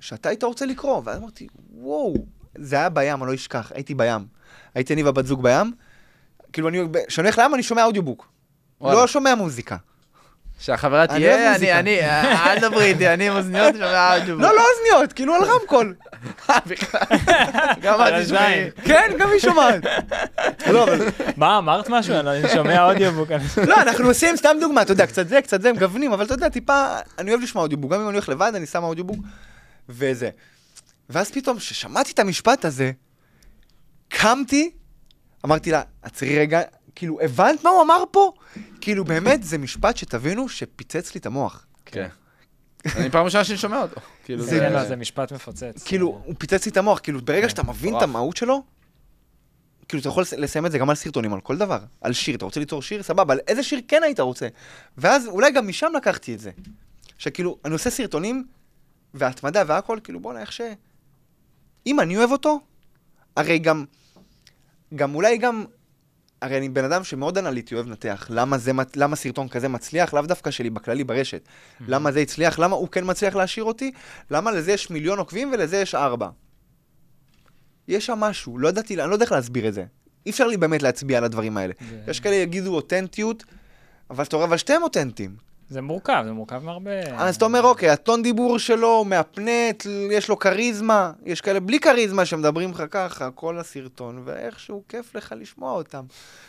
שאתה 0.00 0.28
היית 0.28 0.42
רוצה 0.44 0.66
לקרוא. 0.66 1.02
ואז 1.04 1.18
אמרתי, 1.18 1.46
וואו, 1.74 2.14
זה 2.58 2.76
היה 2.76 2.88
בים, 2.88 3.22
אני 3.22 3.30
לא 3.30 3.34
אשכח, 3.34 3.72
הייתי 3.74 3.94
בים. 3.94 4.26
הייתי 4.74 4.94
אני 4.94 5.02
והבת 5.02 5.26
זוג 5.26 5.42
בים. 5.42 5.72
כאילו, 6.52 6.68
אני, 6.68 6.78
כשאני 7.08 7.28
הולך 7.28 7.38
לים, 7.38 7.54
אני 7.54 7.62
שומע 7.62 7.84
אודיובוק. 7.84 8.28
וואלה. 8.80 9.00
לא 9.00 9.06
שומע 9.06 9.34
מוזיקה. 9.34 9.76
שהחברה 10.60 11.06
תהיה, 11.06 11.56
אני. 11.56 11.72
אני, 11.72 12.00
אה, 12.00 12.52
אל 12.52 12.60
דברי 12.60 12.84
איתי, 12.84 13.08
אני 13.08 13.28
עם 13.28 13.36
אוזניות 13.36 13.74
שומע 13.74 14.16
אודיו. 14.18 14.38
לא, 14.42 14.48
לא 14.56 14.62
אוזניות, 14.70 15.12
כאילו 15.12 15.34
על 15.34 15.40
רמקול. 15.44 15.94
גם 17.80 18.00
את 18.00 18.24
תשמעי. 18.24 18.70
כן, 18.84 19.10
גם 19.18 19.30
היא 19.30 19.40
שומעת. 19.40 19.82
לא. 20.66 20.86
מה, 21.36 21.58
אמרת 21.58 21.88
משהו? 21.88 22.14
אני 22.14 22.48
שומע 22.54 22.84
אודיובוק. 22.84 23.28
לא, 23.66 23.82
אנחנו 23.82 24.08
עושים 24.08 24.36
סתם 24.36 24.56
דוגמה, 24.60 24.82
אתה 24.82 24.92
יודע, 24.92 25.06
קצת 25.06 25.28
זה, 25.28 25.42
קצת 25.42 25.62
זה, 25.62 25.72
מגוונים, 25.72 26.12
אבל 26.12 26.24
אתה 26.24 26.34
יודע, 26.34 26.48
טיפה, 26.48 26.86
אני 27.18 27.30
אוהב 27.30 27.42
לשמוע 27.42 27.62
אודיובוק, 27.62 27.92
גם 27.92 28.00
אם 28.00 28.08
אני 28.08 28.14
הולך 28.14 28.28
לבד, 28.28 28.52
אני 28.54 28.66
שם 28.66 28.82
אודיובוק, 28.82 29.18
וזה. 29.88 30.30
ואז 31.10 31.30
פתאום, 31.30 31.56
כששמעתי 31.56 32.12
את 32.12 32.18
המשפט 32.18 32.64
הזה, 32.64 32.92
קמתי, 34.08 34.70
אמרתי 35.44 35.70
לה, 35.70 35.82
עצרי 36.02 36.38
רגע, 36.38 36.60
כאילו, 36.94 37.18
הבנת 37.22 37.64
מה 37.64 37.70
הוא 37.70 37.82
אמר 37.82 38.04
פה? 38.10 38.32
כאילו, 38.80 39.04
באמת, 39.04 39.42
זה 39.44 39.58
משפט 39.58 39.96
שתבינו 39.96 40.48
שפיצץ 40.48 41.14
לי 41.14 41.20
את 41.20 41.26
המוח. 41.26 41.66
כן. 41.86 42.08
אני 42.96 43.10
פעם 43.10 43.24
ראשונה 43.24 43.44
שאני 43.44 43.58
שומע 43.58 43.82
אותו. 43.82 44.00
כאילו, 44.24 44.42
זה- 44.44 44.50
זה... 44.50 44.58
כן, 44.60 44.72
לא, 44.72 44.84
זה 44.84 44.96
משפט 44.96 45.32
מפוצץ. 45.32 45.82
כאילו, 45.84 46.22
הוא 46.24 46.34
פיצץ 46.38 46.66
לי 46.66 46.72
את 46.72 46.76
המוח, 46.76 46.98
כאילו, 47.02 47.20
ברגע 47.20 47.48
שאתה 47.48 47.62
מבין 47.62 47.96
את. 47.96 48.02
המהות 48.02 48.36
שלו, 48.36 48.62
כאילו, 49.88 50.00
אתה 50.00 50.08
יכול 50.08 50.22
לס- 50.22 50.32
לסיים 50.32 50.66
את 50.66 50.72
זה 50.72 50.78
גם 50.78 50.90
על 50.90 50.96
סרטונים, 50.96 51.32
על 51.34 51.40
כל 51.40 51.56
דבר. 51.56 51.78
על 52.00 52.12
שיר, 52.12 52.34
אתה 52.36 52.44
רוצה 52.44 52.60
ליצור 52.60 52.82
שיר, 52.82 53.02
סבבה, 53.02 53.32
על 53.34 53.40
איזה 53.48 53.62
שיר 53.62 53.80
כן 53.88 54.02
היית 54.02 54.20
רוצה? 54.20 54.48
ואז 54.98 55.26
אולי 55.26 55.50
גם 55.50 55.68
משם 55.68 55.92
לקחתי 55.96 56.34
את 56.34 56.40
זה. 56.40 56.50
שכאילו, 57.18 57.58
אני 57.64 57.72
עושה 57.72 57.90
סרטונים, 57.90 58.46
והתמדה 59.14 59.62
והכל, 59.66 59.98
כאילו, 60.04 60.20
בואנה, 60.20 60.40
איך 60.40 60.52
ש... 60.52 60.60
אם 61.86 62.00
אני 62.00 62.16
אוהב 62.16 62.32
אותו, 62.32 62.60
הרי 63.36 63.58
גם, 63.58 63.84
גם 64.94 65.14
אולי 65.14 65.38
גם, 65.38 65.64
הרי 66.42 66.58
אני 66.58 66.68
בן 66.68 66.84
אדם 66.84 67.04
שמאוד 67.04 67.38
אנליטי, 67.38 67.74
אוהב 67.74 67.86
לנתח. 67.86 68.26
למה, 68.30 68.58
זה, 68.58 68.72
למה 68.96 69.16
סרטון 69.16 69.48
כזה 69.48 69.68
מצליח? 69.68 70.14
לאו 70.14 70.22
דווקא 70.22 70.50
שלי, 70.50 70.70
בכללי, 70.70 71.04
ברשת. 71.04 71.42
למה 71.88 72.12
זה 72.12 72.20
הצליח? 72.20 72.58
למה 72.58 72.76
הוא 72.76 72.88
כן 72.88 73.02
מצליח 73.06 73.36
להשאיר 73.36 73.64
אותי? 73.64 73.92
למה 74.30 74.50
לזה 74.50 74.72
יש 74.72 74.90
מיליון 74.90 75.18
עוקבים 75.18 75.50
ולזה 75.52 75.76
יש 75.76 75.94
ארבע? 75.94 76.28
יש 77.88 78.06
שם 78.06 78.18
משהו, 78.18 78.58
לא 78.58 78.68
ידעתי, 78.68 79.02
אני 79.02 79.08
לא 79.10 79.14
יודע 79.14 79.24
איך 79.24 79.32
להסביר 79.32 79.68
את 79.68 79.74
זה. 79.74 79.84
אי 80.26 80.30
אפשר 80.30 80.46
לי 80.46 80.56
באמת 80.56 80.82
להצביע 80.82 81.18
על 81.18 81.24
הדברים 81.24 81.56
האלה. 81.56 81.72
זה- 81.90 82.10
יש 82.10 82.20
כאלה 82.20 82.34
יגידו 82.34 82.74
אותנטיות, 82.76 83.44
אבל 84.10 84.24
אתה 84.24 84.36
רואה, 84.36 84.46
אבל 84.48 84.56
שתיהם 84.56 84.82
אותנטיים. 84.82 85.36
זה 85.70 85.80
מורכב, 85.82 86.22
זה 86.24 86.32
מורכב 86.32 86.62
מהרבה... 86.64 86.90
אז 87.18 87.36
אתה 87.36 87.44
אומר, 87.44 87.62
אוקיי, 87.62 87.90
הטון 87.90 88.22
דיבור 88.22 88.58
שלו 88.58 89.04
מהפנט, 89.04 89.86
יש 90.10 90.28
לו 90.28 90.38
כריזמה, 90.38 91.12
יש 91.24 91.40
כאלה 91.40 91.60
בלי 91.60 91.80
כריזמה 91.80 92.26
שמדברים 92.26 92.70
לך 92.70 92.82
ככה, 92.90 93.30
כל 93.30 93.58
הסרטון, 93.58 94.22
ואיכשהו 94.24 94.82
כיף 94.88 95.14
לך 95.14 95.34
לשמוע 95.36 95.72
אותם. 95.72 96.04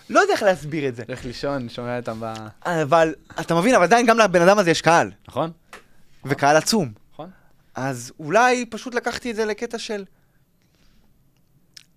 לא 0.10 0.20
יודע 0.20 0.34
איך 0.34 0.44
להסביר 0.44 0.88
את 0.88 0.96
זה. 0.96 1.04
לך 1.08 1.26
לישון, 1.26 1.70
שומע 1.70 1.98
אותם 1.98 2.18
ב... 2.20 2.34
אבל, 2.66 3.14
אתה 3.40 3.56
מבין, 3.56 3.76
אבל 3.76 3.84
עדיין 3.84 4.06
גם 4.06 4.18
לבן 4.18 4.42
אדם 4.42 4.60
הזה 4.60 4.72
יש 4.72 4.82
קהל, 4.82 5.12
נכון? 5.28 5.52
וקהל 6.26 6.58
עצום. 6.58 6.92
נכון. 7.14 7.30
אז 7.76 8.12
אולי 8.20 8.66
פשוט 8.66 8.96
לקחתי 8.96 9.32
את 9.32 9.36
זה 9.36 9.46
לקטע 9.46 9.78
של... 9.78 10.06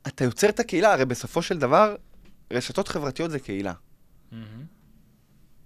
אתה 0.06 0.24
יוצר 0.24 0.48
את 0.48 0.60
הקהילה, 0.60 0.92
הרי 0.92 1.04
בסופו 1.04 1.42
של 1.42 1.58
דבר, 1.58 1.96
רשתות 2.52 2.88
חברתיות 2.88 3.30
זה 3.30 3.38
קהילה. 3.38 3.72
מהמם. 4.32 4.81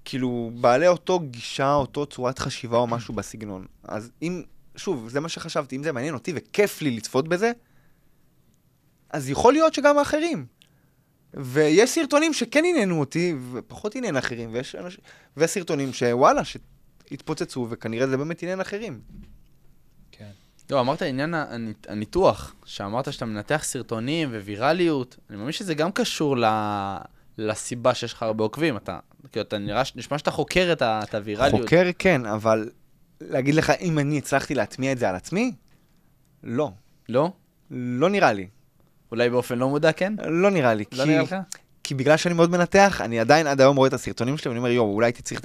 כאילו, 0.09 0.51
בעלי 0.61 0.89
אותו 0.89 1.21
גישה, 1.21 1.75
אותו 1.75 2.07
צורת 2.07 2.39
חשיבה 2.39 2.77
או 2.77 2.87
משהו 2.87 3.15
בסגנון. 3.15 3.67
אז 3.85 4.11
אם, 4.23 4.43
שוב, 4.77 5.09
זה 5.09 5.21
מה 5.21 5.29
שחשבתי, 5.29 5.77
אם 5.77 5.83
זה 5.83 5.93
מעניין 5.93 6.15
אותי 6.15 6.33
וכיף 6.37 6.83
לי 6.83 6.91
לצפות 6.91 7.29
בזה, 7.29 7.53
אז 9.11 9.31
יכול 9.31 9.53
להיות 9.53 9.75
שגם 9.75 9.99
האחרים. 9.99 10.47
ויש 11.35 11.91
סרטונים 11.91 12.33
שכן 12.33 12.65
עניינו 12.65 13.01
אותי, 13.01 13.35
ופחות 13.53 13.97
עניין 13.97 14.17
אחרים, 14.17 14.51
ויש 14.53 14.75
אנשים, 14.75 15.01
וסרטונים 15.37 15.93
שוואלה, 15.93 16.43
שהתפוצצו, 16.45 17.67
וכנראה 17.71 18.07
זה 18.07 18.17
באמת 18.17 18.43
עניין 18.43 18.61
אחרים. 18.61 19.01
כן. 20.13 20.31
לא, 20.71 20.81
אמרת 20.81 21.03
עניין 21.03 21.35
הניתוח, 21.89 22.55
שאמרת 22.65 23.13
שאתה 23.13 23.25
מנתח 23.25 23.61
סרטונים 23.65 24.29
ווירליות, 24.29 25.17
אני 25.31 25.39
מאמין 25.39 25.53
שזה 25.53 25.75
גם 25.75 25.93
קשור 25.93 26.37
ל... 26.37 26.45
לסיבה 27.39 27.95
שיש 27.95 28.13
לך 28.13 28.23
הרבה 28.23 28.45
עוקבים, 28.45 28.77
אתה, 28.77 28.99
כאילו, 29.33 29.45
אתה 29.47 29.59
נראה, 29.59 29.83
נשמע 29.97 30.19
שאתה 30.19 30.31
חוקר 30.31 30.73
את, 30.73 31.15
הווירליות. 31.15 31.61
חוקר 31.61 31.91
כן, 31.99 32.27
אבל 32.27 32.69
להגיד 33.21 33.55
לך 33.55 33.73
אם 33.81 33.99
אני 33.99 34.19
הצלחתי 34.19 34.55
להטמיע 34.55 34.93
את 34.93 34.99
זה 34.99 35.09
על 35.09 35.15
עצמי? 35.15 35.53
לא. 36.45 36.71
לא? 37.09 37.33
לא 37.71 38.11
נראה 38.11 38.33
לי. 38.33 38.49
אולי 39.11 39.31
באופן 39.31 39.59
לא 39.59 39.69
מודע, 39.69 39.93
כן? 39.93 40.15
לא 40.27 40.51
נראה 40.51 40.75
לי. 40.75 40.85
לא 40.93 41.05
כי- 41.05 41.11
נראה 41.11 41.23
לך? 41.23 41.37
כי 41.85 41.95
בגלל 41.95 42.17
שאני 42.17 42.35
מאוד 42.35 42.51
מנתח, 42.51 43.01
אני 43.05 43.21
עדיין 43.21 43.47
עד 43.47 43.61
היום 43.61 43.77
רואה 43.77 43.89
את 43.89 43.93
הסרטונים 43.93 44.39
שלי, 44.39 44.49
ואני 44.49 44.59
אומר, 44.59 44.71
יואו, 44.71 44.95
אולי 44.95 45.07
הייתי 45.07 45.23
צריך, 45.23 45.41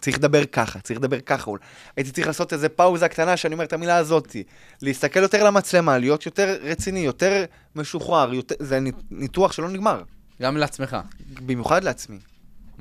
צריך, 0.00 0.18
לדבר- 0.18 0.44
ככה, 0.44 0.78
צריך 0.80 0.98
לדבר 0.98 1.20
ככה, 1.20 1.50
אולי. 1.50 1.62
הייתי 1.96 2.10
צריך 2.10 2.26
לעשות 2.26 2.52
איזה 2.52 2.68
פאוזה 2.68 3.08
קטנה 3.08 3.36
שאני 3.36 3.54
אומר 3.54 3.64
את 3.64 3.72
המילה 3.72 3.96
הזאתי. 3.96 4.42
להסתכל 4.82 5.20
יותר 5.20 5.44
למצלמה, 5.44 5.98
להיות 5.98 6.26
יותר 6.26 6.56
רציני, 6.62 7.00
יותר 7.00 7.44
משוחרר, 7.76 8.34
יותר, 8.34 8.54
זה 8.58 8.80
נית- 8.80 8.94
ניתוח 9.10 9.52
שלא 9.52 9.68
נגמר. 9.68 10.02
גם 10.42 10.56
לעצמך. 10.56 10.96
במיוחד 11.46 11.84
לעצמי. 11.84 12.18
Mm. 12.78 12.80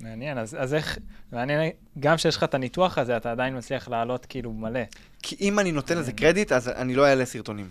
מעניין, 0.00 0.38
אז 0.38 0.56
אז 0.58 0.74
איך... 0.74 0.98
מעניין, 1.32 1.70
גם 2.00 2.16
כשיש 2.16 2.36
לך 2.36 2.44
את 2.44 2.54
הניתוח 2.54 2.98
הזה, 2.98 3.16
אתה 3.16 3.30
עדיין 3.30 3.56
מצליח 3.56 3.88
לעלות 3.88 4.26
כאילו 4.26 4.52
מלא. 4.52 4.80
כי 5.22 5.36
אם 5.40 5.58
אני 5.58 5.72
נותן 5.72 5.98
לזה 5.98 6.12
קרדיט, 6.12 6.52
אז 6.52 6.68
אני 6.68 6.94
לא 6.94 7.06
אעלה 7.06 7.24
סרטונים. 7.24 7.68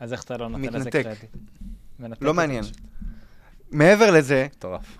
אז 0.00 0.12
איך 0.12 0.24
אתה 0.24 0.36
לא 0.36 0.48
נותן 0.48 0.62
לזה 0.62 0.78
מתנתק. 0.78 1.02
קרדיט? 1.02 1.30
מנתק 1.98 2.22
לא 2.22 2.34
מעניין. 2.34 2.64
מעבר 3.70 4.10
לזה, 4.10 4.46
מטורף. 4.56 4.98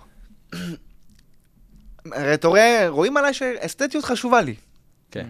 הרי 2.05 2.33
אתה 2.33 2.47
רואה, 2.47 2.85
רואים 2.89 3.17
עליי 3.17 3.33
שאסתטיות 3.33 4.05
חשובה 4.05 4.41
לי. 4.41 4.55
כן. 5.11 5.27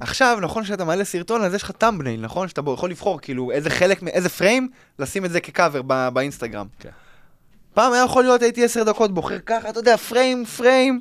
עכשיו, 0.00 0.38
נכון 0.42 0.64
שאתה 0.64 0.84
מעלה 0.84 1.04
סרטון, 1.04 1.42
אז 1.42 1.54
יש 1.54 1.62
לך 1.62 1.70
טאמבנייל, 1.70 2.20
נכון? 2.20 2.48
שאתה 2.48 2.60
יכול 2.74 2.90
לבחור, 2.90 3.20
כאילו, 3.20 3.50
איזה 3.50 3.70
חלק, 3.70 4.02
איזה 4.02 4.28
פריים, 4.28 4.68
לשים 4.98 5.24
את 5.24 5.30
זה 5.30 5.40
כקאבר 5.40 5.82
באינסטגרם. 6.10 6.66
כן. 6.78 6.90
פעם 7.76 7.92
היה 7.92 8.04
יכול 8.04 8.24
להיות, 8.24 8.42
הייתי 8.42 8.64
עשר 8.64 8.82
דקות 8.82 9.14
בוחר 9.14 9.38
ככה, 9.38 9.70
אתה 9.70 9.78
יודע, 9.78 9.96
פריים, 9.96 10.44
פריים, 10.44 11.00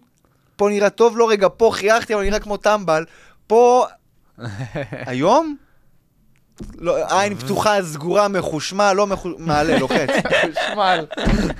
פה 0.55 0.69
נראה 0.69 0.89
טוב, 0.89 1.17
לא 1.17 1.29
רגע, 1.29 1.47
פה 1.57 1.69
חייכתי, 1.73 2.15
אבל 2.15 2.23
נראה 2.23 2.39
כמו 2.39 2.57
טמבל, 2.57 3.05
פה... 3.47 3.85
היום? 4.91 5.55
לא, 6.77 7.19
עין 7.19 7.35
פתוחה, 7.35 7.83
סגורה, 7.83 8.27
מחושמל, 8.27 8.93
לא 8.93 9.07
מחוש... 9.07 9.33
מעלה, 9.37 9.79
לוחץ. 9.79 10.09
חשמל. 10.41 11.05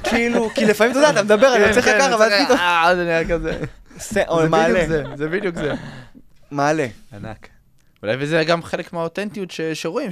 כאילו, 0.04 0.50
כי 0.56 0.66
לפעמים, 0.66 0.92
אתה 0.92 1.00
יודע, 1.00 1.10
אתה 1.10 1.24
מדבר, 1.24 1.56
אני 1.56 1.64
יוצא 1.64 1.80
לך 1.80 1.86
ככה, 1.86 2.16
ואז 2.20 2.32
פתאום... 2.46 2.58
אה, 2.58 2.96
זה 2.96 3.04
נראה 3.04 3.26
כזה. 3.26 3.60
מעלה, 4.50 4.86
זה, 5.16 5.28
בדיוק 5.28 5.56
זה. 5.56 5.74
מעלה. 6.52 6.88
ענק. 7.14 7.48
אולי 8.04 8.16
וזה 8.20 8.44
גם 8.44 8.64
חלק 8.64 8.94
מהאותנטיות 8.94 9.50
שרואים, 9.74 10.10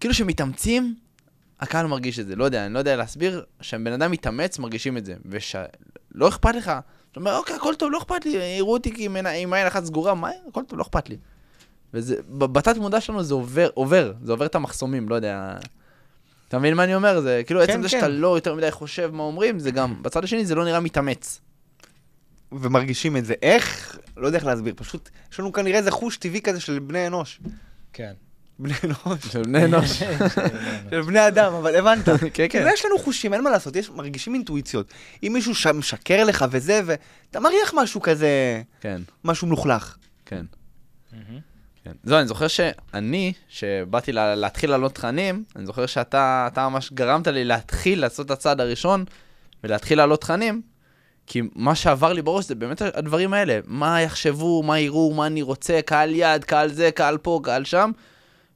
כאילו 0.00 0.14
שמתאמצים, 0.14 0.94
הקהל 1.62 1.86
מרגיש 1.86 2.18
את 2.18 2.26
זה, 2.26 2.36
לא 2.36 2.44
יודע, 2.44 2.66
אני 2.66 2.74
לא 2.74 2.78
יודע 2.78 2.96
להסביר, 2.96 3.44
כשבן 3.60 3.92
אדם 3.92 4.10
מתאמץ, 4.10 4.58
מרגישים 4.58 4.96
את 4.96 5.04
זה, 5.04 5.14
ושלא 5.26 6.28
אכפת 6.28 6.54
לך, 6.54 6.72
אתה 7.12 7.20
אומר, 7.20 7.36
אוקיי, 7.36 7.56
הכל 7.56 7.74
טוב, 7.74 7.92
לא 7.92 7.98
אכפת 7.98 8.24
לי, 8.24 8.30
יראו 8.30 8.72
אותי 8.72 8.94
עם 8.98 9.26
עין 9.26 9.66
אחת 9.66 9.84
סגורה, 9.84 10.14
מה, 10.14 10.30
הכל 10.48 10.62
טוב, 10.68 10.78
לא 10.78 10.82
אכפת 10.82 11.08
לי. 11.08 11.16
וזה, 11.94 12.16
בתת 12.28 12.76
מודע 12.76 13.00
שלנו 13.00 13.22
זה 13.22 13.34
עובר, 13.34 13.68
עובר, 13.74 14.12
זה 14.22 14.32
עובר 14.32 14.46
את 14.46 14.54
המחסומים, 14.54 15.08
לא 15.08 15.14
יודע. 15.14 15.56
אתה 16.48 16.58
מבין 16.58 16.74
מה 16.74 16.84
אני 16.84 16.94
אומר? 16.94 17.20
זה 17.20 17.42
כאילו 17.46 17.62
עצם 17.62 17.72
כן, 17.72 17.82
זה 17.82 17.88
כן. 17.88 17.96
שאתה 17.96 18.08
לא 18.08 18.36
יותר 18.36 18.54
מדי 18.54 18.70
חושב 18.70 19.10
מה 19.12 19.22
אומרים, 19.22 19.58
זה 19.58 19.70
גם, 19.70 20.02
בצד 20.02 20.24
השני 20.24 20.46
זה 20.46 20.54
לא 20.54 20.64
נראה 20.64 20.80
מתאמץ. 20.80 21.40
ומרגישים 22.52 23.16
את 23.16 23.24
זה. 23.24 23.34
איך? 23.42 23.98
לא 24.16 24.26
יודע 24.26 24.38
איך 24.38 24.46
להסביר, 24.46 24.74
פשוט 24.76 25.10
יש 25.32 25.40
לנו 25.40 25.52
כנראה 25.52 25.78
איזה 25.78 25.90
חוש 25.90 26.16
טבעי 26.16 26.40
כזה 26.40 26.60
של 26.60 26.78
בני 26.78 27.06
אנוש. 27.06 27.40
כן. 27.92 28.12
בני 28.58 28.74
אנוש. 28.84 29.26
של 29.32 29.42
בני 29.42 29.64
אנוש. 29.64 30.02
של 30.90 31.02
בני 31.02 31.28
אדם, 31.28 31.52
אבל 31.52 31.76
הבנת. 31.76 32.04
כן, 32.04 32.28
כן. 32.34 32.48
כאילו 32.48 32.68
יש 32.68 32.84
לנו 32.84 32.98
חושים, 32.98 33.34
אין 33.34 33.44
מה 33.44 33.50
לעשות, 33.50 33.76
יש, 33.76 33.90
מרגישים 33.90 34.34
אינטואיציות. 34.34 34.92
אם 35.22 35.30
מישהו 35.34 35.54
שם 35.54 35.78
משקר 35.78 36.24
לך 36.24 36.44
וזה, 36.50 36.80
ואתה 36.86 37.40
מריח 37.40 37.74
משהו 37.76 38.00
כזה, 38.00 38.62
כן, 38.80 39.02
משהו 39.24 39.46
מלוכלך. 39.46 39.96
כן. 40.26 40.44
כן. 41.84 41.92
זהו, 42.04 42.18
אני 42.18 42.26
זוכר 42.26 42.48
שאני, 42.48 43.32
שבאתי 43.48 44.12
לה, 44.12 44.34
להתחיל 44.34 44.70
לעלות 44.70 44.94
תכנים, 44.94 45.44
אני 45.56 45.66
זוכר 45.66 45.86
שאתה 45.86 46.48
אתה 46.52 46.68
ממש 46.68 46.92
גרמת 46.92 47.26
לי 47.26 47.44
להתחיל 47.44 48.00
לעשות 48.00 48.26
את 48.26 48.30
הצעד 48.30 48.60
הראשון 48.60 49.04
ולהתחיל 49.64 49.98
לעלות 49.98 50.20
תכנים, 50.20 50.62
כי 51.26 51.42
מה 51.54 51.74
שעבר 51.74 52.12
לי 52.12 52.22
בראש 52.22 52.44
זה 52.44 52.54
באמת 52.54 52.82
הדברים 52.82 53.32
האלה. 53.32 53.60
מה 53.66 54.00
יחשבו, 54.00 54.62
מה 54.62 54.78
יראו, 54.78 55.14
מה 55.14 55.26
אני 55.26 55.42
רוצה, 55.42 55.80
קהל 55.82 56.14
יד, 56.14 56.44
קהל 56.44 56.68
זה, 56.68 56.90
קהל 56.90 57.18
פה, 57.18 57.40
קהל 57.42 57.64
שם. 57.64 57.90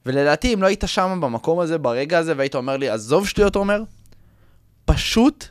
ולדעתי, 0.07 0.53
אם 0.53 0.61
לא 0.61 0.67
היית 0.67 0.83
שם 0.85 1.19
במקום 1.21 1.59
הזה, 1.59 1.77
ברגע 1.77 2.17
הזה, 2.17 2.33
והיית 2.37 2.55
אומר 2.55 2.77
לי, 2.77 2.89
עזוב 2.89 3.27
שטויות, 3.27 3.55
עומר, 3.55 3.83
פשוט 4.85 5.45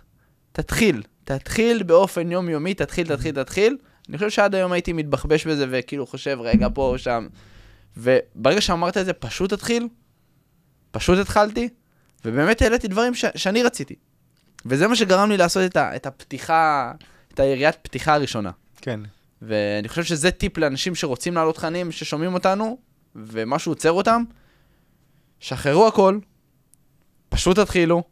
תתחיל. 0.52 1.02
תתחיל 1.24 1.82
באופן 1.82 2.32
יומיומי, 2.32 2.74
תתחיל, 2.74 3.06
תתחיל, 3.06 3.34
תתחיל. 3.42 3.76
אני 4.08 4.18
חושב 4.18 4.30
שעד 4.30 4.54
היום 4.54 4.72
הייתי 4.72 4.92
מתבחבש 4.92 5.46
בזה 5.46 5.66
וכאילו 5.70 6.06
חושב, 6.06 6.38
רגע, 6.40 6.68
פה, 6.74 6.94
שם. 6.96 7.26
וברגע 7.96 8.60
שאמרת 8.60 8.96
את 8.96 9.06
זה, 9.06 9.12
פשוט 9.12 9.52
תתחיל, 9.54 9.88
פשוט 10.90 11.18
התחלתי, 11.18 11.68
ובאמת 12.24 12.62
העליתי 12.62 12.88
דברים 12.88 13.14
ש- 13.14 13.24
שאני 13.36 13.62
רציתי. 13.62 13.94
וזה 14.66 14.88
מה 14.88 14.96
שגרם 14.96 15.30
לי 15.30 15.36
לעשות 15.36 15.70
את, 15.70 15.76
ה- 15.76 15.96
את 15.96 16.06
הפתיחה, 16.06 16.92
את 17.34 17.40
היריית 17.40 17.76
פתיחה 17.82 18.14
הראשונה. 18.14 18.50
כן. 18.80 19.00
ואני 19.42 19.88
חושב 19.88 20.04
שזה 20.04 20.30
טיפ 20.30 20.58
לאנשים 20.58 20.94
שרוצים 20.94 21.34
לעלות 21.34 21.54
תכנים, 21.54 21.92
ששומעים 21.92 22.34
אותנו, 22.34 22.78
ומשהו 23.16 23.72
עוצר 23.72 23.92
אותם, 23.92 24.22
שחררו 25.40 25.86
הכל, 25.86 26.18
פשוט 27.28 27.58
תתחילו, 27.58 28.02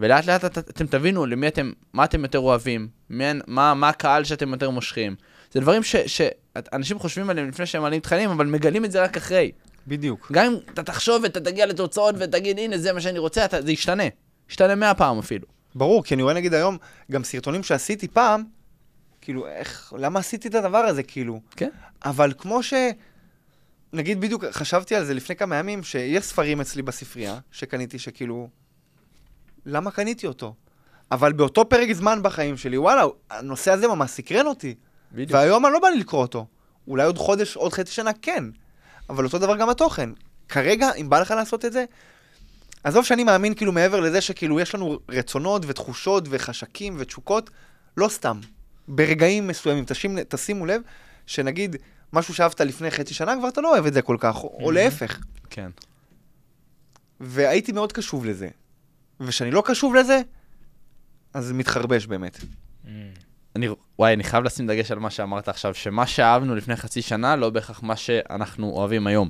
ולאט 0.00 0.26
לאט 0.26 0.44
את, 0.44 0.58
אתם 0.58 0.86
תבינו 0.86 1.26
למי 1.26 1.48
אתם, 1.48 1.72
מה 1.92 2.04
אתם 2.04 2.22
יותר 2.22 2.38
אוהבים, 2.38 2.88
מי, 3.10 3.24
מה, 3.46 3.74
מה 3.74 3.88
הקהל 3.88 4.24
שאתם 4.24 4.52
יותר 4.52 4.70
מושכים. 4.70 5.16
זה 5.52 5.60
דברים 5.60 5.82
ש- 5.82 5.96
שאנשים 5.96 6.98
חושבים 6.98 7.30
עליהם 7.30 7.48
לפני 7.48 7.66
שהם 7.66 7.82
מעלים 7.82 8.00
תכנים, 8.00 8.30
אבל 8.30 8.46
מגלים 8.46 8.84
את 8.84 8.92
זה 8.92 9.02
רק 9.02 9.16
אחרי. 9.16 9.52
בדיוק. 9.86 10.32
גם 10.32 10.46
אם 10.46 10.54
אתה 10.74 10.82
תחשוב 10.82 11.22
ואתה 11.22 11.40
תגיע 11.40 11.66
לתוצאות 11.66 12.14
ותגיד, 12.18 12.58
הנה, 12.58 12.78
זה 12.78 12.92
מה 12.92 13.00
שאני 13.00 13.18
רוצה, 13.18 13.44
אתה, 13.44 13.62
זה 13.62 13.72
ישתנה. 13.72 14.02
ישתנה 14.50 14.74
מאה 14.74 14.94
פעם 14.94 15.18
אפילו. 15.18 15.46
ברור, 15.74 16.04
כי 16.04 16.14
אני 16.14 16.22
רואה 16.22 16.34
נגיד 16.34 16.54
היום 16.54 16.76
גם 17.10 17.24
סרטונים 17.24 17.62
שעשיתי 17.62 18.08
פעם, 18.08 18.44
כאילו, 19.20 19.46
איך, 19.46 19.92
למה 19.96 20.20
עשיתי 20.20 20.48
את 20.48 20.54
הדבר 20.54 20.78
הזה, 20.78 21.02
כאילו? 21.02 21.40
כן. 21.56 21.68
אבל 22.04 22.32
כמו 22.38 22.62
ש... 22.62 22.74
נגיד 23.92 24.20
בדיוק, 24.20 24.44
חשבתי 24.44 24.94
על 24.94 25.04
זה 25.04 25.14
לפני 25.14 25.36
כמה 25.36 25.56
ימים, 25.56 25.82
שיש 25.82 26.24
ספרים 26.24 26.60
אצלי 26.60 26.82
בספרייה, 26.82 27.38
שקניתי, 27.50 27.98
שכאילו, 27.98 28.48
למה 29.66 29.90
קניתי 29.90 30.26
אותו? 30.26 30.54
אבל 31.10 31.32
באותו 31.32 31.68
פרק 31.68 31.92
זמן 31.92 32.22
בחיים 32.22 32.56
שלי, 32.56 32.78
וואלה, 32.78 33.04
הנושא 33.30 33.70
הזה 33.70 33.88
ממש 33.88 34.10
סקרן 34.10 34.46
אותי. 34.46 34.74
בדיוק. 35.12 35.30
והיום 35.32 35.66
אני 35.66 35.72
לא 35.72 35.78
בא 35.78 35.88
לי 35.88 35.98
לקרוא 35.98 36.22
אותו. 36.22 36.46
אולי 36.88 37.04
עוד 37.04 37.18
חודש, 37.18 37.56
עוד 37.56 37.72
חצי 37.72 37.92
שנה, 37.92 38.10
כן. 38.22 38.44
אבל 39.10 39.24
אותו 39.24 39.38
דבר 39.38 39.56
גם 39.56 39.68
התוכן. 39.68 40.10
כרגע, 40.48 40.92
אם 40.92 41.10
בא 41.10 41.20
לך 41.20 41.30
לעשות 41.30 41.64
את 41.64 41.72
זה, 41.72 41.84
עזוב 42.84 43.04
שאני 43.04 43.24
מאמין 43.24 43.54
כאילו 43.54 43.72
מעבר 43.72 44.00
לזה 44.00 44.20
שכאילו 44.20 44.60
יש 44.60 44.74
לנו 44.74 44.98
רצונות 45.08 45.62
ותחושות 45.66 46.24
וחשקים 46.30 46.96
ותשוקות, 46.98 47.50
לא 47.96 48.08
סתם. 48.08 48.40
ברגעים 48.88 49.46
מסוימים, 49.46 49.84
תשים, 49.84 50.18
תשימו 50.28 50.66
לב, 50.66 50.82
שנגיד 51.26 51.76
משהו 52.12 52.34
שאהבת 52.34 52.60
לפני 52.60 52.90
חצי 52.90 53.14
שנה, 53.14 53.36
כבר 53.38 53.48
אתה 53.48 53.60
לא 53.60 53.72
אוהב 53.72 53.86
את 53.86 53.92
זה 53.92 54.02
כל 54.02 54.16
כך, 54.20 54.36
או, 54.36 54.58
או 54.62 54.70
להפך. 54.70 55.20
כן. 55.50 55.70
והייתי 57.20 57.72
מאוד 57.72 57.92
קשוב 57.92 58.24
לזה. 58.24 58.48
וכשאני 59.20 59.50
לא 59.50 59.62
קשוב 59.66 59.94
לזה, 59.94 60.20
אז 61.34 61.44
זה 61.44 61.54
מתחרבש 61.54 62.06
באמת. 62.06 62.38
מהמם. 62.84 63.10
אני, 63.56 63.68
וואי, 63.98 64.12
אני 64.14 64.24
חייב 64.24 64.44
לשים 64.44 64.66
דגש 64.66 64.90
על 64.90 64.98
מה 64.98 65.10
שאמרת 65.10 65.48
עכשיו, 65.48 65.74
שמה 65.74 66.06
שאהבנו 66.06 66.54
לפני 66.54 66.76
חצי 66.76 67.02
שנה, 67.02 67.36
לא 67.36 67.50
בהכרח 67.50 67.82
מה 67.82 67.96
שאנחנו 67.96 68.70
אוהבים 68.70 69.06
היום. 69.06 69.28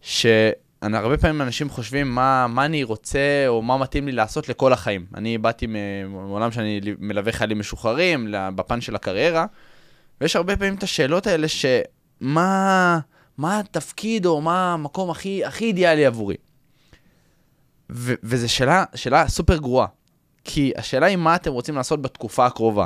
שהרבה 0.00 1.16
פעמים 1.20 1.42
אנשים 1.42 1.70
חושבים 1.70 2.14
מה, 2.14 2.46
מה 2.46 2.64
אני 2.64 2.84
רוצה, 2.84 3.44
או 3.48 3.62
מה 3.62 3.76
מתאים 3.78 4.06
לי 4.06 4.12
לעשות 4.12 4.48
לכל 4.48 4.72
החיים. 4.72 5.06
אני 5.14 5.38
באתי 5.38 5.66
מעולם 6.08 6.52
שאני 6.52 6.80
מלווה 6.98 7.32
חיילים 7.32 7.58
משוחררים, 7.58 8.26
בפן 8.30 8.80
של 8.80 8.94
הקריירה, 8.94 9.46
ויש 10.20 10.36
הרבה 10.36 10.56
פעמים 10.56 10.74
את 10.74 10.82
השאלות 10.82 11.26
האלה, 11.26 11.46
שמה 11.48 13.00
מה 13.38 13.60
התפקיד, 13.60 14.26
או 14.26 14.40
מה 14.40 14.72
המקום 14.74 15.10
הכי, 15.10 15.44
הכי 15.44 15.64
אידיאלי 15.64 16.06
עבורי. 16.06 16.36
ו- 17.92 18.14
וזו 18.22 18.48
שאלה, 18.48 18.84
שאלה 18.94 19.28
סופר 19.28 19.56
גרועה. 19.56 19.86
כי 20.44 20.72
השאלה 20.76 21.06
היא 21.06 21.16
מה 21.16 21.36
אתם 21.36 21.52
רוצים 21.52 21.74
לעשות 21.74 22.02
בתקופה 22.02 22.46
הקרובה. 22.46 22.84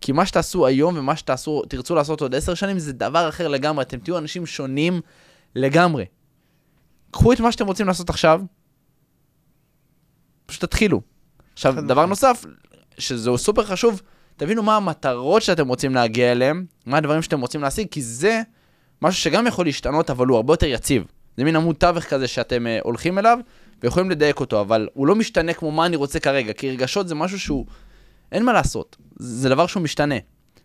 כי 0.00 0.12
מה 0.12 0.26
שתעשו 0.26 0.66
היום 0.66 0.98
ומה 0.98 1.16
שתעשו, 1.16 1.62
תרצו 1.68 1.94
לעשות 1.94 2.20
עוד 2.20 2.34
עשר 2.34 2.54
שנים 2.54 2.78
זה 2.78 2.92
דבר 2.92 3.28
אחר 3.28 3.48
לגמרי, 3.48 3.82
אתם 3.82 3.98
תהיו 3.98 4.18
אנשים 4.18 4.46
שונים 4.46 5.00
לגמרי. 5.54 6.04
קחו 7.10 7.32
את 7.32 7.40
מה 7.40 7.52
שאתם 7.52 7.66
רוצים 7.66 7.86
לעשות 7.86 8.10
עכשיו, 8.10 8.42
פשוט 10.46 10.64
תתחילו. 10.64 11.00
עכשיו, 11.52 11.74
דבר. 11.88 12.06
נוסף, 12.06 12.44
שזה 12.98 13.30
סופר 13.36 13.64
חשוב, 13.64 14.02
תבינו 14.42 14.62
מה 14.62 14.76
המטרות 14.76 15.42
שאתם 15.42 15.68
רוצים 15.68 15.94
להגיע 15.94 16.32
אליהם, 16.32 16.64
מה 16.86 16.96
הדברים 16.96 17.22
שאתם 17.22 17.40
רוצים 17.40 17.62
להשיג, 17.62 17.88
כי 17.90 18.02
זה 18.02 18.42
משהו 19.02 19.22
שגם 19.22 19.46
יכול 19.46 19.64
להשתנות, 19.64 20.10
אבל 20.10 20.26
הוא 20.26 20.36
הרבה 20.36 20.52
יותר 20.52 20.66
יציב. 20.66 21.04
זה 21.36 21.44
מין 21.44 21.56
עמוד 21.56 21.76
תווך 21.76 22.04
כזה 22.04 22.28
שאתם 22.28 22.66
uh, 22.66 22.84
הולכים 22.84 23.18
אליו, 23.18 23.38
ויכולים 23.82 24.10
לדייק 24.10 24.40
אותו, 24.40 24.60
אבל 24.60 24.88
הוא 24.94 25.06
לא 25.06 25.14
משתנה 25.14 25.52
כמו 25.52 25.70
מה 25.70 25.86
אני 25.86 25.96
רוצה 25.96 26.20
כרגע, 26.20 26.52
כי 26.52 26.70
רגשות 26.70 27.08
זה 27.08 27.14
משהו 27.14 27.40
שהוא, 27.40 27.66
אין 28.32 28.44
מה 28.44 28.52
לעשות, 28.52 28.96
זה 29.16 29.48
דבר 29.48 29.66
שהוא 29.66 29.82
משתנה. 29.82 30.14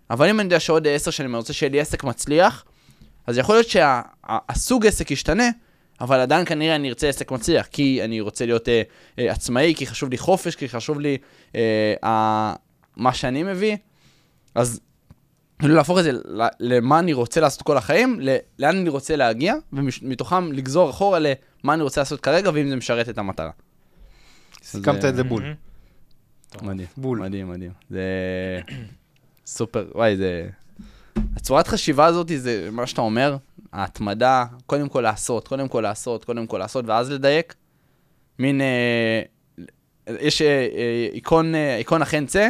אבל 0.10 0.30
אם 0.30 0.40
אני 0.40 0.46
יודע 0.46 0.60
שעוד 0.60 0.88
עשר 0.88 1.12
שנים 1.12 1.30
אני 1.30 1.38
רוצה 1.38 1.54
שיהיה 1.54 1.72
לי 1.72 1.80
עסק 1.80 2.04
מצליח, 2.04 2.66
אז 3.28 3.38
יכול 3.38 3.56
להיות 3.56 3.68
שהסוג 3.68 4.86
עסק 4.86 5.12
ישתנה, 5.12 5.50
אבל 6.02 6.20
עדיין 6.20 6.46
כנראה 6.46 6.76
אני 6.76 6.90
ארצה 6.90 7.10
עסק 7.10 7.32
מצליח, 7.32 7.66
כי 7.66 8.04
אני 8.04 8.22
רוצה 8.22 8.46
להיות 8.46 8.70
אה, 8.70 8.82
אה, 9.20 9.32
עצמאי, 9.32 9.74
כי 9.78 9.88
חשוב 9.88 10.10
לי 10.10 10.18
חופש, 10.18 10.56
כי 10.56 10.70
חשוב 10.70 11.00
לי 11.00 11.18
אה, 11.56 12.54
מה 12.98 13.14
שאני 13.14 13.44
מביא. 13.44 13.78
אז 14.56 14.80
כאילו 15.60 15.76
להפוך 15.76 16.00
את 16.00 16.04
זה 16.04 16.12
למה 16.60 17.00
אני 17.00 17.14
רוצה 17.14 17.42
לעשות 17.42 17.62
כל 17.62 17.78
החיים, 17.78 18.20
לאן 18.60 18.78
אני 18.78 18.90
רוצה 18.90 19.16
להגיע, 19.16 19.56
ומתוכם 19.74 20.52
לגזור 20.52 20.90
אחורה 20.90 21.20
למה 21.20 21.74
אני 21.74 21.84
רוצה 21.84 22.02
לעשות 22.02 22.22
כרגע, 22.22 22.52
ואם 22.54 22.70
זה 22.70 22.76
משרת 22.76 23.10
את 23.10 23.18
המטרה. 23.18 23.52
סיכמת 24.64 25.02
זה- 25.02 25.10
את 25.10 25.16
זה 25.16 25.24
בול. 25.24 25.44
מדהים, 26.62 26.88
בול. 26.98 27.20
מדהים, 27.20 27.50
מדהים. 27.50 27.72
זה 27.90 28.02
סופר, 29.46 29.88
וואי, 29.96 30.18
זה... 30.18 30.50
הצורת 31.36 31.68
חשיבה 31.68 32.06
הזאת 32.06 32.32
זה 32.36 32.70
מה 32.72 32.88
שאתה 32.88 33.02
אומר, 33.02 33.38
ההתמדה, 33.74 34.46
קודם 34.66 34.90
כל 34.90 35.02
לעשות, 35.02 35.48
קודם 35.48 35.68
כל 35.68 35.82
לעשות, 35.82 36.26
קודם 36.26 36.48
כל 36.48 36.58
לעשות, 36.58 36.86
ואז 36.88 37.12
לדייק. 37.12 37.56
מין, 38.40 38.62
אה, 38.62 39.22
יש 40.20 40.42
אה, 40.42 40.48
אה, 40.48 41.08
עיקרון, 41.12 41.56
אה, 41.56 41.76
עיקרון 41.78 42.02
אכן 42.02 42.26
צא, 42.26 42.50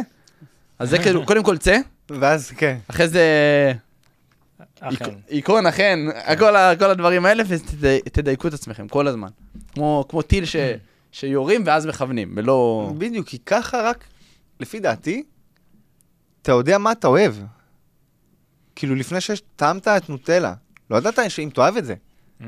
אז 0.78 0.90
זה 0.90 0.98
כאילו, 0.98 1.26
קודם 1.26 1.42
כל 1.42 1.58
צא, 1.58 1.78
ואז, 2.10 2.50
כן. 2.50 2.78
אחרי 2.88 3.08
זה 3.08 3.22
אכן. 4.80 5.10
עיקרון 5.26 5.66
אכן, 5.66 5.98
כל 6.78 6.90
הדברים 6.90 7.26
האלה, 7.26 7.42
ותדייקו 7.48 8.48
את 8.48 8.54
עצמכם 8.54 8.88
כל 8.88 9.06
הזמן. 9.08 9.28
כמו 9.74 10.04
כמו 10.08 10.22
טיל 10.22 10.44
ש- 10.44 10.56
שיורים 11.12 11.62
ואז 11.66 11.86
מכוונים, 11.86 12.32
ולא... 12.36 12.90
בדיוק, 12.98 13.28
כי 13.28 13.38
ככה 13.38 13.82
רק, 13.82 14.04
לפי 14.60 14.80
דעתי, 14.80 15.22
אתה 16.42 16.52
יודע 16.52 16.78
מה 16.78 16.92
אתה 16.92 17.08
אוהב. 17.08 17.34
כאילו, 18.76 18.94
לפני 18.94 19.20
שטעמת 19.20 19.88
את 19.88 20.08
נוטלה, 20.08 20.54
לא 20.90 20.96
ידעת 20.96 21.18
שאם 21.28 21.50
תאהב 21.54 21.76
את 21.76 21.84
זה. 21.84 21.94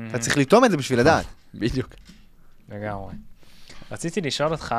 אתה 0.09 0.19
צריך 0.19 0.37
לטעום 0.37 0.65
את 0.65 0.71
זה 0.71 0.77
בשביל 0.77 0.99
לדעת. 0.99 1.25
בדיוק. 1.55 1.89
לגמרי. 2.69 3.13
רציתי 3.91 4.21
לשאול 4.21 4.51
אותך 4.51 4.75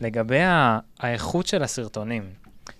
לגבי 0.00 0.40
ה- 0.40 0.78
האיכות 1.00 1.46
של 1.46 1.62
הסרטונים. 1.62 2.22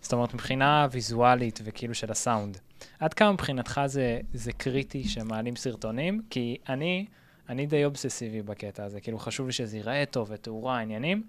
זאת 0.02 0.12
אומרת, 0.12 0.34
מבחינה 0.34 0.86
ויזואלית 0.90 1.60
וכאילו 1.64 1.94
של 1.94 2.10
הסאונד. 2.10 2.58
עד 3.00 3.14
כמה 3.14 3.32
מבחינתך 3.32 3.80
זה, 3.86 4.18
זה 4.34 4.52
קריטי 4.52 5.04
שמעלים 5.08 5.56
סרטונים? 5.56 6.22
כי 6.30 6.56
אני, 6.68 7.06
אני 7.48 7.66
די 7.66 7.84
אובססיבי 7.84 8.42
בקטע 8.42 8.84
הזה. 8.84 9.00
כאילו, 9.00 9.18
חשוב 9.18 9.46
לי 9.46 9.52
שזה 9.52 9.76
ייראה 9.76 10.04
טוב 10.10 10.28
ותאורה, 10.30 10.78
עניינים, 10.80 11.22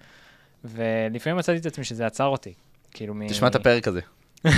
ולפעמים 0.66 1.38
מצאתי 1.38 1.58
את 1.60 1.66
עצמי 1.66 1.84
שזה 1.84 2.06
עצר 2.06 2.26
אותי. 2.26 2.54
כאילו, 2.92 3.14
מ... 3.14 3.28
תשמע 3.28 3.48
את 3.48 3.56
הפרק 3.56 3.88
הזה. 3.88 4.02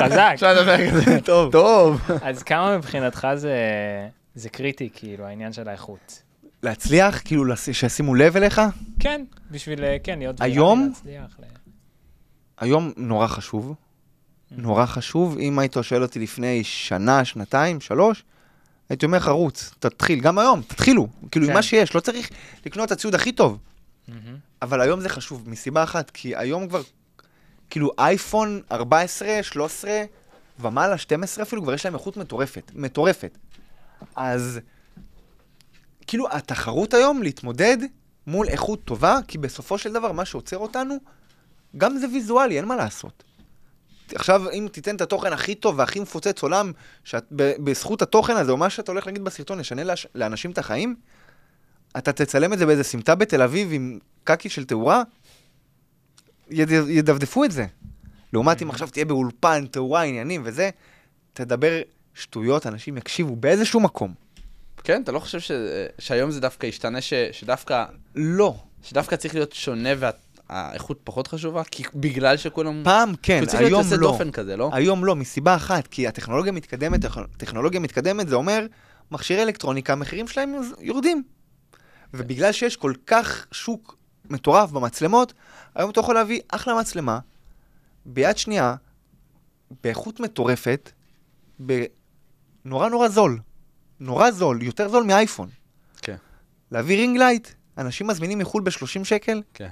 חזק. 0.00 0.32
תשמע 0.34 0.52
את 0.52 0.58
הפרק 0.58 0.92
הזה. 0.92 1.20
טוב. 1.20 1.52
טוב. 1.52 2.00
אז 2.22 2.42
כמה 2.42 2.76
מבחינתך 2.76 3.28
זה, 3.34 3.56
זה 4.34 4.48
קריטי, 4.48 4.88
כאילו, 4.94 5.24
העניין 5.26 5.52
של 5.52 5.68
האיכות? 5.68 6.22
להצליח, 6.62 7.20
כאילו, 7.24 7.56
שישימו 7.56 8.14
לב 8.14 8.36
אליך, 8.36 8.60
כן, 9.00 9.24
בשביל, 9.50 9.84
אה, 9.84 9.96
כן, 10.04 10.18
להיות 10.18 10.40
היום? 10.40 10.88
להצליח. 10.88 11.36
ל- 11.40 11.44
היום 12.58 12.92
נורא 12.96 13.26
חשוב. 13.26 13.74
נורא 14.50 14.86
חשוב. 14.86 15.38
אם 15.38 15.58
היית 15.58 15.76
שואל 15.82 16.02
אותי 16.02 16.18
לפני 16.18 16.64
שנה, 16.64 17.24
שנתיים, 17.24 17.80
שלוש, 17.80 18.24
הייתי 18.88 19.06
אומר 19.06 19.18
לך, 19.18 19.28
רוץ, 19.28 19.74
תתחיל, 19.78 20.20
גם 20.20 20.38
היום, 20.38 20.62
תתחילו, 20.62 21.08
כאילו, 21.30 21.46
עם 21.46 21.50
כן. 21.52 21.56
מה 21.56 21.62
שיש, 21.62 21.94
לא 21.94 22.00
צריך 22.00 22.30
לקנות 22.66 22.86
את 22.86 22.92
הציוד 22.92 23.14
הכי 23.14 23.32
טוב. 23.32 23.58
אבל 24.62 24.80
היום 24.80 25.00
זה 25.00 25.08
חשוב, 25.08 25.48
מסיבה 25.48 25.82
אחת, 25.82 26.10
כי 26.10 26.36
היום 26.36 26.68
כבר, 26.68 26.82
כאילו, 27.70 27.90
אייפון 27.98 28.60
14, 28.72 29.28
13 29.42 30.02
ומעלה, 30.60 30.98
12 30.98 31.44
אפילו, 31.44 31.62
כבר 31.62 31.74
יש 31.74 31.84
להם 31.84 31.94
איכות 31.94 32.16
מטורפת, 32.16 32.70
מטורפת. 32.74 33.38
אז, 34.16 34.60
כאילו, 36.12 36.28
התחרות 36.30 36.94
היום 36.94 37.22
להתמודד 37.22 37.76
מול 38.26 38.48
איכות 38.48 38.84
טובה, 38.84 39.18
כי 39.28 39.38
בסופו 39.38 39.78
של 39.78 39.92
דבר, 39.92 40.12
מה 40.12 40.24
שעוצר 40.24 40.58
אותנו, 40.58 40.96
גם 41.76 41.98
זה 41.98 42.06
ויזואלי, 42.12 42.56
אין 42.56 42.64
מה 42.64 42.76
לעשות. 42.76 43.24
עכשיו, 44.14 44.50
אם 44.50 44.68
תיתן 44.72 44.96
את 44.96 45.00
התוכן 45.00 45.32
הכי 45.32 45.54
טוב 45.54 45.78
והכי 45.78 46.00
מפוצץ 46.00 46.42
עולם, 46.42 46.72
שאת, 47.04 47.24
ב, 47.36 47.52
בזכות 47.64 48.02
התוכן 48.02 48.36
הזה, 48.36 48.52
או 48.52 48.56
מה 48.56 48.70
שאתה 48.70 48.92
הולך 48.92 49.06
להגיד 49.06 49.24
בסרטון, 49.24 49.60
ישנה 49.60 49.84
לאש, 49.84 50.06
לאנשים 50.14 50.50
את 50.50 50.58
החיים, 50.58 50.94
אתה 51.98 52.12
תצלם 52.12 52.52
את 52.52 52.58
זה 52.58 52.66
באיזה 52.66 52.84
סמטה 52.84 53.14
בתל 53.14 53.42
אביב 53.42 53.68
עם 53.72 53.98
קקי 54.24 54.48
של 54.48 54.64
תאורה, 54.64 55.02
יד, 56.50 56.70
ידפדפו 56.70 57.44
את 57.44 57.52
זה. 57.52 57.66
לעומת 58.32 58.62
אם 58.62 58.70
עכשיו 58.70 58.88
תהיה 58.88 59.04
באולפן, 59.04 59.66
תאורה, 59.66 60.02
עניינים 60.02 60.42
וזה, 60.44 60.70
תדבר 61.32 61.80
שטויות, 62.14 62.66
אנשים 62.66 62.96
יקשיבו 62.96 63.36
באיזשהו 63.36 63.80
מקום. 63.80 64.21
כן, 64.84 65.02
אתה 65.02 65.12
לא 65.12 65.18
חושב 65.18 65.40
ש... 65.40 65.50
שהיום 65.98 66.30
זה 66.30 66.40
דווקא 66.40 66.66
ישתנה, 66.66 67.00
ש... 67.00 67.14
שדווקא... 67.32 67.84
לא. 68.14 68.54
שדווקא 68.82 69.16
צריך 69.16 69.34
להיות 69.34 69.52
שונה 69.52 69.88
והאיכות 69.98 71.00
פחות 71.04 71.26
חשובה? 71.26 71.64
כי 71.64 71.82
בגלל 71.94 72.36
שכולם... 72.36 72.80
פעם 72.84 73.14
כן, 73.22 73.34
כאילו 73.34 73.46
צריך 73.46 73.60
להיות 73.60 73.72
היום 73.72 73.82
יוצא 73.82 73.96
לא. 73.96 74.12
דופן 74.12 74.30
כזה, 74.30 74.56
לא? 74.56 74.70
היום 74.72 75.04
לא, 75.04 75.16
מסיבה 75.16 75.56
אחת, 75.56 75.86
כי 75.86 76.06
הטכנולוגיה 76.06 76.52
מתקדמת, 76.52 77.00
טכנולוגיה 77.36 77.80
מתקדמת 77.80 78.28
זה 78.28 78.34
אומר, 78.34 78.66
מכשירי 79.10 79.42
אלקטרוניקה, 79.42 79.92
המחירים 79.92 80.28
שלהם 80.28 80.54
יורדים. 80.80 81.22
ובגלל 82.14 82.52
שיש 82.52 82.76
כל 82.76 82.92
כך 83.06 83.46
שוק 83.52 83.96
מטורף 84.30 84.70
במצלמות, 84.70 85.32
היום 85.74 85.90
אתה 85.90 86.00
יכול 86.00 86.14
להביא 86.14 86.40
אחלה 86.48 86.74
מצלמה, 86.80 87.18
ביד 88.06 88.38
שנייה, 88.38 88.74
באיכות 89.82 90.20
מטורפת, 90.20 90.90
בנורא 91.58 92.88
נורא 92.88 93.08
זול. 93.08 93.38
נורא 94.02 94.30
זול, 94.30 94.62
יותר 94.62 94.88
זול 94.88 95.04
מאייפון. 95.04 95.48
כן. 96.02 96.16
להביא 96.70 96.96
ring 96.96 97.18
light, 97.18 97.48
אנשים 97.78 98.06
מזמינים 98.06 98.38
מחו"ל 98.38 98.62
ב-30 98.62 99.04
שקל, 99.04 99.42
כן. 99.54 99.68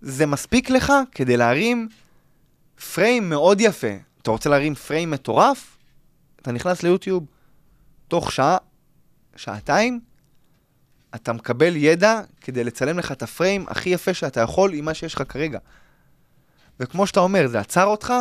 זה 0.00 0.26
מספיק 0.26 0.70
לך 0.70 0.92
כדי 1.12 1.36
להרים 1.36 1.88
פריים 2.94 3.28
מאוד 3.28 3.60
יפה. 3.60 3.92
אתה 4.22 4.30
רוצה 4.30 4.50
להרים 4.50 4.74
פריים 4.74 5.10
מטורף? 5.10 5.78
אתה 6.42 6.52
נכנס 6.52 6.82
ליוטיוב, 6.82 7.26
תוך 8.08 8.32
שעה, 8.32 8.56
שעתיים, 9.36 10.00
אתה 11.14 11.32
מקבל 11.32 11.76
ידע 11.76 12.20
כדי 12.40 12.64
לצלם 12.64 12.98
לך 12.98 13.12
את 13.12 13.22
הפריים 13.22 13.64
הכי 13.68 13.90
יפה 13.90 14.14
שאתה 14.14 14.40
יכול 14.40 14.74
עם 14.74 14.84
מה 14.84 14.94
שיש 14.94 15.14
לך 15.14 15.22
כרגע. 15.28 15.58
וכמו 16.80 17.06
שאתה 17.06 17.20
אומר, 17.20 17.46
זה 17.48 17.60
עצר 17.60 17.84
אותך, 17.84 18.12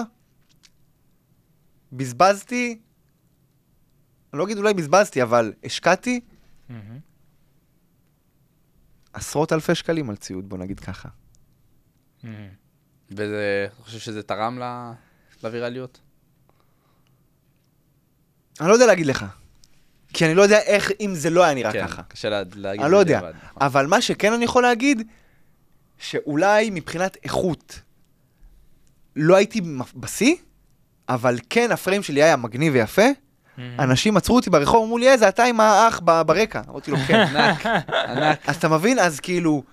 בזבזתי, 1.92 2.80
אני 4.34 4.40
לא 4.40 4.44
אגיד 4.44 4.58
אולי 4.58 4.74
בזבזתי, 4.74 5.24
אבל 5.24 5.54
השקעתי 5.64 6.20
מהמם. 6.70 7.00
עשרות 9.14 9.54
אלפי 9.54 9.76
שקלים 9.76 10.10
על 10.10 10.16
ציוד, 10.16 10.50
בוא 10.50 10.58
נגיד 10.58 10.80
ככה. 10.80 11.10
מהמם. 12.24 12.48
וזה... 13.12 13.68
אתה 13.74 13.84
חושב 13.84 14.00
שזה 14.00 14.24
תרם 14.24 14.60
ל... 14.60 14.92
לווירליות? 15.44 16.00
אני 18.60 18.68
לא 18.70 18.74
יודע 18.74 18.86
להגיד 18.86 19.06
לך. 19.06 19.26
כי 20.14 20.26
אני 20.26 20.36
לא 20.36 20.42
יודע 20.42 20.60
איך, 20.60 20.92
אם 21.00 21.12
זה 21.16 21.30
לא 21.30 21.44
היה 21.44 21.54
נראה 21.54 21.72
כן, 21.74 21.88
ככה. 21.88 22.04
קשה 22.04 22.30
לה- 22.30 22.44
להגיד 22.56 22.82
אני 22.84 22.92
לא 22.92 22.98
יודע. 22.98 23.18
בדיעבד, 23.20 23.38
נכון. 23.44 23.64
אבל 23.64 23.88
מה 23.88 24.02
שכן 24.02 24.34
אני 24.34 24.46
יכול 24.46 24.64
להגיד, 24.64 25.08
שאולי 25.98 26.70
מבחינת 26.70 27.18
איכות, 27.24 27.80
לא 29.16 29.36
הייתי 29.36 29.62
בשיא, 29.96 30.36
אבל 31.10 31.40
כן 31.50 31.72
הפריים 31.72 32.04
שלי 32.04 32.24
היה 32.24 32.36
מגניב 32.36 32.74
ויפה. 32.74 33.06
מהמם. 33.58 33.80
אנשים 33.80 34.18
עצרו 34.18 34.36
אותי 34.36 34.50
ברחוב, 34.50 34.84
אמרו 34.84 34.98
לי, 34.98 35.10
איזה, 35.12 35.28
אתה 35.28 35.44
עם 35.44 35.60
האח 35.60 36.00
ברקע. 36.26 36.62
אמרתי 36.70 36.92
לו, 36.92 36.98
כן. 37.08 37.20
ענק, 37.20 37.66
ענק. 38.10 38.50
אז 38.50 38.56
אתה 38.56 38.70
מבין? 38.70 39.00
אז 39.00 39.20
כאילו, 39.20 39.64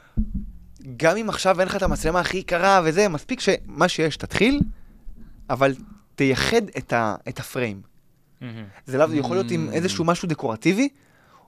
גם 0.96 1.16
אם 1.16 1.28
עכשיו 1.28 1.60
אין 1.60 1.68
לך 1.68 1.76
את 1.76 1.82
המצלמה 1.82 2.20
הכי 2.20 2.36
יקרה 2.36 2.80
וזה, 2.84 3.08
מספיק 3.08 3.40
שמה 3.40 3.88
שיש, 3.88 4.16
תתחיל, 4.16 4.60
אבל 5.50 5.74
תייחד 6.14 6.62
את, 6.78 6.92
ה- 6.92 7.14
את 7.28 7.38
הפריים. 7.40 7.80
מהמם. 8.40 8.64
זה 8.86 8.98
לאו, 8.98 9.14
יכול 9.14 9.36
להיות 9.36 9.50
עם 9.50 9.68
Mm. 9.70 9.74
איזשהו 9.74 10.04
משהו 10.04 10.28
דקורטיבי, 10.28 10.88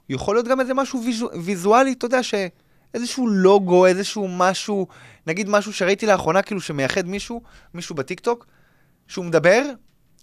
יכול 0.08 0.34
להיות 0.36 0.48
גם 0.48 0.60
איזה 0.60 0.74
משהו 0.74 1.02
ויזו, 1.04 1.28
ויזואלי, 1.44 1.92
אתה 1.92 2.06
יודע, 2.06 2.20
שאיזשהו 2.22 3.26
לוגו, 3.26 3.86
איזשהו 3.86 4.28
משהו, 4.28 4.86
נגיד 5.26 5.48
משהו 5.48 5.72
שראיתי 5.72 6.06
לאחרונה, 6.06 6.42
כאילו 6.42 6.60
שמייחד 6.60 7.06
מישהו, 7.06 7.42
מישהו 7.74 7.94
בטיקטוק, 7.94 8.46
שהוא 9.08 9.24
מדבר, 9.24 9.62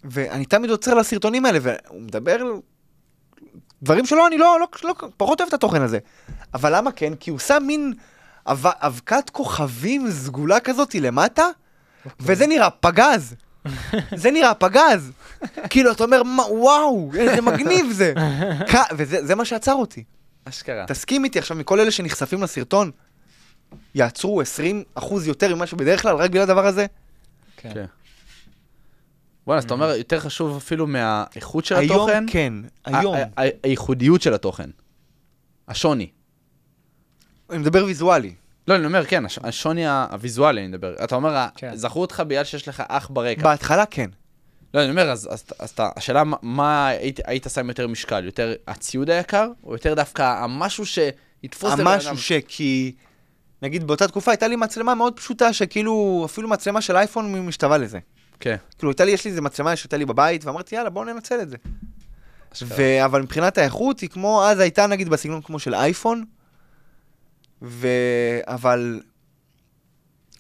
ואני 0.03 0.45
תמיד 0.45 0.69
עוצר 0.69 0.93
לסרטונים 0.93 1.45
האלה, 1.45 1.59
והוא 1.61 2.01
מדבר 2.01 2.37
דברים 3.83 4.05
שלא, 4.05 4.27
אני 4.27 4.37
לא, 4.37 4.57
לא, 4.59 4.67
לא, 4.83 4.93
פחות 5.17 5.41
אוהב 5.41 5.47
את 5.47 5.53
התוכן 5.53 5.81
הזה. 5.81 5.99
אבל 6.53 6.75
למה 6.77 6.91
כן? 6.91 7.15
כי 7.15 7.29
הוא 7.31 7.39
שם 7.39 7.63
מין 7.67 7.93
אב, 8.47 8.65
אבקת 8.67 9.29
כוכבים 9.29 10.11
סגולה 10.11 10.59
כזאת 10.59 10.95
למטה, 10.95 11.47
וזה 12.19 12.47
נראה 12.47 12.69
פגז. 12.69 13.35
זה 14.15 14.31
נראה 14.31 14.53
פגז. 14.53 15.11
כאילו, 15.69 15.91
אתה 15.91 16.03
אומר, 16.03 16.23
"מה, 16.23 16.43
וואו, 16.43 17.11
איזה 17.17 17.41
מגניב 17.41 17.91
זה. 17.91 18.13
וזה 18.97 19.25
זה 19.25 19.35
מה 19.35 19.45
שעצר 19.45 19.73
אותי. 19.73 20.03
אשכרה. 20.45 20.85
תסכים 20.87 21.23
איתי 21.23 21.39
עכשיו, 21.39 21.57
מכל 21.57 21.79
אלה 21.79 21.91
שנחשפים 21.91 22.43
לסרטון, 22.43 22.91
יעצרו 23.95 24.41
20% 24.41 24.45
יותר 25.25 25.55
ממה 25.55 25.67
שבדרך 25.67 26.01
כלל, 26.01 26.15
רק 26.15 26.29
בגלל 26.29 26.43
הדבר 26.43 26.65
הזה? 26.65 26.85
כן. 27.57 27.73
כן. 27.73 27.85
בואנה, 29.47 29.57
אז 29.57 29.63
אתה 29.63 29.73
אומר, 29.73 29.89
יותר 29.89 30.19
חשוב 30.19 30.57
אפילו 30.57 30.87
מהאיכות 30.87 31.65
של 31.65 31.75
היום 31.75 31.91
התוכן? 31.91 32.25
כן, 32.31 32.53
היום. 32.85 33.15
ה- 33.15 33.41
ה- 33.43 33.49
הייחודיות 33.63 34.21
של 34.21 34.33
התוכן. 34.33 34.69
השוני. 35.67 36.09
אני 37.49 37.57
מדבר 37.57 37.85
ויזואלי. 37.85 38.33
לא, 38.67 38.75
אני 38.75 38.85
אומר, 38.85 39.05
כן, 39.05 39.25
הש- 39.25 39.39
השוני 39.43 39.87
הוויזואלי, 39.87 40.61
אני 40.61 40.67
מדבר. 40.67 40.95
אתה 41.03 41.15
אומר, 41.15 41.45
כן. 41.55 41.75
זכרו 41.75 42.01
אותך 42.01 42.23
בגלל 42.27 42.43
שיש 42.43 42.67
לך 42.67 42.83
אח 42.87 43.09
ברקע. 43.13 43.43
בהתחלה 43.43 43.85
כן. 43.85 44.09
לא, 44.73 44.81
אני 44.81 44.89
אומר, 44.89 45.11
אז, 45.11 45.27
אז, 45.31 45.43
אז 45.59 45.69
אתה- 45.69 45.89
השאלה, 45.95 46.23
מה- 46.41 46.87
היית, 46.87 47.19
היית 47.25 47.47
שם 47.53 47.69
יותר 47.69 47.87
משקל? 47.87 48.25
יותר 48.25 48.53
הציוד 48.67 49.09
היקר, 49.09 49.47
או 49.63 49.73
יותר 49.73 49.93
דווקא 49.93 50.43
המשהו 50.43 50.85
שיתפוס 50.85 51.63
לבן 51.73 51.81
אדם? 51.81 51.87
המשהו 51.87 52.17
שכי... 52.17 52.91
נגיד 53.61 53.87
באותה 53.87 54.07
תקופה 54.07 54.31
הייתה 54.31 54.47
לי 54.47 54.55
מצלמה 54.55 54.95
מאוד 54.95 55.13
פשוטה, 55.15 55.53
שכאילו, 55.53 56.23
אפילו 56.25 56.49
מצלמה 56.49 56.81
של 56.81 56.95
אייפון 56.95 57.39
משתווה 57.47 57.77
לזה. 57.77 57.99
כן. 58.39 58.55
כאילו, 58.77 58.91
הייתה 58.91 59.05
לי, 59.05 59.11
יש 59.11 59.25
לי 59.25 59.31
איזה 59.31 59.41
מצלמה 59.41 59.75
שהייתה 59.75 59.97
לי 59.97 60.05
בבית, 60.05 60.45
ואמרתי, 60.45 60.75
יאללה, 60.75 60.89
בואו 60.89 61.05
ננצל 61.05 61.41
את 61.41 61.49
זה. 61.49 61.57
ו... 62.63 63.05
אבל 63.05 63.21
מבחינת 63.21 63.57
האיכות, 63.57 63.99
היא 63.99 64.09
כמו, 64.09 64.45
אז 64.45 64.59
הייתה 64.59 64.87
נגיד 64.87 65.09
בסגנון 65.09 65.41
כמו 65.41 65.59
של 65.59 65.75
אייפון, 65.75 66.25
ו... 67.61 67.87
אבל, 68.43 69.01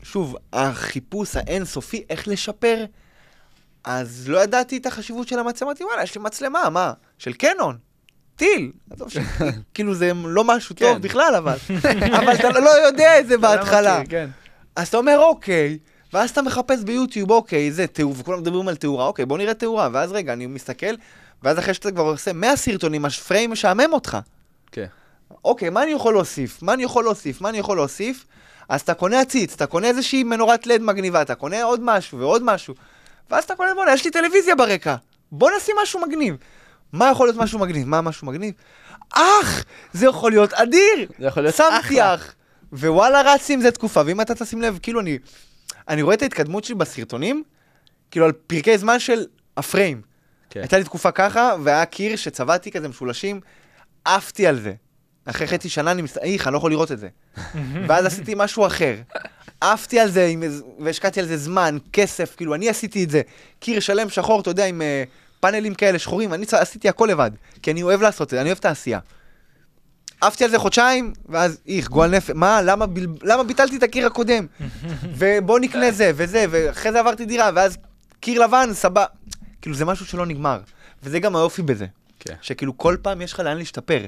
שוב, 0.03 0.35
החיפוש 0.53 1.35
האינסופי, 1.35 2.03
איך 2.09 2.27
לשפר, 2.27 2.85
אז 3.83 4.29
לא 4.29 4.43
ידעתי 4.43 4.77
את 4.77 4.85
החשיבות 4.85 5.27
של 5.27 5.39
המצלמה, 5.39 5.71
אמרתי, 5.71 5.83
וואלה, 5.83 6.03
יש 6.03 6.15
לי 6.15 6.21
מצלמה, 6.21 6.69
מה? 6.69 6.93
של 7.17 7.33
קנון. 7.33 7.77
טיל, 8.35 8.71
עזוב 8.91 9.09
ש... 9.09 9.17
כאילו 9.73 9.95
זה 9.95 10.11
לא 10.25 10.43
משהו 10.43 10.75
טוב 10.75 10.93
כן. 10.93 11.01
בכלל, 11.01 11.35
אבל, 11.37 11.57
אבל 12.19 12.35
אתה 12.35 12.59
לא 12.59 12.69
יודע 12.69 13.19
את 13.19 13.27
זה 13.27 13.37
בהתחלה. 13.37 14.01
כן. 14.09 14.29
אז 14.75 14.87
אתה 14.87 14.97
אומר, 14.97 15.19
אוקיי, 15.19 15.77
ואז 16.13 16.29
אתה 16.29 16.41
מחפש 16.41 16.83
ביוטיוב, 16.83 17.31
אוקיי, 17.31 17.71
זה 17.71 17.87
תיאור, 17.87 18.13
וכולם 18.17 18.39
מדברים 18.39 18.67
על 18.67 18.75
תאורה, 18.75 19.05
אוקיי, 19.05 19.25
בוא 19.25 19.37
נראה 19.37 19.53
תאורה, 19.53 19.89
ואז 19.91 20.11
רגע, 20.11 20.33
אני 20.33 20.45
מסתכל, 20.45 20.95
ואז 21.43 21.59
אחרי 21.59 21.73
שאתה 21.73 21.91
כבר 21.91 22.03
עושה 22.03 22.33
100 22.33 22.55
סרטונים, 22.55 23.05
הפריים 23.05 23.51
משעמם 23.51 23.93
אותך. 23.93 24.17
כן. 24.71 24.85
אוקיי, 25.45 25.69
מה 25.69 25.83
אני 25.83 25.91
יכול 25.91 26.13
להוסיף? 26.13 26.61
מה 26.61 26.73
אני 26.73 26.83
יכול 26.83 27.03
להוסיף? 27.03 27.41
מה 27.41 27.49
אני 27.49 27.57
יכול 27.57 27.77
להוסיף? 27.77 28.25
אז 28.69 28.81
אתה 28.81 28.93
קונה 28.93 29.19
עציץ, 29.19 29.53
אתה 29.53 29.65
קונה 29.65 29.87
איזושהי 29.87 30.23
מנורת 30.23 30.67
לד 30.67 30.81
מגניבה, 30.81 31.21
אתה 31.21 31.35
קונה 31.35 31.63
עוד 31.63 31.79
משהו 31.83 32.19
ועוד 32.19 32.43
משהו, 32.43 32.73
ואז 33.29 33.43
אתה 33.43 33.55
קונה, 33.55 33.73
בוא'נה, 33.73 33.93
יש 33.93 34.05
לי 34.05 34.11
טלוויזיה 34.11 34.55
ברקע, 34.55 34.95
בוא 35.31 35.49
נשים 35.57 35.75
משהו 35.83 36.01
מגניב. 36.01 36.35
מה 36.93 37.09
יכול 37.11 37.27
להיות 37.27 37.37
משהו 37.37 37.59
מגניב? 37.59 37.87
מה 37.87 38.01
משהו 38.01 38.27
מגניב? 38.27 38.53
אח! 39.13 39.63
זה 39.93 40.05
יכול 40.05 40.31
להיות 40.31 40.53
אדיר! 40.53 41.07
זה 41.19 41.25
יכול 41.25 41.43
להיות 41.43 41.55
שמתי 41.55 41.79
אחלה. 41.79 42.13
אח! 42.13 42.33
ווואלה 42.73 43.21
רצתי 43.21 43.53
עם 43.53 43.61
זה 43.61 43.71
תקופה, 43.71 44.01
ואם 44.05 44.21
אתה 44.21 44.35
תשים 44.35 44.61
לב, 44.61 44.79
כאילו 44.81 44.99
אני... 44.99 45.17
אני 45.89 46.01
רואה 46.01 46.15
את 46.15 46.21
ההתקדמות 46.21 46.63
שלי 46.63 46.75
בסרטונים, 46.75 47.43
כאילו 48.11 48.25
על 48.25 48.31
פרקי 48.31 48.77
זמן 48.77 48.99
של 48.99 49.25
הפריים. 49.57 50.01
כן. 50.49 50.59
הייתה 50.59 50.77
לי 50.77 50.83
תקופה 50.83 51.11
ככה, 51.11 51.55
והיה 51.63 51.85
קיר 51.85 52.15
שצבעתי 52.15 52.71
כזה 52.71 52.87
משולשים, 52.87 53.39
עפתי 54.05 54.47
על 54.47 54.59
זה. 54.59 54.73
אחרי 55.25 55.47
חצי 55.47 55.69
שנה 55.69 55.91
אני 55.91 56.01
מסתכל, 56.01 56.25
איך, 56.25 56.47
אני 56.47 56.53
לא 56.53 56.57
יכול 56.57 56.71
לראות 56.71 56.91
את 56.91 56.99
זה. 56.99 57.07
ואז 57.87 58.05
עשיתי 58.05 58.33
משהו 58.35 58.67
אחר. 58.67 58.95
עפתי 59.61 59.99
על 59.99 60.11
זה, 60.11 60.33
והשקעתי 60.79 61.19
על 61.19 61.25
זה 61.25 61.37
זמן, 61.37 61.77
כסף, 61.93 62.35
כאילו, 62.35 62.55
אני 62.55 62.69
עשיתי 62.69 63.03
את 63.03 63.09
זה. 63.09 63.21
קיר 63.59 63.79
שלם 63.79 64.09
שחור, 64.09 64.41
אתה 64.41 64.49
יודע, 64.49 64.65
עם 64.65 64.81
uh, 64.81 65.09
פאנלים 65.39 65.75
כאלה 65.75 65.99
שחורים, 65.99 66.33
אני 66.33 66.45
צ- 66.45 66.53
עשיתי 66.53 66.89
הכל 66.89 67.07
לבד, 67.11 67.31
כי 67.61 67.71
אני 67.71 67.83
אוהב 67.83 68.01
לעשות 68.01 68.27
את 68.27 68.29
זה, 68.29 68.41
אני 68.41 68.49
אוהב 68.49 68.57
את 68.57 68.65
העשייה. 68.65 68.99
עפתי 70.21 70.43
על 70.43 70.49
זה 70.49 70.59
חודשיים, 70.59 71.13
ואז 71.29 71.59
איך, 71.67 71.89
גועל 71.89 72.15
נפש, 72.15 72.29
מה, 72.35 72.61
למה, 72.61 72.85
בל... 72.85 73.07
למה 73.23 73.43
ביטלתי 73.43 73.77
את 73.77 73.83
הקיר 73.83 74.07
הקודם? 74.07 74.47
ובוא 75.17 75.59
נקנה 75.59 75.91
זה 75.91 76.11
וזה, 76.15 76.45
ואחרי 76.49 76.91
זה 76.91 76.99
עברתי 76.99 77.25
דירה, 77.25 77.49
ואז 77.55 77.77
קיר 78.19 78.41
לבן, 78.45 78.69
סבבה. 78.73 79.05
כאילו, 79.61 79.75
זה 79.75 79.85
משהו 79.85 80.05
שלא 80.05 80.25
נגמר. 80.25 80.59
וזה 81.03 81.19
גם 81.19 81.35
היופי 81.35 81.61
בזה. 81.61 81.85
כן. 82.19 82.33
שכאילו 82.41 82.77
כל 82.77 82.97
פעם 83.01 83.21
יש 83.21 83.33
לך 83.33 83.39
לאן 83.39 83.57
להשתפר. 83.57 84.05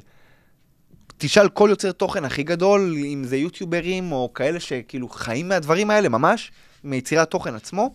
תשאל 1.18 1.49
כל 1.49 1.68
יוצר 1.70 1.91
תוכן 1.91 2.26
הכי 2.26 2.43
גדול, 2.43 2.95
אם 2.97 3.24
זה 3.26 3.38
יוטיוברים 3.38 4.12
או 4.12 4.34
כאלה 4.34 4.60
שכאילו 4.60 5.10
חיים 5.10 5.49
מהדברים 5.49 5.89
האלה 5.89 6.10
ממש, 6.10 6.51
מיצירת 6.84 7.32
תוכן 7.32 7.55
עצמו, 7.55 7.93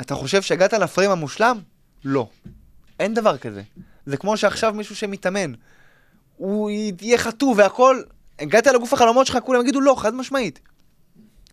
אתה 0.00 0.14
חושב 0.14 0.42
שהגעת 0.42 0.72
לפריים 0.72 1.10
המושלם? 1.10 1.58
לא. 2.04 2.28
אין 3.00 3.14
דבר 3.14 3.38
כזה. 3.38 3.62
זה 4.06 4.16
כמו 4.16 4.36
שעכשיו 4.36 4.74
מישהו 4.74 4.96
שמתאמן, 4.96 5.52
הוא 6.42 6.70
יהיה 6.70 7.18
חטוב 7.18 7.58
והכל, 7.58 8.02
הגעת 8.38 8.66
לגוף 8.66 8.92
החלומות 8.92 9.26
שלך, 9.26 9.38
כולם 9.44 9.60
יגידו 9.60 9.80
לא, 9.80 9.94
חד 9.98 10.14
משמעית. 10.14 10.60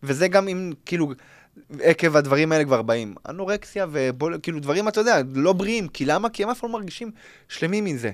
וזה 0.03 0.27
גם 0.27 0.47
אם, 0.47 0.73
כאילו, 0.85 1.13
עקב 1.79 2.15
הדברים 2.15 2.51
האלה 2.51 2.63
כבר 2.63 2.81
באים. 2.81 3.15
אנורקסיה 3.29 3.85
ובול, 3.91 4.39
כאילו 4.43 4.59
דברים, 4.59 4.87
אתה 4.87 4.99
יודע, 4.99 5.21
לא 5.33 5.53
בריאים. 5.53 5.87
כי 5.87 6.05
למה? 6.05 6.29
כי 6.29 6.43
הם 6.43 6.49
אף 6.49 6.59
פעם 6.59 6.71
לא 6.71 6.79
מרגישים 6.79 7.11
שלמים 7.49 7.85
מזה. 7.85 8.11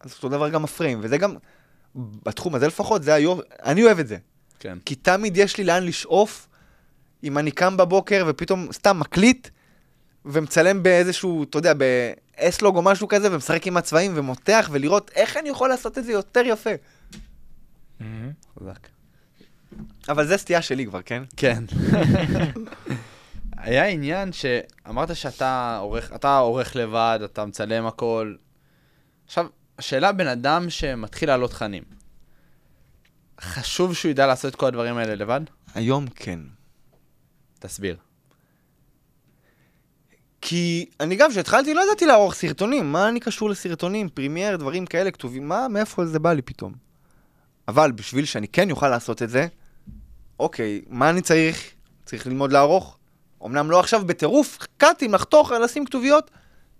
אז 0.00 0.12
אותו 0.12 0.28
דבר 0.28 0.48
גם 0.48 0.64
הפריים, 0.64 0.98
וזה 1.02 1.18
גם, 1.18 1.34
בתחום 1.94 2.54
הזה 2.54 2.66
לפחות, 2.66 3.02
זה 3.02 3.14
היופי, 3.14 3.42
אני 3.62 3.84
אוהב 3.84 3.98
את 3.98 4.08
זה. 4.08 4.16
כן. 4.58 4.78
כי 4.84 4.94
תמיד 4.94 5.36
יש 5.36 5.58
לי 5.58 5.64
לאן 5.64 5.84
לשאוף, 5.84 6.48
אם 7.24 7.38
אני 7.38 7.50
קם 7.50 7.76
בבוקר 7.76 8.24
ופתאום 8.28 8.72
סתם 8.72 9.00
מקליט, 9.00 9.48
ומצלם 10.24 10.82
באיזשהו, 10.82 11.44
אתה 11.44 11.58
יודע, 11.58 11.72
באסלוג 11.74 12.76
או 12.76 12.82
משהו 12.82 13.08
כזה, 13.08 13.32
ומשחק 13.32 13.66
עם 13.66 13.76
הצבעים 13.76 14.12
ומותח, 14.14 14.68
ולראות 14.72 15.10
איך 15.14 15.36
אני 15.36 15.48
יכול 15.48 15.68
לעשות 15.68 15.98
את 15.98 16.04
זה 16.04 16.12
יותר 16.12 16.42
יפה. 16.46 16.70
חזק. 18.58 18.88
אבל 20.08 20.26
זה 20.26 20.36
סטייה 20.36 20.62
שלי 20.62 20.86
כבר, 20.86 21.02
כן? 21.02 21.22
כן. 21.36 21.64
היה 23.56 23.86
עניין 23.86 24.32
שאמרת 24.32 25.16
שאתה 25.16 25.76
עורך, 25.80 26.12
אתה 26.14 26.38
עורך 26.38 26.76
לבד, 26.76 27.18
אתה 27.24 27.44
מצלם 27.44 27.86
הכל. 27.86 28.34
עכשיו, 29.26 29.46
השאלה 29.78 30.12
בן 30.12 30.26
אדם 30.26 30.70
שמתחיל 30.70 31.28
להעלות 31.28 31.50
תכנים. 31.50 31.82
חשוב 33.40 33.94
שהוא 33.94 34.10
ידע 34.10 34.26
לעשות 34.26 34.54
את 34.54 34.56
כל 34.56 34.66
הדברים 34.66 34.96
האלה 34.96 35.14
לבד? 35.14 35.40
היום 35.74 36.06
כן. 36.06 36.40
תסביר. 37.58 37.96
כי 40.40 40.86
אני 41.00 41.16
גם, 41.16 41.30
כשהתחלתי, 41.30 41.74
לא 41.74 41.80
ידעתי 41.84 42.06
לערוך 42.06 42.34
סרטונים. 42.34 42.92
מה 42.92 43.08
אני 43.08 43.20
קשור 43.20 43.50
לסרטונים, 43.50 44.08
Premiere, 44.08 44.56
דברים 44.56 44.86
כאלה 44.86 45.10
כתובים? 45.10 45.48
מה, 45.48 45.68
מאיפה 45.68 46.06
זה 46.06 46.18
בא 46.18 46.32
לי 46.32 46.42
פתאום? 46.42 46.72
אבל 47.68 47.92
בשביל 47.92 48.24
שאני 48.24 48.48
כן 48.48 48.70
אוכל 48.70 48.88
לעשות 48.88 49.22
את 49.22 49.30
זה, 49.30 49.46
אוקיי, 50.38 50.82
מה 50.88 51.10
אני 51.10 51.22
צריך? 51.22 51.70
צריך 52.04 52.26
ללמוד 52.26 52.52
לערוך. 52.52 52.96
אמנם 53.46 53.70
לא 53.70 53.80
עכשיו 53.80 54.04
בטירוף, 54.06 54.58
קאטים, 54.76 55.14
לחתוך, 55.14 55.50
לשים 55.50 55.84
כתוביות. 55.84 56.30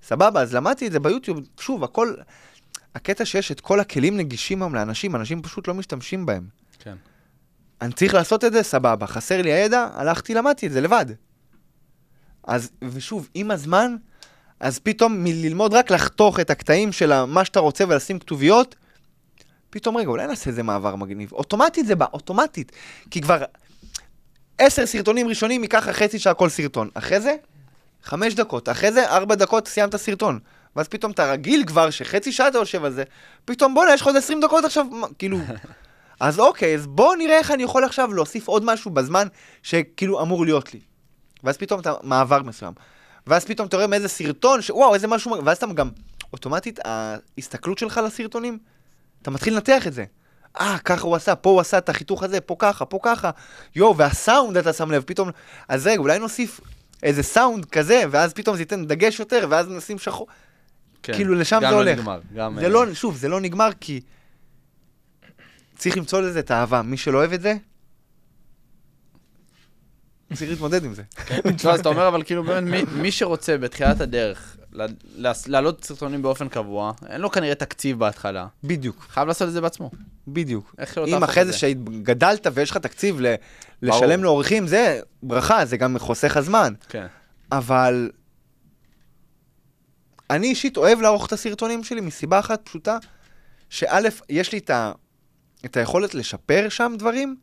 סבבה, 0.03 0.41
אז 0.43 0.55
למדתי 0.55 0.87
את 0.87 0.93
זה 0.93 1.01
ביוטיוב. 1.01 1.41
שוב, 1.61 1.85
הכל... 1.85 2.15
הקטע 2.95 3.25
שיש 3.25 3.53
את 3.53 3.61
כל 3.61 3.81
הכלים 3.81 4.17
נגישים 4.17 4.63
היום 4.63 4.75
לאנשים, 4.75 5.17
אנשים 5.17 5.43
פשוט 5.43 5.69
לא 5.69 5.75
משתמשים 5.75 6.27
בהם. 6.27 6.49
כן. 6.79 6.97
אני 7.81 7.93
צריך 7.93 8.15
לעשות 8.15 8.45
את 8.45 8.53
זה, 8.53 8.63
סבבה. 8.63 9.07
חסר 9.07 9.43
לי 9.43 9.53
הידע, 9.53 9.89
הלכתי, 9.95 10.35
למדתי 10.35 10.67
את 10.67 10.73
זה 10.73 10.81
לבד. 10.81 11.07
אז, 12.45 12.71
ושוב, 12.83 13.29
עם 13.35 13.51
הזמן, 13.51 13.97
אז 14.61 14.79
פתאום 14.79 15.25
מללמוד 15.25 15.75
רק 15.75 15.91
לחתוך 15.91 16.41
את 16.41 16.51
הקטעים 16.51 16.93
של 16.93 17.25
מה 17.25 17.45
שאתה 17.45 17.61
רוצה 17.61 17.85
ולשים 17.89 18.19
כתוביות, 18.19 18.77
פתאום, 19.71 19.97
רגע, 19.97 20.09
אולי 20.09 20.27
נעשה 20.27 20.51
איזה 20.51 20.63
מעבר 20.63 20.97
מגניב. 20.97 21.33
אוטומטית 21.33 21.87
זה 21.87 21.95
בא, 21.95 22.07
אוטומטית. 22.13 22.73
כי 23.11 23.21
כבר 23.21 23.45
עשר 24.59 24.87
סרטונים 24.87 25.29
ראשונים 25.29 25.63
ייקח 25.63 25.89
חצי 25.91 26.19
שעה 26.19 26.35
כל 26.35 26.49
סרטון. 26.49 26.89
אחרי 26.95 27.21
זה, 27.21 27.37
חמש 28.03 28.35
דקות. 28.35 28.69
אחרי 28.69 28.93
זה, 28.93 29.11
ארבע 29.11 29.35
דקות 29.35 29.69
סיימת 29.69 29.97
סרטון. 29.97 30.39
ואז 30.77 30.89
פתאום 30.89 31.13
אתה 31.13 31.33
רגיל 31.33 31.65
כבר 31.67 31.91
שחצי 31.91 32.33
שעה 32.33 32.49
אתה 32.49 32.59
יושב 32.59 32.85
על 32.85 32.93
זה, 32.93 33.05
פתאום 33.45 33.75
בואנה, 33.75 33.95
יש 33.95 34.01
לך 34.01 34.07
עוד 34.07 34.17
עשרים 34.17 34.41
דקות 34.41 34.65
עכשיו, 34.65 34.85
מה, 34.85 35.07
כאילו... 35.19 35.39
אז 36.21 36.39
אוקיי, 36.39 36.75
אז 36.75 36.87
בוא 36.87 37.17
נראה 37.17 37.39
איך 37.39 37.51
אני 37.51 37.63
יכול 37.63 37.85
עכשיו 37.85 38.13
להוסיף 38.13 38.49
עוד 38.49 38.65
משהו 38.65 38.91
בזמן 38.91 39.27
שכאילו 39.63 40.23
אמור 40.23 40.45
להיות 40.45 40.75
לי. 40.75 40.81
ואז 41.45 41.57
פתאום 41.57 41.81
אתה 41.81 41.95
מעבר 42.03 42.43
מסוים. 42.43 42.73
ואז 43.27 43.45
פתאום 43.45 43.69
אתה 43.69 43.77
רואה 43.77 43.87
מאיזה 43.87 44.09
סרטון, 44.09 44.63
שוואו, 44.63 44.95
איזה 44.95 45.07
משהו, 45.07 45.45
ואז 45.45 45.57
אתה 45.57 45.67
גם, 45.67 45.91
אוטומטית, 46.33 46.79
ההסתכלות 46.85 47.79
שלך 47.79 48.01
לסרטונים, 48.05 48.59
אתה 49.23 49.31
מתחיל 49.31 49.55
לנתח 49.55 49.87
את 49.87 49.93
זה. 49.93 50.05
אה, 50.61 50.79
ככה 50.85 51.03
הוא 51.03 51.17
עשה, 51.17 51.35
פה 51.35 51.51
הוא 51.51 51.61
עשה 51.61 51.79
את 51.79 51.89
החיתוך 51.89 52.23
הזה, 52.23 52.41
פה 52.41 52.57
ככה, 52.59 52.85
פה 52.85 52.99
ככה. 53.03 53.31
יואו, 53.77 53.97
והסאונד 53.97 54.57
אתה 54.57 54.73
שם 54.73 54.91
לב, 54.91 55.03
פתאום, 55.07 55.31
אז 55.69 55.87
רגע, 55.87 55.99
אולי 55.99 56.19
נוסיף 56.19 56.61
איזה 57.03 57.23
סאונד 57.23 57.65
כזה, 57.65 58.03
ואז 58.11 58.33
פתאום 58.33 58.57
זה 58.57 58.63
ייתן 58.63 58.87
דגש 58.87 59.21
יותר, 59.21 59.47
ואז 59.51 59.69
נשים 59.69 59.99
שחור. 59.99 60.27
כן. 61.03 61.13
כאילו, 61.13 61.35
לשם 61.35 61.57
גם 61.57 61.63
זה 61.63 61.71
לא 61.71 61.77
הולך. 61.77 61.99
נגמר, 61.99 62.21
גם... 62.35 62.57
זה 62.61 62.65
אה, 62.65 62.69
לא, 62.69 62.95
שוב, 62.95 63.17
זה 63.17 63.29
לא 63.29 63.41
נגמר 63.41 63.69
כי 63.81 64.01
צריך 65.77 65.97
למצוא 65.97 66.21
לזה 66.21 66.39
את 66.39 66.51
האהבה. 66.51 66.83
מי 66.83 66.97
שלא 66.97 67.19
אוהב 67.19 67.33
את 67.33 67.41
זה, 67.41 67.55
צריך 70.35 70.51
להתמודד 70.51 70.85
עם 70.85 70.95
זה. 70.95 71.03
לא, 71.65 71.73
אז 71.73 71.81
אתה 71.81 71.89
אומר, 71.89 72.09
אבל 72.09 72.23
כאילו 72.23 72.45
באמת, 72.45 72.85
מי- 72.93 73.13
שרוצה 73.13 73.59
בתחילת 73.59 74.01
הדרך 74.01 74.57
להעלות 75.47 75.85
סרטונים 75.85 76.23
באופן 76.23 76.49
קבוע, 76.49 76.93
אין 77.09 77.21
לו 77.21 77.31
כנראה 77.31 77.55
תקציב 77.55 77.99
בהתחלה. 77.99 78.47
בדיוק, 78.65 79.07
חייב 79.11 79.29
לעשות 79.29 79.49
את 79.49 79.53
זה 79.53 79.61
בעצמו. 79.61 79.91
בדיוק. 80.29 80.75
אם 81.07 81.25
אחרי 81.25 81.45
זה. 81.45 81.53
שגדלת 81.53 82.47
ויש 82.55 82.71
לך 82.71 82.77
תקציב. 82.77 83.21
לשלם 83.83 84.23
לעורכים, 84.25 84.67
זה 84.67 85.01
ברכה, 85.23 85.65
זה 85.65 85.77
גם 85.77 85.99
חוסך 85.99 86.37
הזמן. 86.37 86.73
כן. 86.89 87.07
אבל 87.53 88.11
אני 90.31 90.47
אישית 90.47 90.77
אוהב 90.77 91.01
לערוך 91.01 91.27
את 91.27 91.33
הסרטונים 91.33 91.85
שלי 91.85 92.01
מסיבה 92.01 92.39
אחת 92.39 92.61
פשוטה, 92.65 92.99
שא', 93.71 93.99
יש 94.29 94.53
לי 94.53 94.59
את, 94.59 94.71
ה... 94.71 94.93
את 95.65 95.77
היכולת 95.77 96.15
לשפר 96.15 96.69
שם 96.69 96.93
דברים, 96.99 97.37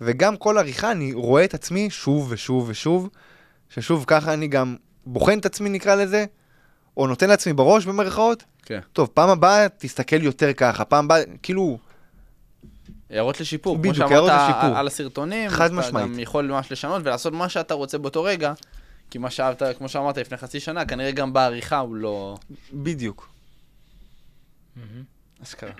וגם 0.00 0.36
כל 0.36 0.58
עריכה 0.58 0.92
אני 0.92 1.12
רואה 1.12 1.44
את 1.44 1.54
עצמי 1.54 1.90
שוב 1.90 2.26
ושוב 2.30 2.68
ושוב, 2.68 3.08
ששוב 3.68 4.04
ככה 4.06 4.34
אני 4.34 4.48
גם 4.48 4.76
בוחן 5.06 5.38
את 5.38 5.46
עצמי 5.46 5.68
נקרא 5.68 5.94
לזה, 5.94 6.24
או 6.96 7.06
נותן 7.06 7.28
לעצמי 7.28 7.52
בראש 7.52 7.84
במרכאות, 7.86 8.44
כן. 8.62 8.80
טוב, 8.92 9.08
פעם 9.14 9.28
הבאה 9.28 9.68
תסתכל 9.68 10.22
יותר 10.22 10.52
ככה, 10.52 10.84
פעם 10.84 11.04
הבאה, 11.04 11.20
כאילו, 11.42 11.78
הערות 13.10 13.40
לשיפור. 13.40 13.78
בדיוק, 13.78 13.96
כמו 13.96 14.08
שאמרת 14.08 14.50
לשיפור. 14.50 14.78
על- 14.78 14.86
הסרטונים, 14.86 15.50
חד 15.50 15.64
אתה 15.66 15.74
משמעית. 15.74 16.06
גם 16.06 16.18
יכול 16.18 16.46
ממש 16.46 16.72
לשנות 16.72 17.02
ולעשות 17.04 17.32
מה 17.32 17.48
שאתה 17.48 17.74
רוצה 17.74 17.98
באותו 17.98 18.22
רגע, 18.22 18.52
כי 19.10 19.18
מה 19.18 19.30
שאהבת, 19.30 19.62
כמו 19.78 19.88
שאמרת 19.88 20.18
לפני 20.18 20.36
חצי 20.38 20.60
שנה, 20.60 20.84
כנראה 20.84 21.10
גם 21.10 21.32
בעריכה 21.32 21.78
הוא 21.78 21.96
לא... 21.96 22.36
בדיוק. 22.72 23.28
אשכרה. 25.42 25.70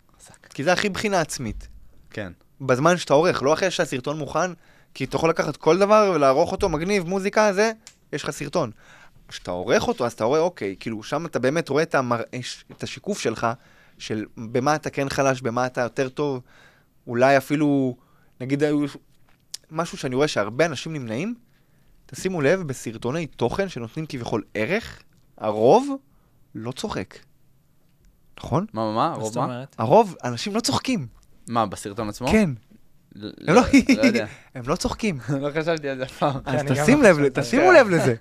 כי 0.54 0.64
זה 0.64 0.72
הכי 0.72 0.88
בחינה 0.88 1.20
עצמית. 1.20 1.68
כן. 2.10 2.32
בזמן 2.60 2.96
שאתה 2.96 3.14
עורך, 3.14 3.42
לא 3.42 3.52
אחרי 3.52 3.70
שהסרטון 3.70 4.18
מוכן, 4.18 4.50
כי 4.94 5.04
אתה 5.04 5.16
יכול 5.16 5.30
לקחת 5.30 5.56
כל 5.56 5.78
דבר 5.78 6.12
ולערוך 6.14 6.52
אותו, 6.52 6.68
מגניב, 6.68 7.08
מוזיקה, 7.08 7.52
זה, 7.52 7.72
יש 8.12 8.22
לך 8.22 8.30
סרטון. 8.30 8.70
כשאתה 9.28 9.50
עורך 9.50 9.88
אותו, 9.88 10.06
אז 10.06 10.12
אתה 10.12 10.24
רואה, 10.24 10.40
אוקיי, 10.40 10.76
כאילו, 10.80 11.02
שם 11.02 11.26
אתה 11.26 11.38
באמת 11.38 11.68
רואה 11.68 11.82
את, 11.82 11.94
המר... 11.94 12.22
את 12.72 12.82
השיקוף 12.82 13.18
שלך, 13.18 13.46
של 13.98 14.24
במה 14.36 14.74
אתה 14.74 14.90
כן 14.90 15.08
חלש, 15.08 15.40
במה 15.40 15.66
אתה 15.66 15.80
יותר 15.80 16.08
טוב, 16.08 16.40
אולי 17.06 17.36
אפילו, 17.36 17.96
נגיד, 18.40 18.62
משהו 19.70 19.98
שאני 19.98 20.14
רואה 20.14 20.28
שהרבה 20.28 20.66
אנשים 20.66 20.92
נמנעים, 20.92 21.34
תשימו 22.06 22.40
לב, 22.40 22.62
בסרטוני 22.62 23.26
תוכן 23.26 23.68
שנותנים 23.68 24.06
כביכול 24.06 24.42
ערך, 24.54 25.02
הרוב 25.38 25.96
לא 26.54 26.72
צוחק. 26.72 27.18
נכון? 28.38 28.66
מה, 28.72 28.84
מה, 28.84 28.94
מה? 28.94 29.10
מה 29.10 29.14
רוב 29.14 29.26
זאת 29.26 29.36
מה? 29.36 29.44
אומרת? 29.44 29.76
הרוב, 29.78 30.16
אנשים 30.24 30.54
לא 30.54 30.60
צוחקים. 30.60 31.06
מה, 31.48 31.66
בסרטון 31.66 32.08
עצמו? 32.08 32.28
כן. 32.28 32.50
הם 32.50 32.56
לא, 33.14 33.62
לא 33.96 34.02
יודע. 34.02 34.26
הם 34.54 34.62
לא 34.66 34.76
צוחקים. 34.76 35.18
לא 35.40 35.50
חשבתי 35.60 35.88
על 35.88 35.98
זה 35.98 36.04
אף 36.04 36.18
פעם. 36.18 36.40
אז 36.44 36.60
תשים 36.68 37.02
לא 37.02 37.08
לב, 37.10 37.28
תשימו 37.28 37.72
זה. 37.72 37.80
לב 37.80 37.88
לזה. 37.88 38.14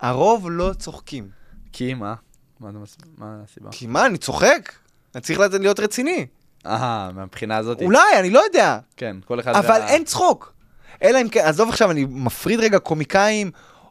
הרוב 0.00 0.46
לא 0.50 0.72
צוחקים. 0.78 1.28
כי 1.72 1.94
מה? 1.94 2.14
מה 2.60 2.70
אתה 2.70 2.78
מס- 2.78 2.96
מה 3.18 3.36
הסיבה? 3.44 3.70
כי 3.72 3.86
מה, 3.86 4.06
אני 4.06 4.18
צוחק? 4.18 4.72
אני 5.14 5.20
צריך 5.22 5.40
להיות 5.60 5.80
רציני. 5.80 6.26
אה, 6.66 7.10
מהבחינה 7.14 7.56
הזאת. 7.56 7.82
אולי, 7.82 8.18
אני 8.18 8.30
לא 8.30 8.40
יודע. 8.44 8.78
כן, 8.96 9.16
כל 9.24 9.40
אחד... 9.40 9.54
אבל 9.56 9.80
אין 9.82 10.04
צחוק. 10.04 10.52
אלא 11.02 11.20
אם 11.22 11.28
כן, 11.28 11.40
עזוב 11.44 11.68
עכשיו, 11.68 11.90
אני 11.90 12.04
מפריד 12.10 12.60
רגע 12.60 12.78
קומיקאים, 12.78 13.50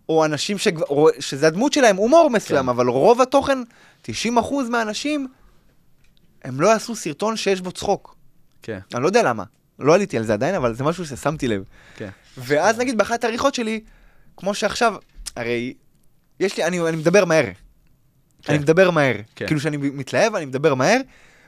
או 0.10 0.26
אנשים 0.26 0.58
או- 0.90 1.08
שזה 1.20 1.48
הדמות 1.48 1.74
שלהם, 1.74 1.96
הומור 1.96 2.30
מסוים, 2.30 2.64
כן. 2.64 2.70
אבל 2.70 2.88
רוב 2.88 3.22
התוכן, 3.22 3.58
90% 4.08 4.10
מהאנשים, 4.70 5.28
הם 6.44 6.62
לא 6.62 6.68
יעשו 6.68 6.96
סרטון 6.96 7.36
שיש 7.38 7.62
בו 7.62 7.72
צחוק. 7.72 8.16
כן, 8.62 8.80
אני 8.94 9.04
לא 9.04 9.08
יודע 9.08 9.24
למה. 9.24 9.44
לא 9.80 9.96
עליתי 9.96 10.18
על 10.18 10.24
זה 10.24 10.34
עדיין, 10.34 10.56
אבל 10.56 10.74
זה 10.74 10.84
משהו 10.84 11.06
ששמתי 11.06 11.48
לב. 11.48 11.64
כן. 11.96 12.10
ואז 12.38 12.78
נגיד 12.78 12.98
באחת 12.98 13.24
העריכות 13.24 13.56
שלי, 13.56 13.82
כמו 14.38 14.54
שעכשיו, 14.54 14.96
הרי 15.36 15.74
יש 16.40 16.58
לי, 16.58 16.64
אני, 16.64 16.80
אני 16.82 16.98
מדבר 16.98 17.26
מהר. 17.26 17.46
כן. 18.42 18.54
אני 18.54 18.58
מדבר 18.58 18.92
מהר. 18.92 19.16
כן. 19.36 19.48
כאילו 19.48 19.60
שאני 19.60 19.78
מתלהב, 19.78 20.36
אני 20.36 20.46
מדבר 20.46 20.76
מהר, 20.76 20.98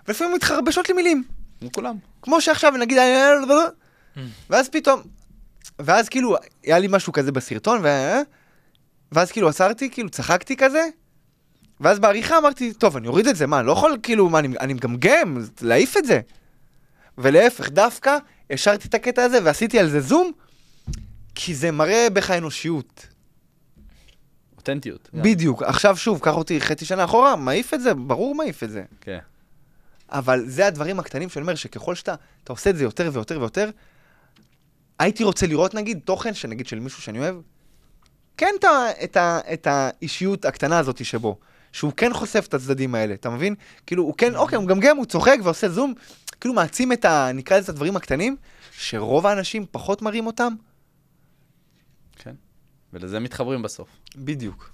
ולפעמים 0.07 0.33
מתחרבשות 0.35 0.89
לי 0.89 0.95
מילים. 0.95 1.23
כמו 1.59 1.71
כולם. 1.71 1.95
כמו 2.21 2.41
שעכשיו, 2.41 2.71
נגיד, 2.71 2.97
ואז 4.49 4.69
פתאום, 4.69 5.01
ואז 5.79 6.09
כאילו, 6.09 6.35
היה 6.63 6.79
לי 6.79 6.87
משהו 6.89 7.13
כזה 7.13 7.31
בסרטון, 7.31 7.79
ו... 7.83 7.87
ואז 9.11 9.31
כאילו 9.31 9.49
עצרתי, 9.49 9.89
כאילו 9.89 10.09
צחקתי 10.09 10.55
כזה, 10.57 10.87
ואז 11.79 11.99
בעריכה 11.99 12.37
אמרתי, 12.37 12.73
טוב, 12.73 12.97
אני 12.97 13.07
אוריד 13.07 13.27
את 13.27 13.35
זה, 13.35 13.47
מה, 13.47 13.59
אני 13.59 13.67
לא 13.67 13.71
יכול, 13.71 13.97
כאילו, 14.03 14.29
מה, 14.29 14.39
אני, 14.39 14.47
אני 14.59 14.73
מגמגם, 14.73 15.37
להעיף 15.61 15.97
את 15.97 16.05
זה. 16.05 16.21
ולהפך, 17.21 17.69
דווקא 17.69 18.17
השארתי 18.49 18.87
את 18.87 18.93
הקטע 18.93 19.23
הזה 19.23 19.37
ועשיתי 19.43 19.79
על 19.79 19.89
זה 19.89 20.01
זום, 20.01 20.31
כי 21.35 21.55
זה 21.55 21.71
מראה 21.71 22.07
בך 22.13 22.31
אנושיות. 22.31 23.07
אותנטיות. 24.57 25.09
בדיוק. 25.13 25.63
עכשיו 25.63 25.97
שוב, 25.97 26.19
קח 26.19 26.35
אותי 26.35 26.61
חצי 26.61 26.85
שנה 26.85 27.03
אחורה, 27.03 27.35
מעיף 27.35 27.73
את 27.73 27.81
זה, 27.81 27.93
ברור 27.93 28.35
מעיף 28.35 28.63
את 28.63 28.69
זה. 28.69 28.83
כן. 29.01 29.19
אבל 30.09 30.43
זה 30.47 30.67
הדברים 30.67 30.99
הקטנים 30.99 31.29
שאני 31.29 31.41
אומר, 31.41 31.55
שככל 31.55 31.95
שאתה 31.95 32.15
אתה 32.43 32.53
עושה 32.53 32.69
את 32.69 32.75
זה 32.77 32.83
יותר 32.83 33.09
ויותר 33.13 33.39
ויותר, 33.39 33.69
הייתי 34.99 35.23
רוצה 35.23 35.47
לראות 35.47 35.73
נגיד 35.73 35.99
תוכן, 36.05 36.33
שנגיד 36.33 36.67
של 36.67 36.79
מישהו 36.79 37.01
שאני 37.01 37.19
אוהב, 37.19 37.35
כן 38.37 38.53
את, 38.59 38.63
ה, 38.63 38.69
את, 39.03 39.17
ה, 39.17 39.39
את 39.53 39.67
האישיות 39.67 40.45
הקטנה 40.45 40.79
הזאת 40.79 41.05
שבו, 41.05 41.37
שהוא 41.71 41.91
כן 41.97 42.13
חושף 42.13 42.45
את 42.47 42.53
הצדדים 42.53 42.95
האלה, 42.95 43.13
אתה 43.13 43.29
מבין? 43.29 43.55
כאילו, 43.85 44.03
הוא 44.03 44.13
כן, 44.17 44.35
אוקיי, 44.35 44.55
הוא 44.55 44.65
מגמגם, 44.65 44.97
הוא 44.97 45.05
צוחק 45.05 45.37
ועושה 45.43 45.69
זום, 45.69 45.93
כאילו 46.41 46.53
מעצים 46.53 46.93
את 46.93 47.05
ה... 47.05 47.31
נקרא 47.33 47.57
לזה 47.57 47.63
את 47.63 47.69
הדברים 47.69 47.95
הקטנים, 47.95 48.37
שרוב 48.71 49.27
האנשים 49.27 49.65
פחות 49.71 50.01
מראים 50.01 50.27
אותם. 50.27 50.53
כן. 52.15 52.35
ולזה 52.93 53.19
מתחברים 53.19 53.61
בסוף. 53.61 53.89
בדיוק. 54.15 54.71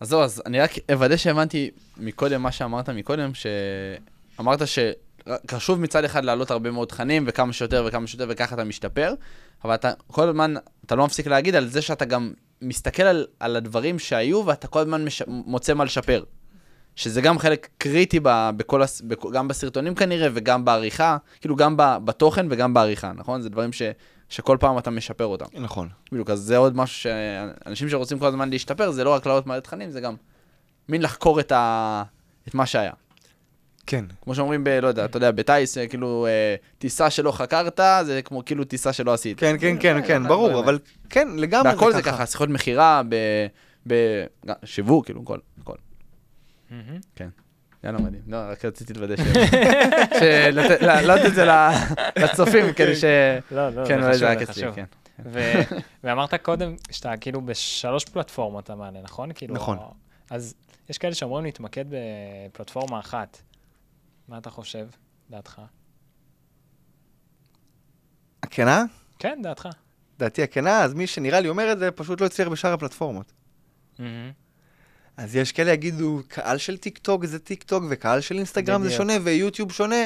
אז 0.00 0.08
זהו, 0.08 0.22
אז 0.22 0.42
אני 0.46 0.60
רק 0.60 0.70
אוודא 0.92 1.16
שהבנתי 1.16 1.70
מקודם 1.96 2.42
מה 2.42 2.52
שאמרת 2.52 2.88
מקודם, 2.88 3.30
שאמרת 3.34 4.60
שחשוב 4.66 5.80
מצד 5.80 6.04
אחד 6.04 6.24
להעלות 6.24 6.50
הרבה 6.50 6.70
מאוד 6.70 6.88
תכנים, 6.88 7.24
וכמה 7.26 7.52
שיותר 7.52 7.84
וכמה 7.88 8.06
שיותר, 8.06 8.26
וככה 8.28 8.54
אתה 8.54 8.64
משתפר, 8.64 9.14
אבל 9.64 9.74
אתה 9.74 9.92
כל 10.06 10.28
הזמן, 10.28 10.54
אתה 10.86 10.94
לא 10.94 11.06
מפסיק 11.06 11.26
להגיד 11.26 11.54
על 11.54 11.68
זה 11.68 11.82
שאתה 11.82 12.04
גם 12.04 12.32
מסתכל 12.62 13.02
על, 13.02 13.26
על 13.40 13.56
הדברים 13.56 13.98
שהיו, 13.98 14.46
ואתה 14.46 14.68
כל 14.68 14.78
הזמן 14.78 15.04
מש, 15.04 15.22
מוצא 15.26 15.74
מה 15.74 15.84
לשפר. 15.84 16.24
שזה 16.98 17.20
גם 17.20 17.38
חלק 17.38 17.68
קריטי 17.78 18.20
ב, 18.22 18.50
בכל, 18.56 18.82
הס- 18.82 19.00
בכ- 19.00 19.30
גם 19.32 19.48
בסרטונים 19.48 19.94
כנראה, 19.94 20.28
וגם 20.34 20.64
בעריכה, 20.64 21.16
כאילו 21.40 21.56
גם 21.56 21.76
ב, 21.76 21.96
בתוכן 22.04 22.46
וגם 22.50 22.74
בעריכה, 22.74 23.12
נכון? 23.12 23.40
זה 23.42 23.48
דברים 23.48 23.72
ש, 23.72 23.82
שכל 24.28 24.56
פעם 24.60 24.78
אתה 24.78 24.90
משפר 24.90 25.24
אותם. 25.26 25.44
נכון. 25.54 25.88
בדיוק, 26.12 26.30
אז 26.30 26.38
זה 26.40 26.56
עוד 26.56 26.76
משהו 26.76 26.98
שאנשים 27.00 27.88
שרוצים 27.88 28.18
כל 28.18 28.26
הזמן 28.26 28.50
להשתפר, 28.50 28.90
זה 28.90 29.04
לא 29.04 29.10
רק 29.14 29.26
לעלות 29.26 29.46
מלא 29.46 29.60
תכנים, 29.60 29.90
זה 29.90 30.00
גם 30.00 30.14
מין 30.88 31.02
לחקור 31.02 31.40
את, 31.40 31.52
ה... 31.52 32.02
את 32.48 32.54
מה 32.54 32.66
שהיה. 32.66 32.92
כן. 33.86 34.04
כמו 34.22 34.34
שאומרים 34.34 34.64
ב... 34.64 34.68
לא 34.68 34.86
יודע, 34.88 35.04
אתה 35.04 35.16
יודע, 35.16 35.30
בטיס, 35.30 35.78
אה, 35.78 35.86
כאילו, 35.86 36.26
אה, 36.26 36.54
טיסה 36.78 37.10
שלא 37.10 37.32
חקרת, 37.32 37.80
זה 38.04 38.20
כמו 38.24 38.44
כאילו 38.44 38.64
טיסה 38.64 38.92
שלא 38.92 39.12
עשית. 39.14 39.38
כן, 39.40 39.56
כן, 39.60 39.76
כן, 39.80 40.00
כן, 40.06 40.28
ברור, 40.28 40.60
אבל 40.60 40.78
כן, 41.10 41.28
לגמרי 41.36 41.70
והכל 41.72 41.92
זה 41.92 42.02
ככה, 42.02 42.26
שיחות 42.26 42.48
מכירה, 42.48 43.02
ב... 43.08 43.14
ב... 43.88 43.94
גם 44.46 44.54
שיווק, 44.64 45.04
כאילו, 45.04 45.22
הכל. 45.62 45.76
כן. 47.16 47.28
יאללה, 47.84 47.98
מדהים. 47.98 48.22
לא, 48.26 48.36
רק 48.50 48.64
רציתי 48.64 48.92
לוודא 48.92 49.16
ש... 49.16 49.20
להעלות 50.86 51.20
את 51.26 51.34
זה 51.34 51.44
לצופים, 52.22 52.72
כדי 52.72 52.96
ש... 52.96 53.04
לא, 53.50 53.68
לא, 53.68 53.86
כן, 53.88 54.02
זה 54.02 54.08
חשוב, 54.12 54.38
זה 54.38 54.46
חשוב. 54.52 54.74
כן. 54.74 54.84
ו- 55.24 55.62
ואמרת 56.04 56.34
קודם 56.34 56.76
שאתה 56.90 57.16
כאילו 57.16 57.40
בשלוש 57.40 58.04
פלטפורמות 58.04 58.64
אתה 58.64 58.74
מעלה, 58.74 59.02
נכון? 59.02 59.32
כאילו, 59.34 59.54
נכון. 59.54 59.78
אז 60.30 60.54
יש 60.88 60.98
כאלה 60.98 61.14
שאומרים 61.14 61.44
להתמקד 61.44 61.84
בפלטפורמה 61.88 63.00
אחת. 63.00 63.38
מה 64.28 64.38
אתה 64.38 64.50
חושב, 64.50 64.88
דעתך? 65.30 65.60
הכנה? 68.42 68.84
כן, 69.18 69.38
דעתך. 69.42 69.68
דעתי 70.18 70.42
הכנה, 70.42 70.82
אז 70.82 70.94
מי 70.94 71.06
שנראה 71.06 71.40
לי 71.40 71.48
אומר 71.48 71.72
את 71.72 71.78
זה, 71.78 71.90
פשוט 71.90 72.20
לא 72.20 72.26
הצליח 72.26 72.48
בשאר 72.48 72.72
הפלטפורמות. 72.72 73.32
אז 75.18 75.36
יש 75.36 75.52
כאלה 75.52 75.72
יגידו, 75.72 76.20
קהל 76.28 76.58
של 76.58 76.76
טיק 76.76 76.98
טוק 76.98 77.24
זה 77.24 77.38
טיק 77.38 77.62
טוק, 77.62 77.84
וקהל 77.90 78.20
של 78.20 78.34
אינסטגרם 78.34 78.82
זה 78.82 78.86
בדיוק. 78.86 78.98
שונה, 78.98 79.12
ויוטיוב 79.22 79.72
שונה. 79.72 80.04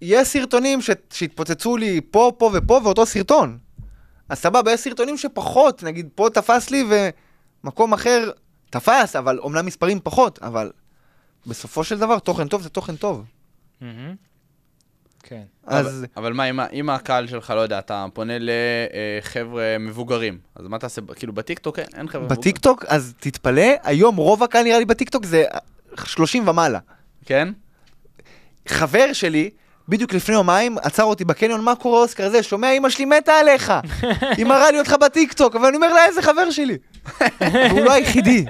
יש 0.00 0.28
סרטונים 0.28 0.82
ש... 0.82 0.90
שהתפוצצו 1.12 1.76
לי 1.76 2.00
פה, 2.10 2.32
פה 2.38 2.50
ופה, 2.54 2.80
ואותו 2.84 3.06
סרטון. 3.06 3.58
אז 4.28 4.38
סבבה, 4.38 4.72
יש 4.72 4.80
סרטונים 4.80 5.16
שפחות, 5.16 5.82
נגיד 5.82 6.08
פה 6.14 6.28
תפס 6.34 6.70
לי 6.70 6.84
ומקום 7.64 7.92
אחר 7.92 8.30
תפס, 8.70 9.16
אבל 9.16 9.38
אומנם 9.38 9.66
מספרים 9.66 10.00
פחות, 10.04 10.38
אבל 10.42 10.72
בסופו 11.46 11.84
של 11.84 11.98
דבר 11.98 12.18
תוכן 12.18 12.48
טוב 12.48 12.62
זה 12.62 12.68
תוכן 12.68 12.96
טוב. 12.96 13.24
מהמם. 13.80 14.14
כן. 15.22 15.42
אז 15.66 15.86
אבל, 15.86 16.06
אבל 16.16 16.32
מה, 16.32 16.50
אם, 16.50 16.60
אם 16.60 16.90
הקהל 16.90 17.26
שלך, 17.26 17.50
לא 17.50 17.60
יודע, 17.60 17.78
אתה 17.78 18.06
פונה 18.14 18.32
לחבר'ה 18.40 19.76
מבוגרים, 19.80 20.38
אז 20.54 20.66
מה 20.66 20.78
תעשה, 20.78 21.00
כאילו 21.16 21.32
בטיקטוק 21.32 21.78
אין, 21.78 21.86
אין 21.94 22.08
חבר'ה 22.08 22.24
מבוגרים? 22.24 22.40
בטיקטוק, 22.40 22.84
אז 22.88 23.14
תתפלא, 23.20 23.72
היום 23.82 24.16
רוב 24.16 24.42
הקהל 24.42 24.64
נראה 24.64 24.78
לי 24.78 24.84
בטיקטוק 24.84 25.24
זה 25.24 25.44
30 26.04 26.48
ומעלה. 26.48 26.78
כן? 27.24 27.48
חבר 28.68 29.12
שלי, 29.12 29.50
בדיוק 29.88 30.14
לפני 30.14 30.34
יומיים, 30.34 30.78
עצר 30.78 31.04
אותי 31.04 31.24
בקניון, 31.24 31.60
מה 31.60 31.76
קורה 31.76 32.00
אוסקר 32.00 32.30
זה? 32.30 32.42
שומע, 32.42 32.72
אמא 32.72 32.90
שלי 32.90 33.04
מתה 33.04 33.32
עליך. 33.32 33.72
היא 34.38 34.46
מראה 34.46 34.70
לי 34.70 34.78
אותך 34.78 34.94
בטיקטוק, 35.00 35.56
אבל 35.56 35.66
אני 35.66 35.76
אומר 35.76 35.94
לה, 35.94 36.04
איזה 36.04 36.22
חבר 36.22 36.50
שלי. 36.50 36.78
והוא 37.70 37.80
לא 37.80 37.92
היחידי. 37.92 38.44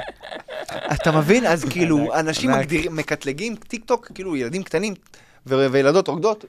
אתה 0.93 1.13
מבין? 1.13 1.47
אז 1.47 1.65
כאילו, 1.73 2.15
אנשים 2.15 2.51
מקטלגים 2.91 3.57
טיקטוק, 3.57 4.11
כאילו 4.15 4.37
ילדים 4.37 4.63
קטנים 4.63 4.95
וילדות 5.47 6.09
רוקדות, 6.09 6.45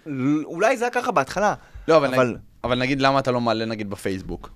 אולי 0.46 0.78
זה 0.78 0.86
היה 0.86 0.92
ככה 0.92 1.12
בהתחלה. 1.12 1.54
לא, 1.88 1.98
אבל, 1.98 2.14
אבל- 2.14 2.26
נגיד, 2.28 2.38
אבל 2.64 2.80
נגיד 2.80 3.02
למה 3.02 3.20
אתה 3.20 3.32
לא 3.32 3.42
מעלה 3.42 3.66
נגיד 3.66 3.90
בפייסבוק? 3.90 4.50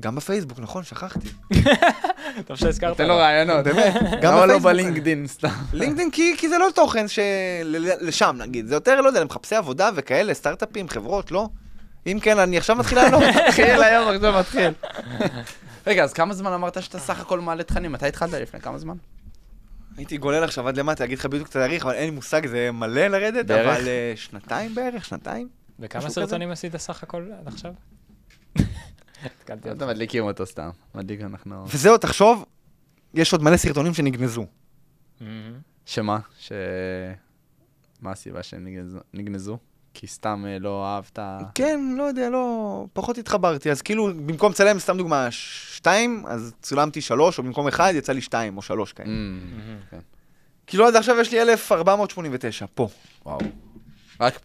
גם 0.00 0.14
בפייסבוק, 0.16 0.58
נכון, 0.58 0.84
שכחתי. 0.84 1.28
טוב 2.46 2.56
שהזכרת. 2.56 2.96
תן 2.96 3.08
לו 3.08 3.16
רעיונות. 3.16 3.64
באמת, 3.66 3.94
גם 4.22 4.34
למה 4.34 4.46
לא. 4.46 4.58
בלינקדין 4.58 5.26
סתם? 5.26 5.48
לינקדאין 5.72 6.10
כי, 6.10 6.34
כי 6.38 6.48
זה 6.48 6.58
לא 6.58 6.68
תוכן 6.74 7.06
שלשם 7.08 8.36
נגיד, 8.38 8.66
זה 8.66 8.74
יותר, 8.74 9.00
לא 9.00 9.08
יודע, 9.08 9.20
למחפשי 9.20 9.54
עבודה 9.54 9.90
וכאלה, 9.94 10.34
סטארט-אפים, 10.34 10.88
חברות, 10.88 11.30
לא? 11.30 11.48
אם 12.06 12.18
כן, 12.22 12.38
אני 12.38 12.58
עכשיו 12.58 12.76
מתחיל 12.76 12.98
לענות. 12.98 13.22
מתחיל 13.48 13.82
היום, 13.82 14.08
עכשיו 14.08 14.32
מתחיל. 14.40 14.70
רגע, 15.86 16.04
אז 16.04 16.12
כמה 16.12 16.34
זמן 16.34 16.52
אמרת 16.52 16.82
שאתה 16.82 16.98
סך 16.98 17.20
הכל 17.20 17.40
מעלה 17.40 17.62
תכנים? 17.62 17.92
מתי 17.92 18.06
התחלת 18.06 18.32
לפני 18.32 18.60
כמה 18.60 18.78
זמן? 18.78 18.94
הייתי 19.96 20.16
גולל 20.16 20.44
עכשיו 20.44 20.68
עד 20.68 20.76
למטה, 20.76 21.04
אגיד 21.04 21.18
לך 21.18 21.26
בדיוק 21.26 21.48
את 21.48 21.56
התאריך, 21.56 21.84
אבל 21.84 21.94
אין 21.94 22.04
לי 22.04 22.10
מושג, 22.10 22.46
זה 22.46 22.70
מלא 22.72 23.06
לרדת, 23.06 23.46
בערך? 23.46 23.78
אבל 23.78 23.88
אה, 23.88 24.12
שנתיים 24.16 24.74
בערך, 24.74 25.04
שנתיים? 25.04 25.48
וכמה 25.78 26.10
סרטונים 26.10 26.50
עשית 26.50 26.76
סך 26.76 27.02
הכל 27.02 27.30
עד 27.38 27.48
עכשיו? 27.48 27.72
התקלתי 29.24 29.60
אתה 29.60 29.70
אותך. 29.70 29.82
מדליקים 29.82 30.24
אותו 30.24 30.46
סתם. 30.46 30.70
מדליק 30.94 31.20
אנחנו... 31.20 31.64
וזהו, 31.68 31.98
תחשוב, 31.98 32.44
יש 33.14 33.32
עוד 33.32 33.42
מלא 33.42 33.56
סרטונים 33.56 33.94
שנגנזו. 33.94 34.46
שמה? 35.86 36.18
ש... 36.38 36.52
מה 38.00 38.10
הסיבה 38.10 38.42
שנגנזו? 38.42 39.58
כי 39.94 40.06
סתם 40.06 40.44
אה, 40.48 40.58
לא 40.58 40.86
אהבת... 40.86 41.18
כן, 41.54 41.80
לא 41.98 42.02
יודע, 42.02 42.30
לא... 42.30 42.84
פחות 42.92 43.18
התחברתי, 43.18 43.70
אז 43.70 43.82
כאילו, 43.82 44.06
במקום 44.26 44.52
לצלם, 44.52 44.78
סתם 44.78 44.96
דוגמה, 44.98 45.26
שתיים, 45.30 46.24
אז 46.26 46.52
צולמתי 46.62 47.00
שלוש, 47.00 47.38
או 47.38 47.42
במקום 47.42 47.68
אחד, 47.68 47.92
יצא 47.96 48.12
לי 48.12 48.20
שתיים 48.20 48.56
או 48.56 48.62
שלוש 48.62 48.92
כאלה. 48.92 49.08
אמ, 49.08 49.40
כן. 49.90 49.98
כאילו 50.66 50.86
עד 50.86 50.96
עכשיו 50.96 51.20
יש 51.20 51.32
לי 51.32 51.42
1489, 51.42 52.66
פה. 52.74 52.88
וואו. 53.26 53.38
רק... 54.20 54.38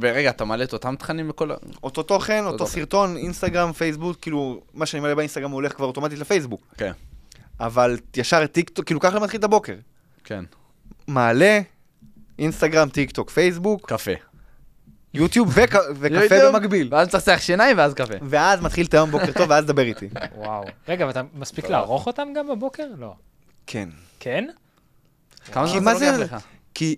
ורגע, 0.00 0.30
אתה 0.30 0.44
מעלה 0.44 0.64
את 0.64 0.72
אותם 0.72 0.96
תכנים 0.96 1.28
לכל... 1.28 1.50
ה- 1.50 1.54
אותו 1.82 2.02
תוכן, 2.02 2.44
אותו. 2.44 2.66
סרטון, 2.66 3.16
אינסטגרם, 3.16 3.72
פייסבוק, 3.72 4.16
כאילו, 4.20 4.60
מה 4.74 4.86
שאני 4.86 5.00
מעלה 5.00 5.14
באינסטגרם 5.14 5.50
הוא 5.50 5.56
הולך 5.56 5.72
כבר 5.76 5.86
אוטומטית 5.86 6.18
לפייסבוק. 6.18 6.74
כן. 6.78 6.92
אבל 7.60 7.96
ישר 8.16 8.46
טיק 8.46 8.70
טוק, 8.70 8.86
כאילו 8.86 9.00
ככה 9.00 9.20
מתחיל 9.20 9.38
את 9.38 9.44
הבוקר. 9.44 9.74
כן. 10.24 10.44
מעלה, 11.06 11.60
אינסטגרם, 12.38 12.88
טיק 12.88 13.10
טוק, 13.10 13.30
פייסבוק, 13.30 13.88
קפה. 13.92 14.10
יוטיוב 15.14 15.48
וק- 15.48 15.58
וקפה 15.94 16.16
יוטיוב, 16.34 16.56
במקביל. 16.56 16.88
ואז 16.90 17.08
מצחצח 17.08 17.38
שיניים 17.40 17.78
ואז 17.78 17.94
קפה. 17.94 18.14
ואז 18.22 18.60
מתחיל 18.60 18.86
את 18.86 18.94
היום 18.94 19.10
בוקר 19.10 19.32
טוב, 19.32 19.50
ואז 19.50 19.64
דבר 19.64 19.82
איתי. 19.82 20.08
וואו. 20.36 20.64
רגע, 20.88 21.06
ואתה 21.06 21.22
מספיק 21.34 21.68
לערוך 21.68 22.06
אותם 22.06 22.28
גם 22.36 22.48
בבוקר? 22.48 22.86
לא. 22.98 23.14
כן. 23.66 23.88
כן? 24.20 24.44
כמה 25.52 25.66
כי 25.66 25.72
זמן 25.72 25.84
מה 25.84 25.94
זה 25.98 26.10
לוקח 26.18 26.32
לך? 26.34 26.44
כי 26.74 26.96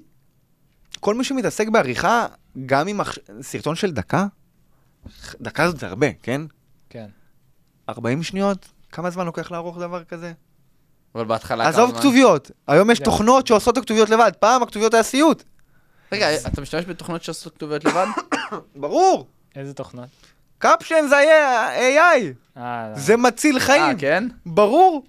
כל 1.00 1.14
מי 1.14 1.24
שמתעסק 1.24 1.68
בעריכה, 1.68 2.26
גם 2.66 2.88
עם 2.88 3.00
מחש- 3.00 3.18
סרטון 3.42 3.74
של 3.76 3.90
דקה, 3.92 4.26
דקה 5.40 5.68
זאת 5.68 5.80
זה 5.80 5.86
הרבה, 5.86 6.06
כן? 6.22 6.40
כן. 6.90 7.06
40 7.88 8.22
שניות? 8.22 8.68
כמה 8.92 9.10
זמן 9.10 9.26
לוקח 9.26 9.50
לערוך 9.50 9.78
דבר 9.78 10.04
כזה? 10.04 10.32
אבל 11.14 11.24
בהתחלה 11.24 11.64
כמה 11.64 11.68
עזוב 11.68 11.90
זמן? 11.90 11.98
כתוביות, 12.00 12.50
היום 12.66 12.90
יש. 12.90 12.98
תוכנות 12.98 13.46
שעושות 13.46 13.72
את 13.78 13.82
הכתוביות 13.82 14.10
לבד, 14.10 14.32
פעם 14.40 14.62
הכתוביות 14.62 14.94
היה 14.94 15.02
סיוט. 15.02 15.42
רגע, 16.12 16.36
אתה 16.46 16.60
משתמש 16.60 16.84
בתוכנות 16.84 17.22
שעושות 17.22 17.54
כתוביות 17.54 17.84
לבד? 17.84 18.06
ברור, 18.76 19.26
איזה 19.56 19.74
תוכנות? 19.74 20.08
קפשן 20.58 21.06
זה 21.08 21.16
היה 21.16 21.68
AI, 21.98 22.20
אה, 22.56 22.92
זה 22.94 23.16
מציל 23.16 23.56
אה, 23.56 23.60
חיים, 23.60 23.98
כן? 23.98 24.28
ברור. 24.46 25.04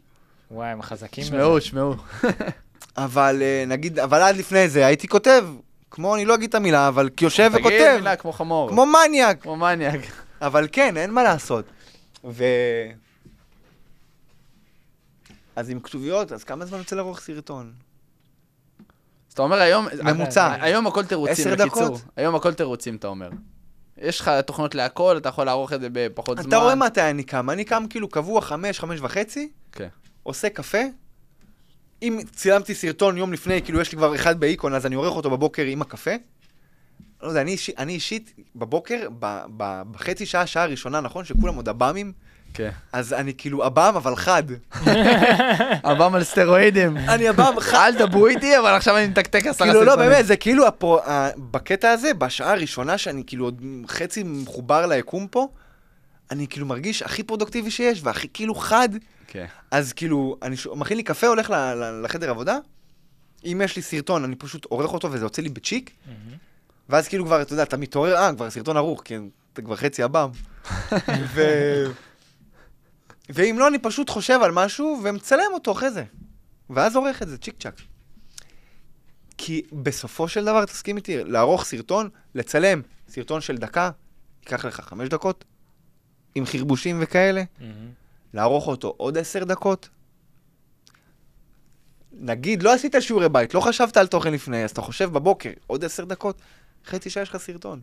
וואי, 0.52 0.70
הם 0.70 0.82
חזקים 0.82 1.24
בזה. 1.24 1.32
שמעו, 1.32 1.62
שמעו. 1.62 1.96
אבל 2.98 3.42
אה, 3.42 3.64
נגיד, 3.68 4.00
אבל 4.00 4.22
עד 4.22 4.36
לפני 4.36 4.70
זה 4.70 4.86
הייתי 4.86 5.08
כותב, 5.08 5.46
כמו, 5.92 6.16
אני 6.16 6.26
לא 6.26 6.36
אגיד 6.36 6.50
את 6.50 6.56
המילה, 6.56 6.88
אבל 6.88 7.10
יושב 7.22 7.50
תגיד 7.50 7.60
וכותב, 7.60 7.96
מילה 7.98 8.16
כמו 8.16 8.32
חמור. 8.32 8.70
כמו 8.70 8.86
מניאק. 8.86 9.42
כמו 9.42 9.56
מניאק. 9.56 10.00
אבל 10.42 10.68
כן, 10.72 10.98
אין 10.98 11.12
מה 11.12 11.24
לעשות. 11.24 11.66
ו... 12.26 12.44
אז 15.56 15.70
עם 15.70 15.80
כתוביות, 15.80 16.32
אז 16.32 16.44
כמה 16.44 16.66
זמן 16.66 16.78
יוצא 16.78 16.96
לערוך 16.96 17.20
סרטון? 17.20 17.74
אתה 19.38 19.44
אומר 19.44 19.62
היום... 19.62 19.88
ממוצע. 20.04 20.56
היום 20.62 20.88
הכל 20.88 21.06
תירוצים, 21.06 21.48
עשר 21.48 21.66
בקיצור. 21.66 21.88
דקות? 21.88 22.02
היום 22.16 22.36
הכל 22.36 22.54
תירוצים, 22.54 22.96
אתה 22.96 23.08
אומר. 23.08 23.30
יש 23.98 24.20
לך 24.20 24.32
תוכנות 24.46 24.76
להכל, 24.76 25.18
אתה 25.18 25.30
יכול 25.30 25.46
לערוך 25.46 25.74
את 25.74 25.82
זה 25.82 25.88
בפחות 25.92 26.38
זמן. 26.38 26.48
אתה 26.50 26.58
רואה 26.58 26.76
מתי 26.76 27.02
אני 27.02 27.24
קם? 27.24 27.50
אני 27.50 27.66
קם 27.66 27.86
כאילו 27.90 28.10
קבוע 28.10 28.42
חמש, 28.42 28.80
חמש 28.80 29.00
וחצי, 29.02 29.50
כן. 29.72 29.88
עושה 30.24 30.50
קפה. 30.50 30.78
אם 32.02 32.20
צילמתי 32.36 32.76
סרטון 32.76 33.18
יום 33.18 33.34
לפני, 33.34 33.62
כאילו 33.62 33.82
יש 33.82 33.92
לי 33.92 33.98
כבר 33.98 34.16
אחד 34.16 34.40
באיקון, 34.40 34.74
אז 34.74 34.86
אני 34.86 34.96
עורך 34.96 35.16
אותו 35.16 35.30
בבוקר 35.30 35.64
עם 35.64 35.82
הקפה. 35.82 36.12
לא 37.22 37.28
יודע, 37.28 37.42
אני, 37.42 37.52
אישי, 37.52 37.72
אני 37.78 37.94
אישית, 37.94 38.34
בבוקר, 38.56 39.08
ב, 39.20 39.42
ב, 39.58 39.82
בחצי 39.92 40.26
שעה, 40.26 40.48
שעה 40.48 40.64
הראשונה, 40.64 41.02
נכון? 41.02 41.26
שכולם 41.26 41.56
עוד 41.56 41.70
עב"מים, 41.70 42.14
כן. 42.58 42.70
אז 42.94 43.14
אני 43.14 43.34
כאילו 43.38 43.64
עב"ם, 43.64 43.94
אבל 43.96 44.16
חד. 44.16 44.44
עב"ם 45.84 46.16
על 46.16 46.24
סטרואידים. 46.24 46.98
אני 46.98 47.28
עב"ם 47.28 47.54
חד. 47.70 47.92
אל 47.94 48.08
דברו 48.08 48.28
איתי, 48.28 48.60
אבל 48.60 48.70
עכשיו 48.76 48.98
אני 48.98 49.08
מתקתק 49.08 49.48
עשרה 49.48 49.68
כאילו, 49.68 49.84
לא, 49.84 49.92
סרטונים. 49.92 50.10
באמת, 50.10 50.26
זה 50.26 50.38
כאילו, 50.38 50.64
בקטע 51.38 51.92
הזה, 51.92 52.14
בשעה 52.14 52.52
הראשונה 52.52 52.98
שאני 52.98 53.24
כאילו 53.28 53.46
עוד 53.46 53.62
חצי 53.88 54.24
מחובר 54.26 54.86
ליקום 54.86 55.28
פה, 55.28 55.48
אני 56.32 56.48
כאילו 56.48 56.66
מרגיש 56.66 57.02
הכי 57.02 57.24
פרודוקטיבי 57.24 57.72
שיש, 57.72 58.02
והכי 58.04 58.28
כאילו 58.34 58.56
חד. 58.56 58.90
כן. 59.28 59.46
אז 59.72 59.94
כאילו, 59.94 60.38
אני. 60.42 60.56
מכין 60.76 60.98
לי 60.98 61.04
קפה, 61.04 61.28
הולך. 61.28 61.54
לחדר 62.04 62.30
עבודה, 62.30 62.58
אם 63.46 63.62
יש 63.64 63.76
לי 63.76 63.82
סרטון, 63.82 64.24
אני 64.24 64.36
פשוט 64.36 64.66
עורך 64.66 64.94
אותו 64.94 65.12
וזה 65.12 65.26
יוצא 65.26 65.42
לי 65.42 65.50
בצ'יק. 65.50 65.92
ואז 66.90 67.08
כאילו 67.08 67.26
כבר, 67.26 67.42
אתה 67.42 67.54
יודע, 67.54 67.64
אתה 67.64 67.78
מתעורר, 67.78 68.16
אה, 68.16 68.34
כבר 68.34 68.50
סרטון 68.50 68.78
ערוך, 68.78 69.02
כי 69.06 69.18
אתה 69.54 69.62
כבר 69.62 69.76
חצי 69.76 70.04
עב"ם. 70.04 70.30
ואם 73.30 73.56
לא, 73.60 73.68
אני 73.68 73.80
פשוט 73.80 74.10
חושב 74.10 74.40
על 74.44 74.52
משהו 74.52 75.02
ומצלם 75.04 75.52
אותו 75.54 75.72
אחרי 75.72 75.92
זה. 75.92 76.04
ואז 76.70 76.96
עורך 76.96 77.22
את 77.22 77.28
זה, 77.28 77.38
צ'יק 77.38 77.56
צ'אק. 77.60 77.82
כי 79.38 79.62
בסופו 79.72 80.28
של 80.28 80.46
דבר, 80.46 80.66
תסכים 80.66 80.98
איתי, 80.98 81.24
לערוך 81.24 81.66
סרטון, 81.66 82.10
לצלם 82.36 82.82
סרטון 83.10 83.42
של 83.42 83.58
דקה, 83.58 83.90
ייקח 84.42 84.66
לך 84.66 84.82
חמש 84.82 85.10
דקות, 85.10 85.44
עם 86.36 86.46
חרבושים 86.46 87.00
וכאלה. 87.02 87.44
מהמם. 87.60 87.92
לערוך 88.34 88.68
אותו 88.68 88.94
עוד 88.98 89.18
עשר 89.18 89.44
דקות? 89.44 89.90
נגיד, 92.12 92.64
לא 92.64 92.74
עשית 92.74 92.96
שיעורי 93.00 93.30
בית, 93.30 93.54
לא 93.54 93.60
חשבת 93.60 93.98
על 93.98 94.08
תוכן 94.08 94.34
לפני, 94.34 94.64
אז 94.64 94.72
אתה 94.72 94.82
חושב 94.82 95.10
בבוקר, 95.10 95.50
עוד 95.68 95.86
עשר 95.86 96.06
דקות, 96.06 96.42
חצי 96.86 97.10
שעה 97.10 97.24
יש 97.24 97.30
לך 97.30 97.38
סרטון. 97.38 97.82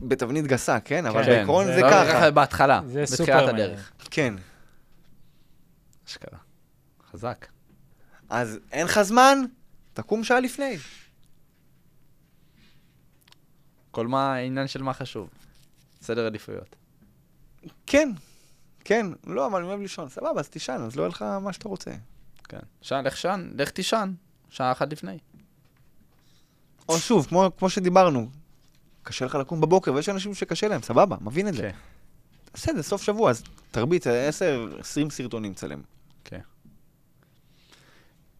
בתבנית 0.00 0.46
גסה, 0.46 0.80
כן? 0.80 1.06
אבל 1.06 1.24
כן, 1.24 1.30
בעיקרון 1.30 1.66
זה 1.66 1.74
זה 1.74 1.80
לא, 1.80 1.90
ככה. 1.90 2.30
בהתחלה, 2.30 2.80
בתחילת. 2.80 3.48
הדרך. 3.48 3.92
כן. 4.10 4.34
אשכרה. 6.08 6.38
חזק. 7.10 7.46
אז 8.28 8.58
אין 8.72 8.84
לך 8.86 9.02
זמן, 9.02 9.38
תקום 9.94 10.24
שעה 10.24 10.40
לפני. 10.40 10.76
כל 13.90 14.06
מה 14.06 14.34
העניין 14.34 14.66
של 14.66 14.82
מה 14.82 14.92
חשוב. 14.92 15.30
סדר 16.02 16.26
עדיפויות. 16.26 16.76
כן, 17.86 18.12
כן. 18.84 19.06
לא, 19.26 19.46
אבל 19.46 19.60
אני 19.60 19.68
אוהב 19.68 19.80
לישון. 19.80 20.08
סבבה, 20.08 20.40
אז 20.40 20.48
תישן, 20.48 20.80
אז 20.86 20.96
לא 20.96 21.02
יהיה 21.02 21.08
לך 21.08 21.22
מה 21.22 21.52
שאתה 21.52 21.68
רוצה. 21.68 21.90
כן. 22.48 22.58
שעה, 22.82 23.02
לך 23.02 23.16
שן, 23.16 23.50
לך 23.54 23.70
תישן. 23.70 24.12
שעה 24.50 24.72
אחת 24.72 24.92
לפני. 24.92 25.18
או 26.88 26.98
שוב, 26.98 27.26
כמו, 27.26 27.50
כמו 27.58 27.70
שדיברנו, 27.70 28.28
קשה 29.06 29.24
לך 29.24 29.34
לקום 29.34 29.60
בבוקר, 29.60 29.92
ויש 29.94 30.08
אנשים 30.08 30.34
שקשה 30.34 30.68
להם, 30.68 30.82
סבבה, 30.82 31.16
מבין 31.20 31.48
את 31.48 31.54
זה. 31.54 31.62
כן. 31.62 31.70
תעשה 32.52 32.70
את 32.70 32.76
זה 32.76 32.82
סוף 32.82 33.02
שבוע, 33.02 33.30
אז 33.30 33.42
תרביץ 33.70 34.06
10, 34.06 34.68
20 34.80 35.10
סרטונים 35.10 35.54
צלם. 35.54 35.80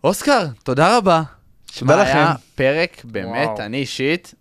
אוסקר, 0.04 0.46
תודה 0.62 0.96
רבה. 0.96 1.22
תודה 1.22 1.72
שמע, 1.72 1.94
היה 1.94 2.30
לכם. 2.30 2.40
פרק, 2.54 3.04
באמת, 3.04 3.48
וואו. 3.48 3.60
אני 3.60 3.76
אישית, 3.76 4.34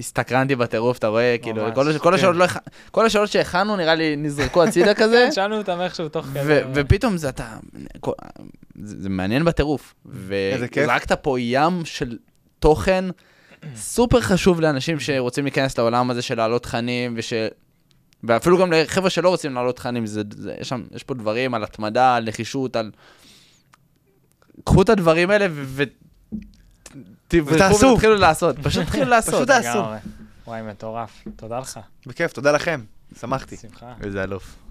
הסתקרנתי 0.00 0.56
בטירוף, 0.56 0.98
אתה 0.98 1.06
רואה, 1.06 1.36
כאילו, 1.42 1.74
כל 1.74 1.92
כן. 2.02 2.12
השאלות 2.12 2.36
לא 2.36 2.46
כל 2.90 3.06
השאלות 3.06 3.28
שהכנו, 3.28 3.76
נראה 3.76 3.94
לי, 3.94 4.16
נזרקו 4.16 4.62
הצידה 4.62 4.94
כזה. 4.94 5.24
כן, 5.26 5.32
שאלנו 5.36 5.58
אותם 5.58 5.80
איכשהו 5.80 6.08
תוך 6.08 6.26
כדי. 6.26 6.60
ופתאום 6.74 7.16
זה 7.16 7.28
אתה, 7.28 7.56
זה 8.82 9.08
מעניין 9.08 9.44
בטירוף. 9.44 9.94
איזה 10.32 10.68
כיף. 10.68 10.84
וזרקת 10.84 11.12
פה 11.12 11.40
ים 11.40 11.84
של 11.84 12.18
תוכן 12.58 13.04
סופר 13.76 14.20
חשוב 14.20 14.60
לאנשים 14.60 15.00
שרוצים 15.00 15.44
להיכנס 15.44 15.78
לעולם 15.78 16.10
הזה 16.10 16.22
של 16.22 16.34
להעלות 16.34 16.62
תכנים, 16.62 17.14
וש... 17.16 17.32
ואפילו 18.24 18.58
גם 18.58 18.72
לחבר'ה 18.72 19.10
שלא 19.10 19.28
רוצים 19.28 19.54
להעלות 19.54 19.76
תכנים, 19.76 20.06
זה, 20.06 20.22
זה, 20.30 20.54
יש, 20.60 20.68
שם, 20.68 20.82
יש 20.94 21.02
פה 21.02 21.14
דברים 21.14 21.54
על 21.54 21.64
התמדה, 21.64 22.16
על 22.16 22.24
נחישות, 22.24 22.76
על... 22.76 22.90
קחו 24.64 24.82
את 24.82 24.88
הדברים 24.88 25.30
האלה 25.30 25.46
ו... 25.50 25.82
ותעשו. 27.32 27.86
ותתחילו 27.86 28.14
לעשות, 28.14 28.56
פשוט 28.62 28.84
תתחילו 28.84 29.04
לעשות. 29.04 29.34
פשוט 29.34 29.46
תעשו. 29.46 29.82
וואי, 30.46 30.62
מטורף. 30.62 31.24
תודה 31.36 31.58
לך. 31.58 31.80
בכיף, 32.06 32.32
תודה 32.32 32.52
לכם, 32.52 32.80
שמחתי. 33.20 33.56
שמחה. 33.56 33.92
איזה 34.02 34.22
אלוף. 34.22 34.67